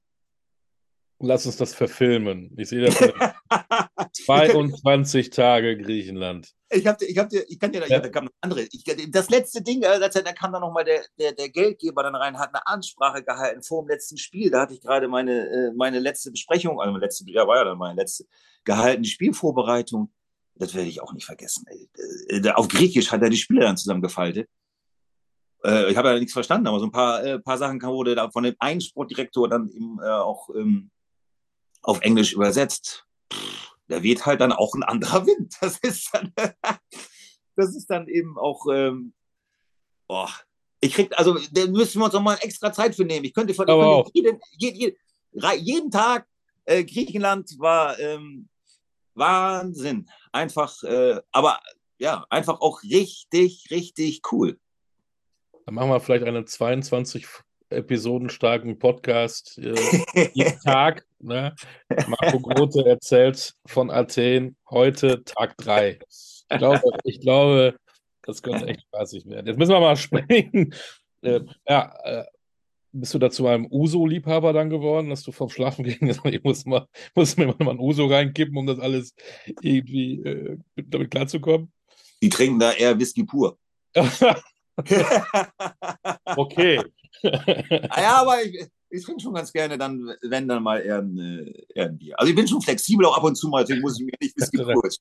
[1.20, 2.52] Lass uns das verfilmen.
[2.56, 2.96] Ich sehe das.
[4.14, 6.54] 22 Tage Griechenland.
[6.70, 8.00] Ich, hab, ich, hab, ich kann dir da, ja.
[8.00, 8.62] da kam andere.
[8.62, 12.38] Ich, das letzte Ding, äh, da kam dann nochmal der, der, der Geldgeber dann rein,
[12.38, 14.50] hat eine Ansprache gehalten vor dem letzten Spiel.
[14.50, 17.64] Da hatte ich gerade meine, äh, meine letzte Besprechung, also meine letzte, ja, war ja
[17.64, 18.24] dann meine letzte,
[18.64, 20.12] gehalten, die Spielvorbereitung.
[20.56, 21.66] Das werde ich auch nicht vergessen.
[22.28, 24.48] Äh, auf Griechisch hat er die Spieler dann zusammengefaltet.
[25.88, 28.54] Ich habe ja nichts verstanden, aber so ein paar, paar Sachen wurde da von dem
[28.58, 30.90] einen Sportdirektor dann eben auch ähm,
[31.80, 35.54] auf Englisch übersetzt, pff, da weht halt dann auch ein anderer Wind.
[35.60, 36.32] Das ist dann,
[37.56, 39.12] das ist dann eben auch, ähm,
[40.06, 40.30] boah,
[40.80, 43.24] ich krieg, also da müssen wir uns noch mal extra Zeit für nehmen.
[43.24, 43.66] Ich könnte von
[44.12, 44.96] jeden, jeden,
[45.32, 46.26] jeden, Tag
[46.66, 48.48] äh, Griechenland war ähm,
[49.14, 50.10] Wahnsinn.
[50.30, 51.60] Einfach, äh, aber
[51.98, 54.58] ja, einfach auch richtig, richtig cool.
[55.64, 57.26] Dann machen wir vielleicht eine 22
[57.70, 61.06] episodenstarken Podcast äh, jeden Tag.
[61.24, 61.54] Ne?
[62.06, 65.98] Marco Grote erzählt von Athen heute Tag 3.
[66.08, 67.76] Ich glaube, ich glaube,
[68.22, 69.46] das könnte echt spaßig werden.
[69.46, 70.74] Jetzt müssen wir mal springen.
[71.22, 72.24] Äh, ja, äh,
[72.92, 76.86] bist du dazu einem Uso-Liebhaber dann geworden, dass du vom Schlafen gehen ich muss, mal,
[77.14, 79.14] muss mir mal ein Uso reinkippen, um das alles
[79.62, 81.72] irgendwie äh, damit klarzukommen?
[82.22, 83.58] Die trinken da eher Whisky pur.
[86.36, 86.80] okay,
[87.22, 91.18] Ah ja, aber ich, ich trinke schon ganz gerne dann, wenn dann mal eher ein,
[91.18, 92.18] äh, eher ein Bier.
[92.18, 94.36] Also ich bin schon flexibel auch ab und zu mal, deswegen muss ich mir nicht
[94.36, 94.98] Whisky kurz.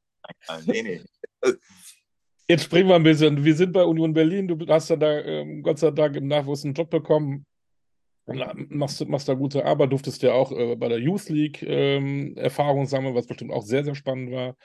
[0.66, 1.02] Nee, nee.
[2.48, 3.44] Jetzt springen wir ein bisschen.
[3.44, 4.48] Wir sind bei Union Berlin.
[4.48, 7.46] Du hast ja da ähm, Gott sei Dank im Nachwuchs einen Job bekommen.
[8.26, 12.86] Machst, machst da gute Arbeit, durftest ja auch äh, bei der Youth League ähm, Erfahrung
[12.86, 14.56] sammeln, was bestimmt auch sehr, sehr spannend war.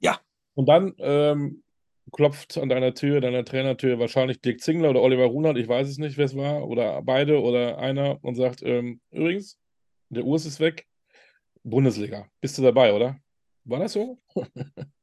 [0.00, 0.20] Ja.
[0.54, 1.63] Und dann ähm,
[2.12, 5.98] klopft an deiner Tür, deiner Trainertür, wahrscheinlich Dirk Zingler oder Oliver Runert, ich weiß es
[5.98, 9.58] nicht, wer es war, oder beide oder einer und sagt, ähm, übrigens,
[10.10, 10.86] der Urs ist weg,
[11.62, 12.28] Bundesliga.
[12.40, 13.18] Bist du dabei, oder?
[13.64, 14.18] War das so?
[14.36, 14.46] ja,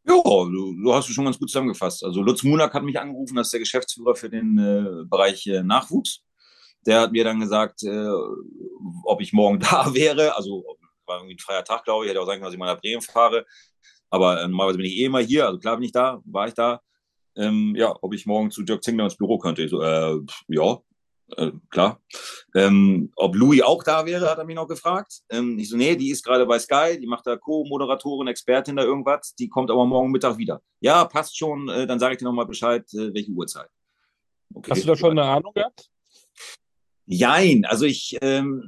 [0.05, 2.03] du, du, hast es schon ganz gut zusammengefasst.
[2.03, 5.63] Also Lutz Munak hat mich angerufen, das ist der Geschäftsführer für den äh, Bereich äh,
[5.63, 6.21] Nachwuchs.
[6.85, 8.09] Der hat mir dann gesagt, äh,
[9.05, 10.35] ob ich morgen da wäre.
[10.35, 10.63] Also
[11.05, 12.11] war irgendwie ein freier Tag, glaube ich.
[12.11, 13.45] Hätte auch sagen können, dass ich mal nach Bremen fahre.
[14.11, 15.47] Aber äh, normalerweise bin ich eh immer hier.
[15.47, 16.81] Also klar bin ich da, war ich da
[17.35, 19.63] ähm, ja, ob ich morgen zu Dirk Zingler ins Büro könnte.
[19.63, 20.79] Ich so, äh, ja,
[21.37, 22.01] äh, klar.
[22.55, 25.21] Ähm, ob Louis auch da wäre, hat er mich noch gefragt.
[25.29, 28.83] Ähm, ich so, nee, die ist gerade bei Sky, die macht da Co-Moderatorin, Expertin da
[28.83, 30.61] irgendwas, die kommt aber morgen Mittag wieder.
[30.79, 33.69] Ja, passt schon, äh, dann sage ich dir nochmal Bescheid, äh, welche Uhrzeit.
[34.53, 34.71] Okay.
[34.71, 35.89] Hast du da schon eine Ahnung gehabt?
[37.05, 38.67] Jein, also ich, ähm,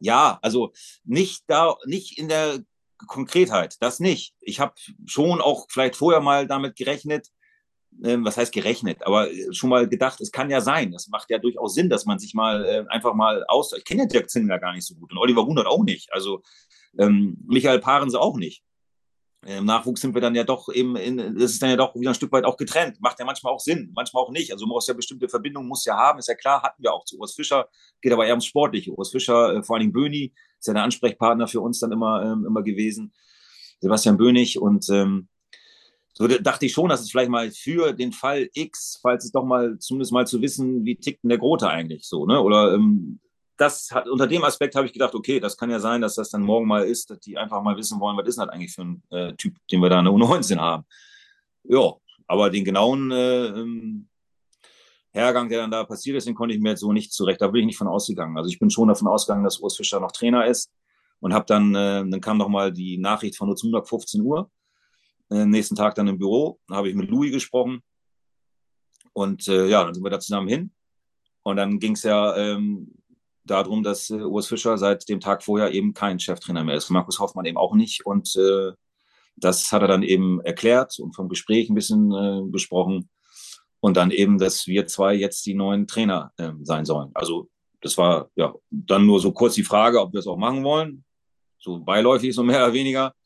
[0.00, 0.72] ja, also
[1.04, 2.60] nicht da, nicht in der
[3.06, 4.34] Konkretheit, das nicht.
[4.40, 4.74] Ich habe
[5.06, 7.28] schon auch vielleicht vorher mal damit gerechnet,
[8.02, 10.92] äh, was heißt gerechnet, aber schon mal gedacht, es kann ja sein.
[10.92, 13.72] Das macht ja durchaus Sinn, dass man sich mal äh, einfach mal aus.
[13.72, 16.12] Ich kenne ja Dirk Zingler gar nicht so gut und Oliver Wundert auch nicht.
[16.12, 16.42] Also
[16.98, 18.62] ähm, Michael Parense auch nicht.
[19.46, 22.10] Im Nachwuchs sind wir dann ja doch eben, in, das ist dann ja doch wieder
[22.10, 23.00] ein Stück weit auch getrennt.
[23.00, 24.52] Macht ja manchmal auch Sinn, manchmal auch nicht.
[24.52, 27.04] Also man muss ja bestimmte Verbindungen muss ja haben, ist ja klar, hatten wir auch
[27.04, 27.68] zu Urs Fischer,
[28.00, 28.92] geht aber eher ums Sportliche.
[28.92, 32.22] Urs Fischer, äh, vor allen Dingen Böhni, ist ja der Ansprechpartner für uns dann immer,
[32.22, 33.12] ähm, immer gewesen.
[33.80, 35.28] Sebastian Böhnig und ähm,
[36.14, 39.44] so dachte ich schon, dass es vielleicht mal für den Fall X, falls es doch
[39.44, 42.40] mal zumindest mal zu wissen, wie tickt denn der Grote eigentlich so, ne?
[42.40, 43.18] Oder ähm,
[43.56, 46.30] das hat, unter dem Aspekt habe ich gedacht, okay, das kann ja sein, dass das
[46.30, 48.82] dann morgen mal ist, dass die einfach mal wissen wollen, was ist das eigentlich für
[48.82, 50.84] ein äh, Typ, den wir da in der U19 haben.
[51.64, 51.92] Ja,
[52.26, 54.08] aber den genauen äh, ähm,
[55.12, 57.40] Hergang, der dann da passiert ist, den konnte ich mir jetzt so nicht zurecht.
[57.40, 58.36] Da bin ich nicht von ausgegangen.
[58.36, 60.72] Also ich bin schon davon ausgegangen, dass Urs Fischer noch Trainer ist
[61.20, 64.50] und habe dann, äh, dann kam noch mal die Nachricht von Uzundak 15 Uhr
[65.30, 67.82] äh, nächsten Tag dann im Büro, habe ich mit Louis gesprochen.
[69.12, 70.72] Und äh, ja, dann sind wir da zusammen hin.
[71.42, 72.92] Und dann ging es ja ähm,
[73.44, 76.90] darum, dass äh, Urs Fischer seit dem Tag vorher eben kein Cheftrainer mehr ist.
[76.90, 78.04] Markus Hoffmann eben auch nicht.
[78.06, 78.72] Und äh,
[79.36, 83.08] das hat er dann eben erklärt und vom Gespräch ein bisschen äh, besprochen.
[83.80, 87.10] Und dann eben, dass wir zwei jetzt die neuen Trainer äh, sein sollen.
[87.14, 90.64] Also das war ja dann nur so kurz die Frage, ob wir es auch machen
[90.64, 91.04] wollen.
[91.58, 93.14] So beiläufig, so mehr oder weniger.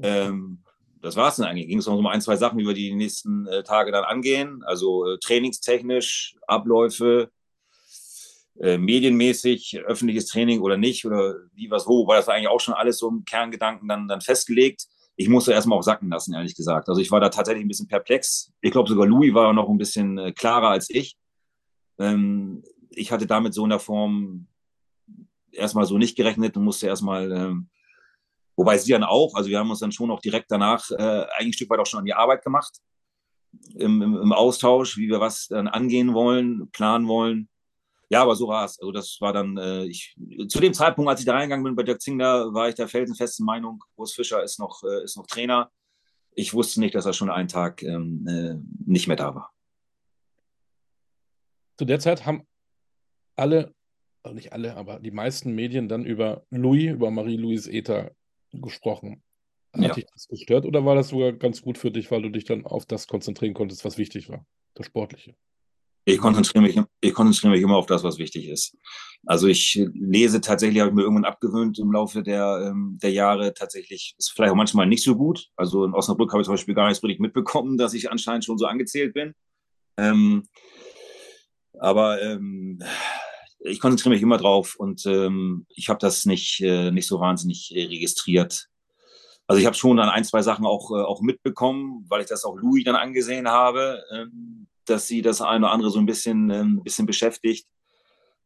[0.00, 0.62] Ähm,
[1.02, 1.68] das war es dann eigentlich.
[1.68, 4.62] Ging es noch um ein, zwei Sachen, wie wir die nächsten äh, Tage dann angehen.
[4.64, 7.30] Also äh, trainingstechnisch, Abläufe,
[8.60, 12.06] äh, medienmäßig, öffentliches Training oder nicht oder wie, was, wo.
[12.06, 14.86] War das eigentlich auch schon alles so im Kerngedanken dann, dann festgelegt.
[15.16, 16.88] Ich musste erstmal auch sacken lassen, ehrlich gesagt.
[16.88, 18.52] Also ich war da tatsächlich ein bisschen perplex.
[18.60, 21.16] Ich glaube, sogar Louis war noch ein bisschen äh, klarer als ich.
[21.98, 24.46] Ähm, ich hatte damit so in der Form
[25.50, 27.68] erstmal so nicht gerechnet und musste erstmal ähm,
[28.58, 31.52] Wobei sie dann auch, also wir haben uns dann schon auch direkt danach äh, ein
[31.52, 32.80] Stück weit auch schon an die Arbeit gemacht,
[33.76, 37.48] im, im, im Austausch, wie wir was dann angehen wollen, planen wollen.
[38.10, 38.78] Ja, aber so war es.
[38.80, 40.16] Also das war dann, äh, ich,
[40.48, 43.44] zu dem Zeitpunkt, als ich da reingegangen bin bei Dirk Zingler, war ich der felsenfesten
[43.44, 45.70] Meinung, Urs Fischer ist noch, äh, ist noch Trainer.
[46.32, 48.54] Ich wusste nicht, dass er schon einen Tag ähm, äh,
[48.86, 49.52] nicht mehr da war.
[51.76, 52.46] Zu der Zeit haben
[53.36, 53.74] alle,
[54.22, 58.12] also nicht alle, aber die meisten Medien dann über Louis, über Marie-Louise Ether
[58.52, 59.22] gesprochen.
[59.74, 59.94] Hat ja.
[59.94, 62.64] dich das gestört oder war das sogar ganz gut für dich, weil du dich dann
[62.64, 65.36] auf das konzentrieren konntest, was wichtig war, das Sportliche?
[66.08, 68.74] Ich konzentriere mich, ich konzentriere mich immer auf das, was wichtig ist.
[69.26, 73.52] Also ich lese tatsächlich, habe ich mir irgendwann abgewöhnt im Laufe der, ähm, der Jahre
[73.52, 75.48] tatsächlich, ist vielleicht auch manchmal nicht so gut.
[75.54, 78.46] Also in Osnabrück habe ich zum Beispiel gar nicht so richtig mitbekommen, dass ich anscheinend
[78.46, 79.34] schon so angezählt bin.
[79.98, 80.48] Ähm,
[81.78, 82.82] aber ähm,
[83.58, 87.70] ich konzentriere mich immer drauf und ähm, ich habe das nicht, äh, nicht so wahnsinnig
[87.76, 88.68] äh, registriert.
[89.46, 92.46] Also ich habe schon dann ein, zwei Sachen auch, äh, auch mitbekommen, weil ich das
[92.46, 96.50] auch Louis dann angesehen habe, ähm, dass sie das eine oder andere so ein bisschen,
[96.50, 97.66] ähm, bisschen beschäftigt,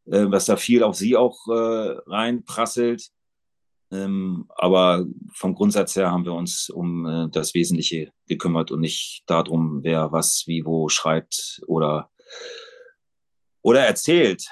[0.06, 3.10] äh, dass da viel auf sie auch äh, reinprasselt.
[3.90, 9.22] Ähm, aber vom Grundsatz her haben wir uns um äh, das Wesentliche gekümmert und nicht
[9.26, 12.10] darum, wer was wie wo schreibt oder,
[13.60, 14.46] oder erzählt.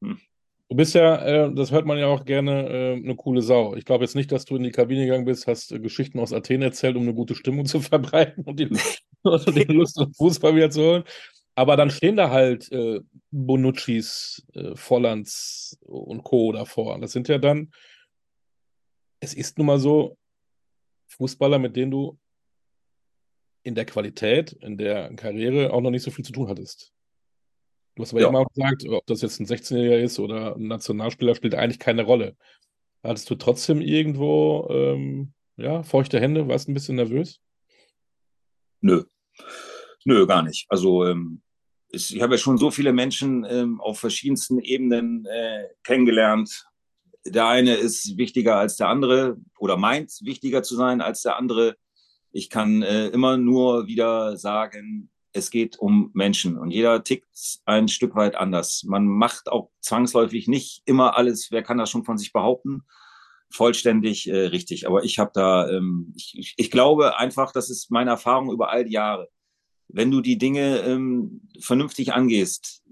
[0.00, 3.74] Du bist ja, das hört man ja auch gerne, eine coole Sau.
[3.74, 6.62] Ich glaube jetzt nicht, dass du in die Kabine gegangen bist, hast Geschichten aus Athen
[6.62, 8.70] erzählt, um eine gute Stimmung zu verbreiten und die,
[9.46, 11.04] und den Lust auf Fußball wieder zu holen.
[11.54, 13.00] Aber dann stehen da halt äh,
[13.30, 16.52] Bonuccis, äh, Vollands und Co.
[16.52, 16.98] davor.
[17.00, 17.72] Das sind ja dann,
[19.20, 20.16] es ist nun mal so,
[21.08, 22.18] Fußballer, mit denen du
[23.62, 26.92] in der Qualität, in der Karriere auch noch nicht so viel zu tun hattest.
[27.94, 28.28] Du hast aber ja.
[28.28, 32.36] immer gesagt, ob das jetzt ein 16-Jähriger ist oder ein Nationalspieler, spielt eigentlich keine Rolle.
[33.02, 36.48] Hattest du trotzdem irgendwo ähm, ja, feuchte Hände?
[36.48, 37.40] Warst du ein bisschen nervös?
[38.80, 39.04] Nö.
[40.04, 40.66] Nö, gar nicht.
[40.68, 41.42] Also ähm,
[41.88, 46.66] ich, ich habe ja schon so viele Menschen ähm, auf verschiedensten Ebenen äh, kennengelernt.
[47.26, 51.76] Der eine ist wichtiger als der andere oder meint wichtiger zu sein als der andere.
[52.32, 57.88] Ich kann äh, immer nur wieder sagen, es geht um Menschen und jeder tickt ein
[57.88, 58.84] Stück weit anders.
[58.84, 62.82] Man macht auch zwangsläufig nicht immer alles, wer kann das schon von sich behaupten,
[63.50, 64.86] vollständig äh, richtig.
[64.86, 68.84] Aber ich habe da, ähm, ich, ich glaube einfach, das ist meine Erfahrung über all
[68.84, 69.28] die Jahre.
[69.88, 72.82] Wenn du die Dinge ähm, vernünftig angehst,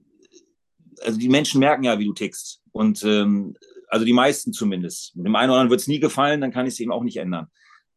[1.02, 2.60] also die Menschen merken ja, wie du tickst.
[2.72, 3.56] Und ähm,
[3.88, 5.12] also die meisten zumindest.
[5.14, 7.16] Dem einen oder anderen wird es nie gefallen, dann kann ich es eben auch nicht
[7.16, 7.48] ändern.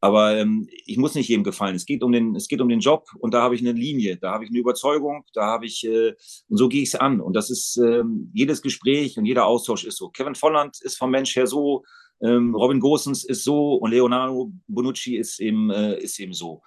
[0.04, 1.76] Aber ähm, ich muss nicht jedem gefallen.
[1.76, 4.18] Es geht um den, es geht um den Job und da habe ich eine Linie,
[4.18, 6.16] da habe ich eine Überzeugung, da habe ich äh,
[6.48, 7.22] und so gehe ich es an.
[7.22, 10.10] Und das ist ähm, jedes Gespräch und jeder Austausch ist so.
[10.10, 11.84] Kevin Volland ist vom Mensch her so,
[12.22, 16.62] ähm, Robin Gosens ist so und Leonardo Bonucci ist eben äh, ist eben so.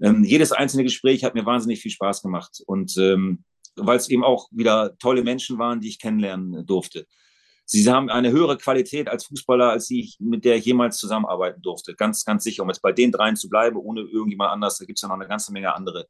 [0.00, 3.44] Ähm, jedes einzelne Gespräch hat mir wahnsinnig viel Spaß gemacht und ähm,
[3.76, 7.06] weil es eben auch wieder tolle Menschen waren, die ich kennenlernen durfte.
[7.70, 11.94] Sie haben eine höhere Qualität als Fußballer, als ich, mit der ich jemals zusammenarbeiten durfte.
[11.94, 12.62] Ganz, ganz sicher.
[12.62, 15.16] Um jetzt bei den dreien zu bleiben, ohne irgendjemand anders, da gibt es ja noch
[15.16, 16.08] eine ganze Menge andere.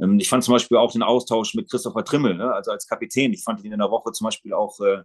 [0.00, 2.52] Ähm, ich fand zum Beispiel auch den Austausch mit Christopher Trimmel, ne?
[2.52, 3.32] also als Kapitän.
[3.32, 5.02] Ich fand ihn in der Woche zum Beispiel auch äh,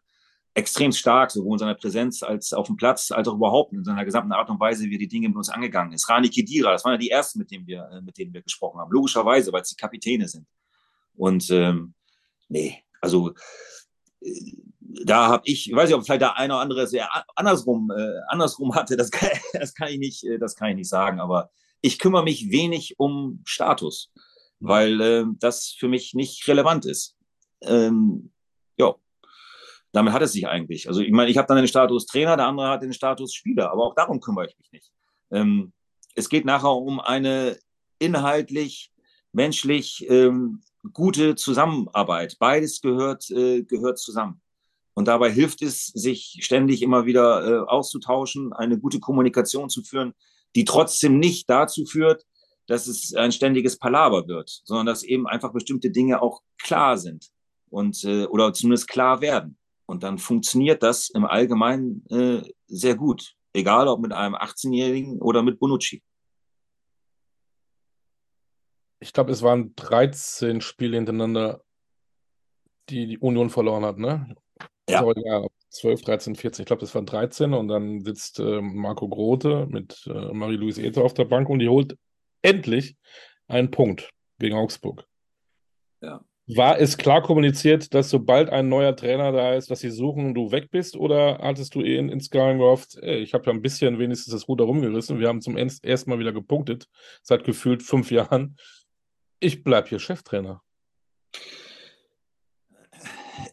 [0.56, 4.06] extrem stark, sowohl in seiner Präsenz als auf dem Platz, als auch überhaupt in seiner
[4.06, 6.10] gesamten Art und Weise, wie er die Dinge mit uns angegangen ist.
[6.10, 8.80] Rani Kedira, das waren ja die ersten, mit denen wir, äh, mit denen wir gesprochen
[8.80, 8.92] haben.
[8.92, 10.48] Logischerweise, weil es die Kapitäne sind.
[11.16, 11.94] Und ähm,
[12.48, 13.34] nee, also
[14.22, 17.92] äh, da habe ich, ich weiß nicht, ob vielleicht der eine oder andere sehr andersrum,
[17.92, 21.20] äh, andersrum hatte, das kann, das kann ich nicht, äh, das kann ich nicht sagen,
[21.20, 21.50] aber
[21.82, 24.10] ich kümmere mich wenig um Status,
[24.60, 24.68] mhm.
[24.68, 27.18] weil äh, das für mich nicht relevant ist.
[27.62, 28.32] Ähm,
[29.96, 30.88] damit hat es sich eigentlich.
[30.88, 33.72] Also ich meine, ich habe dann den Status Trainer, der andere hat den Status Spieler,
[33.72, 34.92] aber auch darum kümmere ich mich nicht.
[35.32, 35.72] Ähm,
[36.16, 37.58] es geht nachher um eine
[37.98, 38.92] inhaltlich,
[39.32, 40.62] menschlich ähm,
[40.94, 42.36] gute Zusammenarbeit.
[42.40, 44.42] Beides gehört, äh, gehört zusammen.
[44.94, 50.14] Und dabei hilft es, sich ständig immer wieder äh, auszutauschen, eine gute Kommunikation zu führen,
[50.56, 52.26] die trotzdem nicht dazu führt,
[52.68, 57.30] dass es ein ständiges Palaver wird, sondern dass eben einfach bestimmte Dinge auch klar sind
[57.70, 59.58] und äh, oder zumindest klar werden.
[59.86, 65.44] Und dann funktioniert das im Allgemeinen äh, sehr gut, egal ob mit einem 18-Jährigen oder
[65.44, 66.02] mit Bonucci.
[69.00, 71.62] Ich glaube, es waren 13 Spiele hintereinander,
[72.90, 74.36] die die Union verloren hat, ne?
[74.90, 75.00] Ja.
[75.00, 76.64] Sorry, ja, 12, 13, 14.
[76.64, 81.04] Ich glaube, das waren 13 und dann sitzt äh, Marco Grote mit äh, Marie-Louise Ether
[81.04, 81.98] auf der Bank und die holt
[82.42, 82.96] endlich
[83.48, 84.10] einen Punkt
[84.40, 85.06] gegen Augsburg.
[86.02, 86.24] Ja.
[86.48, 90.52] War es klar kommuniziert, dass sobald ein neuer Trainer da ist, dass sie suchen du
[90.52, 90.96] weg bist?
[90.96, 94.66] Oder hattest du eh insgeheim gehofft, ey, ich habe ja ein bisschen wenigstens das Ruder
[94.66, 96.88] rumgerissen, wir haben zum ersten Mal wieder gepunktet,
[97.24, 98.58] seit gefühlt fünf Jahren.
[99.40, 100.62] Ich bleibe hier Cheftrainer.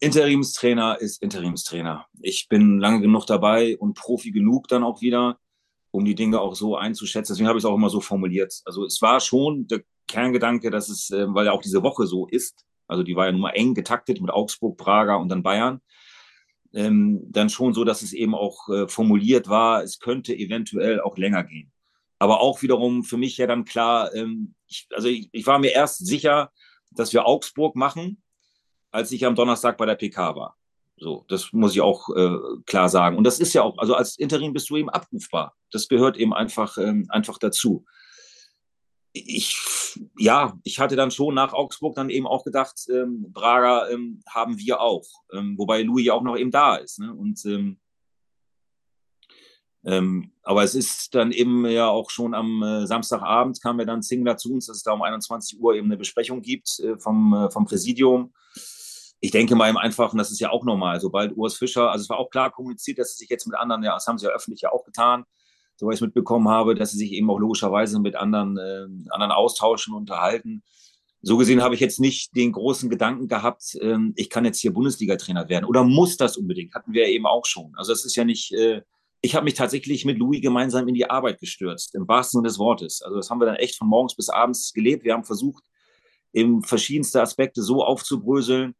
[0.00, 2.06] Interimstrainer ist Interimstrainer.
[2.20, 5.38] Ich bin lange genug dabei und Profi genug dann auch wieder,
[5.92, 7.32] um die Dinge auch so einzuschätzen.
[7.32, 8.60] Deswegen habe ich es auch immer so formuliert.
[8.66, 12.26] Also es war schon der Kerngedanke, dass es, äh, weil ja auch diese Woche so
[12.26, 15.80] ist, also die war ja nun mal eng getaktet mit Augsburg, Prager und dann Bayern,
[16.74, 21.16] ähm, dann schon so, dass es eben auch äh, formuliert war, es könnte eventuell auch
[21.16, 21.72] länger gehen.
[22.18, 25.72] Aber auch wiederum für mich ja dann klar, ähm, ich, also ich, ich war mir
[25.72, 26.50] erst sicher,
[26.90, 28.22] dass wir Augsburg machen,
[28.90, 30.56] als ich am Donnerstag bei der PK war.
[30.96, 33.16] So, das muss ich auch äh, klar sagen.
[33.16, 35.56] Und das ist ja auch, also als Interim bist du eben abrufbar.
[35.72, 37.84] Das gehört eben einfach, ähm, einfach dazu.
[39.12, 44.22] Ich, ja, ich hatte dann schon nach Augsburg dann eben auch gedacht, ähm, Braga ähm,
[44.28, 45.06] haben wir auch.
[45.32, 46.98] Ähm, wobei Louis auch noch eben da ist.
[46.98, 47.12] Ne?
[47.12, 47.78] Und ähm,
[49.84, 54.02] ähm, aber es ist dann eben ja auch schon am äh, Samstagabend kam ja dann
[54.02, 57.34] Zingler zu uns, dass es da um 21 Uhr eben eine Besprechung gibt äh, vom,
[57.34, 58.32] äh, vom Präsidium
[59.24, 61.00] ich denke mal im Einfachen, das ist ja auch normal.
[61.00, 63.84] Sobald Urs Fischer, also es war auch klar kommuniziert, dass sie sich jetzt mit anderen,
[63.84, 65.24] ja, das haben sie ja öffentlich ja auch getan,
[65.76, 69.32] soweit ich es mitbekommen habe, dass sie sich eben auch logischerweise mit anderen, äh, anderen
[69.32, 70.62] austauschen, unterhalten.
[71.22, 74.72] So gesehen habe ich jetzt nicht den großen Gedanken gehabt, äh, ich kann jetzt hier
[74.72, 77.72] Bundesliga-Trainer werden oder muss das unbedingt, hatten wir eben auch schon.
[77.76, 78.82] Also es ist ja nicht, äh,
[79.20, 82.58] ich habe mich tatsächlich mit Louis gemeinsam in die Arbeit gestürzt, im wahrsten Sinne des
[82.58, 83.02] Wortes.
[83.02, 85.04] Also das haben wir dann echt von morgens bis abends gelebt.
[85.04, 85.64] Wir haben versucht,
[86.32, 88.74] eben verschiedenste Aspekte so aufzubröseln,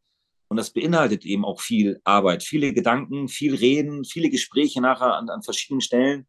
[0.53, 5.27] und das beinhaltet eben auch viel Arbeit, viele Gedanken, viel Reden, viele Gespräche nachher an,
[5.29, 6.27] an verschiedenen Stellen,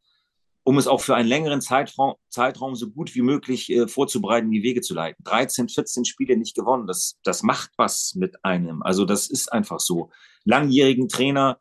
[0.65, 4.63] um es auch für einen längeren Zeitraum, Zeitraum so gut wie möglich äh, vorzubereiten, die
[4.63, 5.23] Wege zu leiten.
[5.25, 8.83] 13, 14 Spiele nicht gewonnen, das, das macht was mit einem.
[8.83, 10.11] Also das ist einfach so.
[10.45, 11.59] Langjährigen Trainer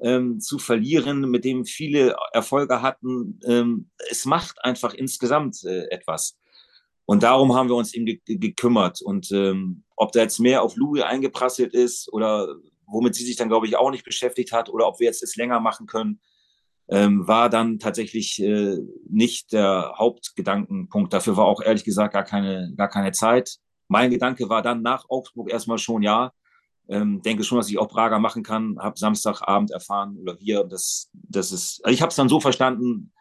[0.00, 6.38] ähm, zu verlieren, mit dem viele Erfolge hatten, ähm, es macht einfach insgesamt äh, etwas.
[7.06, 9.02] Und darum haben wir uns eben ge gekümmert.
[9.02, 12.54] Und ähm, ob da jetzt mehr auf Louis eingeprasselt ist oder
[12.86, 15.36] womit sie sich dann, glaube ich, auch nicht beschäftigt hat oder ob wir jetzt es
[15.36, 16.20] länger machen können,
[16.88, 18.78] ähm, war dann tatsächlich äh,
[19.08, 21.12] nicht der Hauptgedankenpunkt.
[21.12, 23.56] Dafür war auch ehrlich gesagt gar keine, gar keine Zeit.
[23.88, 26.32] Mein Gedanke war dann nach Augsburg erstmal schon, ja,
[26.88, 28.78] ähm, denke schon, dass ich auch Prager machen kann.
[28.78, 33.12] Habe Samstagabend erfahren oder wir, das, das ist, also ich habe es dann so verstanden,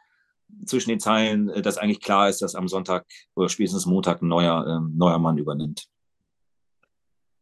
[0.66, 4.28] zwischen den Zeilen, äh, dass eigentlich klar ist, dass am Sonntag oder spätestens Montag ein
[4.28, 5.88] neuer, ähm, neuer Mann übernimmt.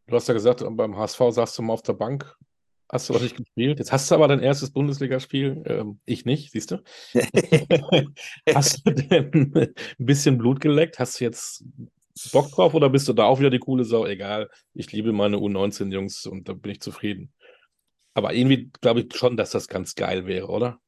[0.07, 2.35] Du hast ja gesagt, beim HSV saßt du mal auf der Bank.
[2.91, 3.79] Hast du noch nicht gespielt?
[3.79, 5.63] Jetzt hast du aber dein erstes Bundesligaspiel.
[5.65, 6.83] Ähm, ich nicht, siehst du?
[8.53, 10.99] hast du denn ein bisschen Blut geleckt?
[10.99, 11.63] Hast du jetzt
[12.33, 14.05] Bock drauf oder bist du da auch wieder die coole Sau?
[14.05, 17.31] Egal, ich liebe meine U19-Jungs und da bin ich zufrieden.
[18.13, 20.81] Aber irgendwie glaube ich schon, dass das ganz geil wäre, oder?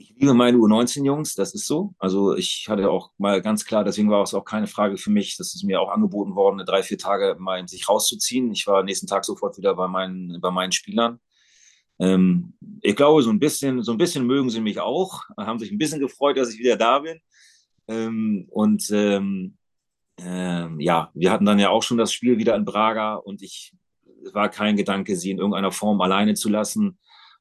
[0.00, 1.92] Ich liebe meine U19-Jungs, das ist so.
[1.98, 5.36] Also ich hatte auch mal ganz klar, deswegen war es auch keine Frage für mich,
[5.36, 8.52] das ist mir auch angeboten worden, drei, vier Tage mal sich rauszuziehen.
[8.52, 11.18] Ich war nächsten Tag sofort wieder bei meinen, bei meinen Spielern.
[11.98, 15.72] Ähm, ich glaube, so ein bisschen, so ein bisschen mögen sie mich auch, haben sich
[15.72, 17.18] ein bisschen gefreut, dass ich wieder da bin.
[17.88, 19.56] Ähm, und ähm,
[20.18, 23.74] ähm, ja, wir hatten dann ja auch schon das Spiel wieder in Braga und ich
[24.32, 26.98] war kein Gedanke, sie in irgendeiner Form alleine zu lassen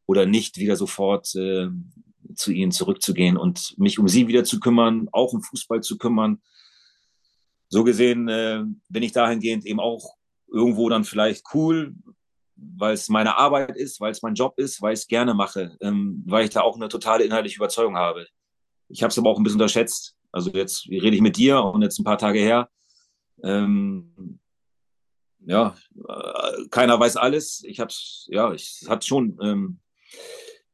[0.08, 1.68] oder nicht wieder sofort äh,
[2.36, 6.42] zu ihnen zurückzugehen und mich um sie wieder zu kümmern, auch um Fußball zu kümmern.
[7.70, 10.16] So gesehen äh, bin ich dahingehend eben auch
[10.48, 11.96] irgendwo dann vielleicht cool,
[12.56, 15.78] weil es meine Arbeit ist, weil es mein Job ist, weil ich es gerne mache,
[15.82, 18.28] ähm, weil ich da auch eine totale inhaltliche Überzeugung habe.
[18.90, 20.16] Ich habe es aber auch ein bisschen unterschätzt.
[20.32, 22.70] Also jetzt rede ich mit dir und jetzt ein paar Tage her.
[23.44, 24.40] Ähm,
[25.46, 25.76] ja,
[26.08, 27.64] äh, keiner weiß alles.
[27.64, 27.94] Ich habe
[28.28, 29.80] ja, ich hat schon, ähm,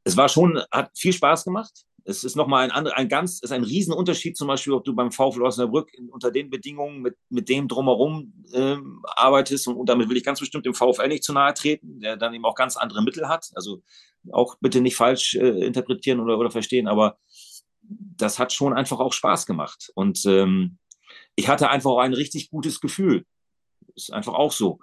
[0.04, 1.72] es war schon, hat viel Spaß gemacht.
[2.06, 5.10] Es ist nochmal ein anderer, ein ganz, ist ein Riesenunterschied zum Beispiel, ob du beim
[5.10, 10.16] VfL Osnabrück unter den Bedingungen mit, mit dem drumherum ähm, arbeitest und, und, damit will
[10.18, 13.02] ich ganz bestimmt dem VfL nicht zu nahe treten, der dann eben auch ganz andere
[13.02, 13.50] Mittel hat.
[13.54, 13.82] Also
[14.32, 17.16] auch bitte nicht falsch äh, interpretieren oder, oder verstehen, aber
[17.80, 20.78] das hat schon einfach auch Spaß gemacht und ähm,
[21.36, 23.24] ich hatte einfach auch ein richtig gutes Gefühl.
[23.94, 24.80] Ist einfach auch so.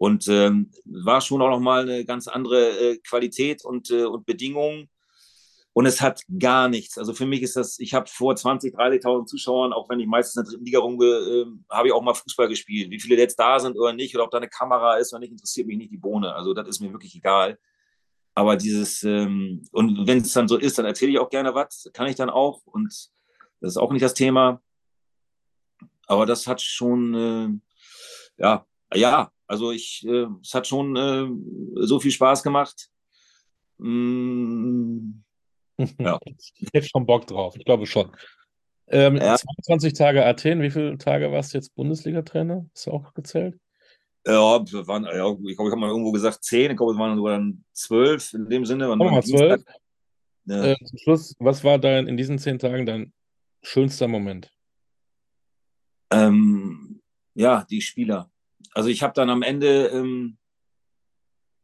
[0.00, 4.88] Und ähm, war schon auch nochmal eine ganz andere äh, Qualität und, äh, und Bedingungen.
[5.74, 6.96] Und es hat gar nichts.
[6.96, 10.36] Also für mich ist das, ich habe vor 20, 30.000 Zuschauern, auch wenn ich meistens
[10.36, 12.90] in der dritten Liga rumge, äh, habe ich auch mal Fußball gespielt.
[12.90, 15.32] Wie viele jetzt da sind oder nicht, oder ob da eine Kamera ist oder nicht,
[15.32, 16.34] interessiert mich nicht die Bohne.
[16.34, 17.58] Also das ist mir wirklich egal.
[18.34, 21.90] Aber dieses, ähm, und wenn es dann so ist, dann erzähle ich auch gerne was,
[21.92, 22.62] kann ich dann auch.
[22.64, 22.86] Und
[23.60, 24.62] das ist auch nicht das Thema.
[26.06, 31.26] Aber das hat schon, äh, ja, ja, also ich, äh, es hat schon äh,
[31.84, 32.88] so viel Spaß gemacht.
[33.78, 35.22] Mm,
[35.98, 36.18] ja.
[36.28, 38.12] Ich hätte schon Bock drauf, ich glaube schon.
[38.86, 39.36] Ähm, ja.
[39.36, 42.66] 22 Tage Athen, wie viele Tage warst du jetzt Bundesliga-Trainer?
[42.72, 43.58] Hast du auch gezählt?
[44.24, 47.16] Ja, waren, ja ich glaube, ich habe mal irgendwo gesagt zehn, ich glaube, es waren
[47.16, 48.94] sogar dann zwölf in dem Sinne.
[48.94, 49.64] mal zwölf.
[50.44, 50.64] Ja.
[50.64, 53.12] Äh, zum Schluss, was war dein in diesen zehn Tagen dein
[53.62, 54.52] schönster Moment?
[56.12, 57.00] Ähm,
[57.34, 58.30] ja, die Spieler
[58.74, 60.38] also ich habe dann am Ende ähm,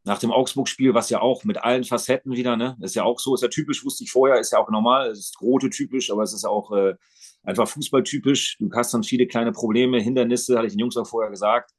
[0.03, 3.35] nach dem Augsburg-Spiel, was ja auch mit allen Facetten wieder, ne, ist ja auch so,
[3.35, 6.33] ist ja typisch, wusste ich vorher, ist ja auch normal, ist rote typisch, aber es
[6.33, 6.95] ist auch äh,
[7.43, 8.57] einfach fußballtypisch.
[8.59, 11.71] Du hast dann viele kleine Probleme, Hindernisse, hatte ich den Jungs auch vorher gesagt.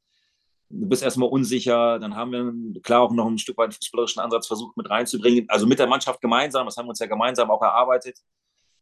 [0.71, 4.47] Du bist erstmal unsicher, dann haben wir klar auch noch ein Stück weit fußballerischen Ansatz
[4.47, 7.63] versucht mit reinzubringen, also mit der Mannschaft gemeinsam, das haben wir uns ja gemeinsam auch
[7.63, 8.19] erarbeitet.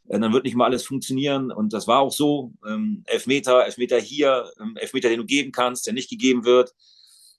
[0.09, 1.51] Äh, dann wird nicht mal alles funktionieren.
[1.51, 2.53] Und das war auch so.
[2.67, 6.75] Ähm, Elfmeter, Elfmeter hier, ähm, Elfmeter, den du geben kannst, der nicht gegeben wird.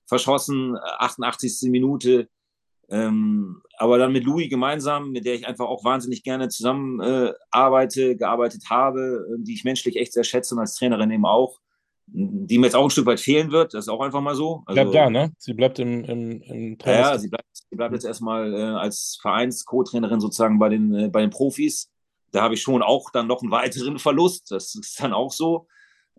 [0.05, 1.63] Verschossen, 88.
[1.63, 2.29] Äh, Minute.
[2.89, 7.33] Ähm, aber dann mit Louis gemeinsam, mit der ich einfach auch wahnsinnig gerne zusammen äh,
[7.51, 11.59] arbeite, gearbeitet habe, äh, die ich menschlich echt sehr schätze und als Trainerin eben auch,
[12.09, 14.63] die mir jetzt auch ein Stück weit fehlen wird, das ist auch einfach mal so.
[14.65, 15.33] Also, bleibt da, ne?
[15.37, 16.99] Sie bleibt im, im, im Trainer.
[16.99, 21.19] Ja, sie bleibt, sie bleibt jetzt erstmal äh, als Vereins-Co-Trainerin sozusagen bei den, äh, bei
[21.19, 21.91] den Profis
[22.31, 24.51] da habe ich schon auch dann noch einen weiteren Verlust.
[24.51, 25.67] Das ist dann auch so,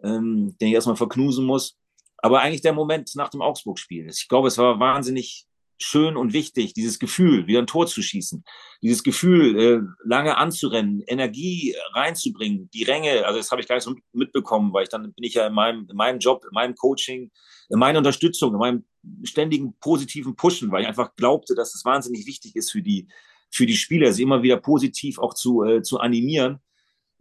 [0.02, 1.76] ähm, den ich erstmal verknusen muss.
[2.18, 4.08] Aber eigentlich der Moment nach dem Augsburg-Spiel.
[4.08, 5.48] Ich glaube, es war wahnsinnig
[5.80, 8.44] schön und wichtig, dieses Gefühl, wieder ein Tor zu schießen,
[8.82, 13.84] dieses Gefühl, äh, lange anzurennen, Energie reinzubringen, die Ränge, also das habe ich gar nicht
[13.84, 16.74] so mitbekommen, weil ich dann bin ich ja in meinem, in meinem Job, in meinem
[16.74, 17.30] Coaching,
[17.68, 18.84] in meiner Unterstützung, in meinem
[19.22, 23.08] ständigen positiven Pushen, weil ich einfach glaubte, dass es wahnsinnig wichtig ist für die,
[23.50, 26.60] für die Spieler, sie immer wieder positiv auch zu, äh, zu animieren,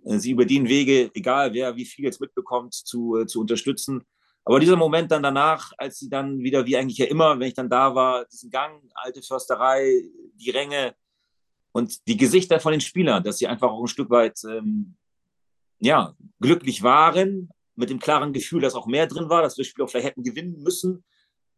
[0.05, 4.03] äh, sie über den Wege, egal wer wie viel jetzt mitbekommt, zu, äh, zu unterstützen.
[4.45, 7.53] Aber dieser Moment dann danach, als sie dann wieder, wie eigentlich ja immer, wenn ich
[7.53, 10.03] dann da war, diesen Gang, alte Försterei,
[10.35, 10.95] die Ränge
[11.73, 14.95] und die Gesichter von den Spielern, dass sie einfach auch ein Stück weit ähm,
[15.79, 19.69] ja, glücklich waren, mit dem klaren Gefühl, dass auch mehr drin war, dass wir das
[19.69, 21.03] Spiel auch vielleicht hätten gewinnen müssen.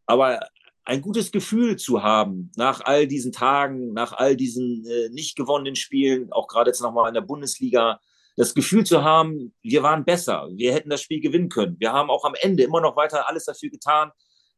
[0.06, 0.40] Aber
[0.86, 5.76] ein gutes Gefühl zu haben nach all diesen Tagen, nach all diesen äh, nicht gewonnenen
[5.76, 8.00] Spielen, auch gerade jetzt nochmal in der Bundesliga,
[8.36, 11.76] das Gefühl zu haben, wir waren besser, wir hätten das Spiel gewinnen können.
[11.80, 14.12] Wir haben auch am Ende immer noch weiter alles dafür getan,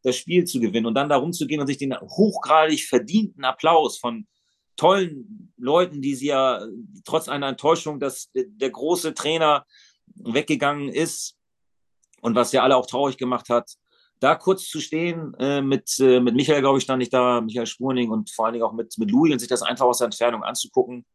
[0.04, 3.98] das Spiel zu gewinnen und dann darum zu gehen und sich den hochgradig verdienten Applaus
[3.98, 4.28] von
[4.78, 6.66] tollen Leuten, die sie ja
[7.06, 9.66] trotz einer Enttäuschung, dass der große Trainer
[10.16, 11.38] weggegangen ist
[12.22, 13.74] und was ja alle auch traurig gemacht hat,
[14.22, 17.66] da kurz zu stehen, äh, mit, äh, mit Michael, glaube ich, stand ich da, Michael
[17.66, 20.06] Spurning und vor allen Dingen auch mit, mit Louis und sich das einfach aus der
[20.06, 21.06] Entfernung anzugucken.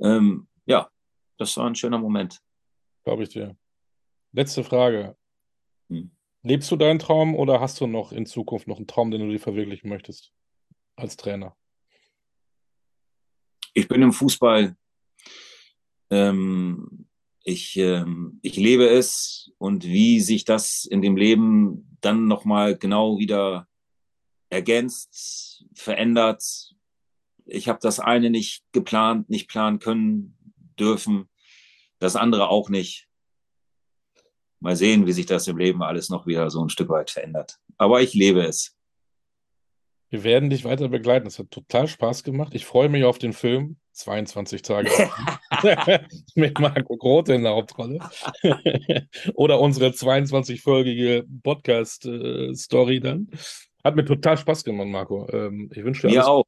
[0.00, 0.88] Ähm, ja,
[1.36, 2.40] das war ein schöner Moment.
[3.04, 3.56] Glaube ich dir.
[4.32, 5.16] Letzte Frage.
[5.88, 6.12] Hm.
[6.44, 9.28] Lebst du deinen Traum oder hast du noch in Zukunft noch einen Traum, den du
[9.28, 10.32] dir verwirklichen möchtest
[10.94, 11.56] als Trainer?
[13.74, 14.76] Ich bin im Fußball.
[16.10, 17.08] Ähm,
[17.44, 23.18] ich, ähm, ich lebe es und wie sich das in dem Leben dann nochmal genau
[23.18, 23.68] wieder
[24.48, 26.74] ergänzt, verändert.
[27.44, 30.36] Ich habe das eine nicht geplant, nicht planen können,
[30.78, 31.28] dürfen,
[31.98, 33.08] das andere auch nicht.
[34.60, 37.58] Mal sehen, wie sich das im Leben alles noch wieder so ein Stück weit verändert.
[37.78, 38.76] Aber ich lebe es.
[40.08, 41.26] Wir werden dich weiter begleiten.
[41.26, 42.54] Es hat total Spaß gemacht.
[42.54, 44.90] Ich freue mich auf den Film 22 Tage
[46.34, 47.98] mit Marco Grote in der Hauptrolle.
[49.34, 53.28] Oder unsere 22-folgige Podcast-Story dann.
[53.84, 55.28] Hat mir total Spaß gemacht, Marco.
[55.30, 56.44] Ähm, ich wünsche dir alles, auch.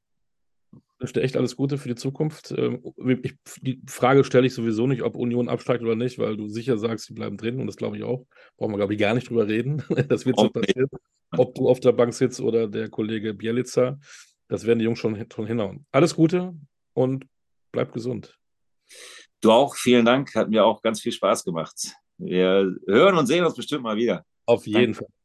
[0.98, 2.54] wünsche dir echt alles Gute für die Zukunft.
[2.56, 2.82] Ähm,
[3.22, 6.78] ich, die Frage stelle ich sowieso nicht, ob Union absteigt oder nicht, weil du sicher
[6.78, 8.24] sagst, sie bleiben drin und das glaube ich auch.
[8.56, 9.82] Brauchen wir, glaube ich, gar nicht drüber reden.
[10.08, 10.88] Das wird so passieren.
[11.36, 13.98] Ob du auf der Bank sitzt oder der Kollege Bielica,
[14.48, 15.86] das werden die Jungs schon, schon hinhauen.
[15.90, 16.54] Alles Gute
[16.92, 17.26] und
[17.74, 18.38] bleib gesund.
[19.40, 20.34] Du auch, vielen Dank.
[20.34, 21.92] Hat mir auch ganz viel Spaß gemacht.
[22.16, 24.24] Wir hören und sehen uns bestimmt mal wieder.
[24.46, 25.08] Auf jeden Fall.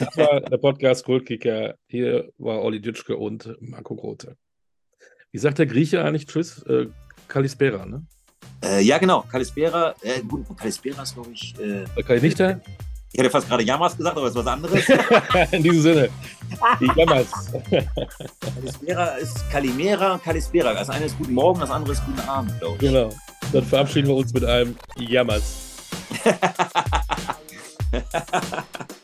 [0.00, 1.76] Das war der Podcast Goldkicker.
[1.86, 4.36] Hier war Olli Ditschke und Marco Grote.
[5.30, 6.64] Wie sagt der Grieche eigentlich Tschüss?
[6.64, 6.88] Äh,
[7.28, 8.04] Kalispera, ne?
[8.64, 9.22] Äh, ja, genau.
[9.30, 9.94] Kalispera.
[10.02, 11.54] Äh, gut, Kalispera ist, glaube ich.
[11.60, 12.60] Äh, Äh, Kai Nichter?
[13.12, 14.88] Ich hätte fast gerade Yamas gesagt, aber es ist was anderes.
[15.52, 16.08] In diesem Sinne.
[16.80, 17.28] Die Jammers.
[18.54, 20.74] Kalispera ist Kalimera, Kalispera.
[20.74, 22.80] Das eine ist Guten Morgen, das andere ist Guten Abend, glaube ich.
[22.80, 23.10] Genau.
[23.52, 25.54] Dann verabschieden wir uns mit einem Jammers.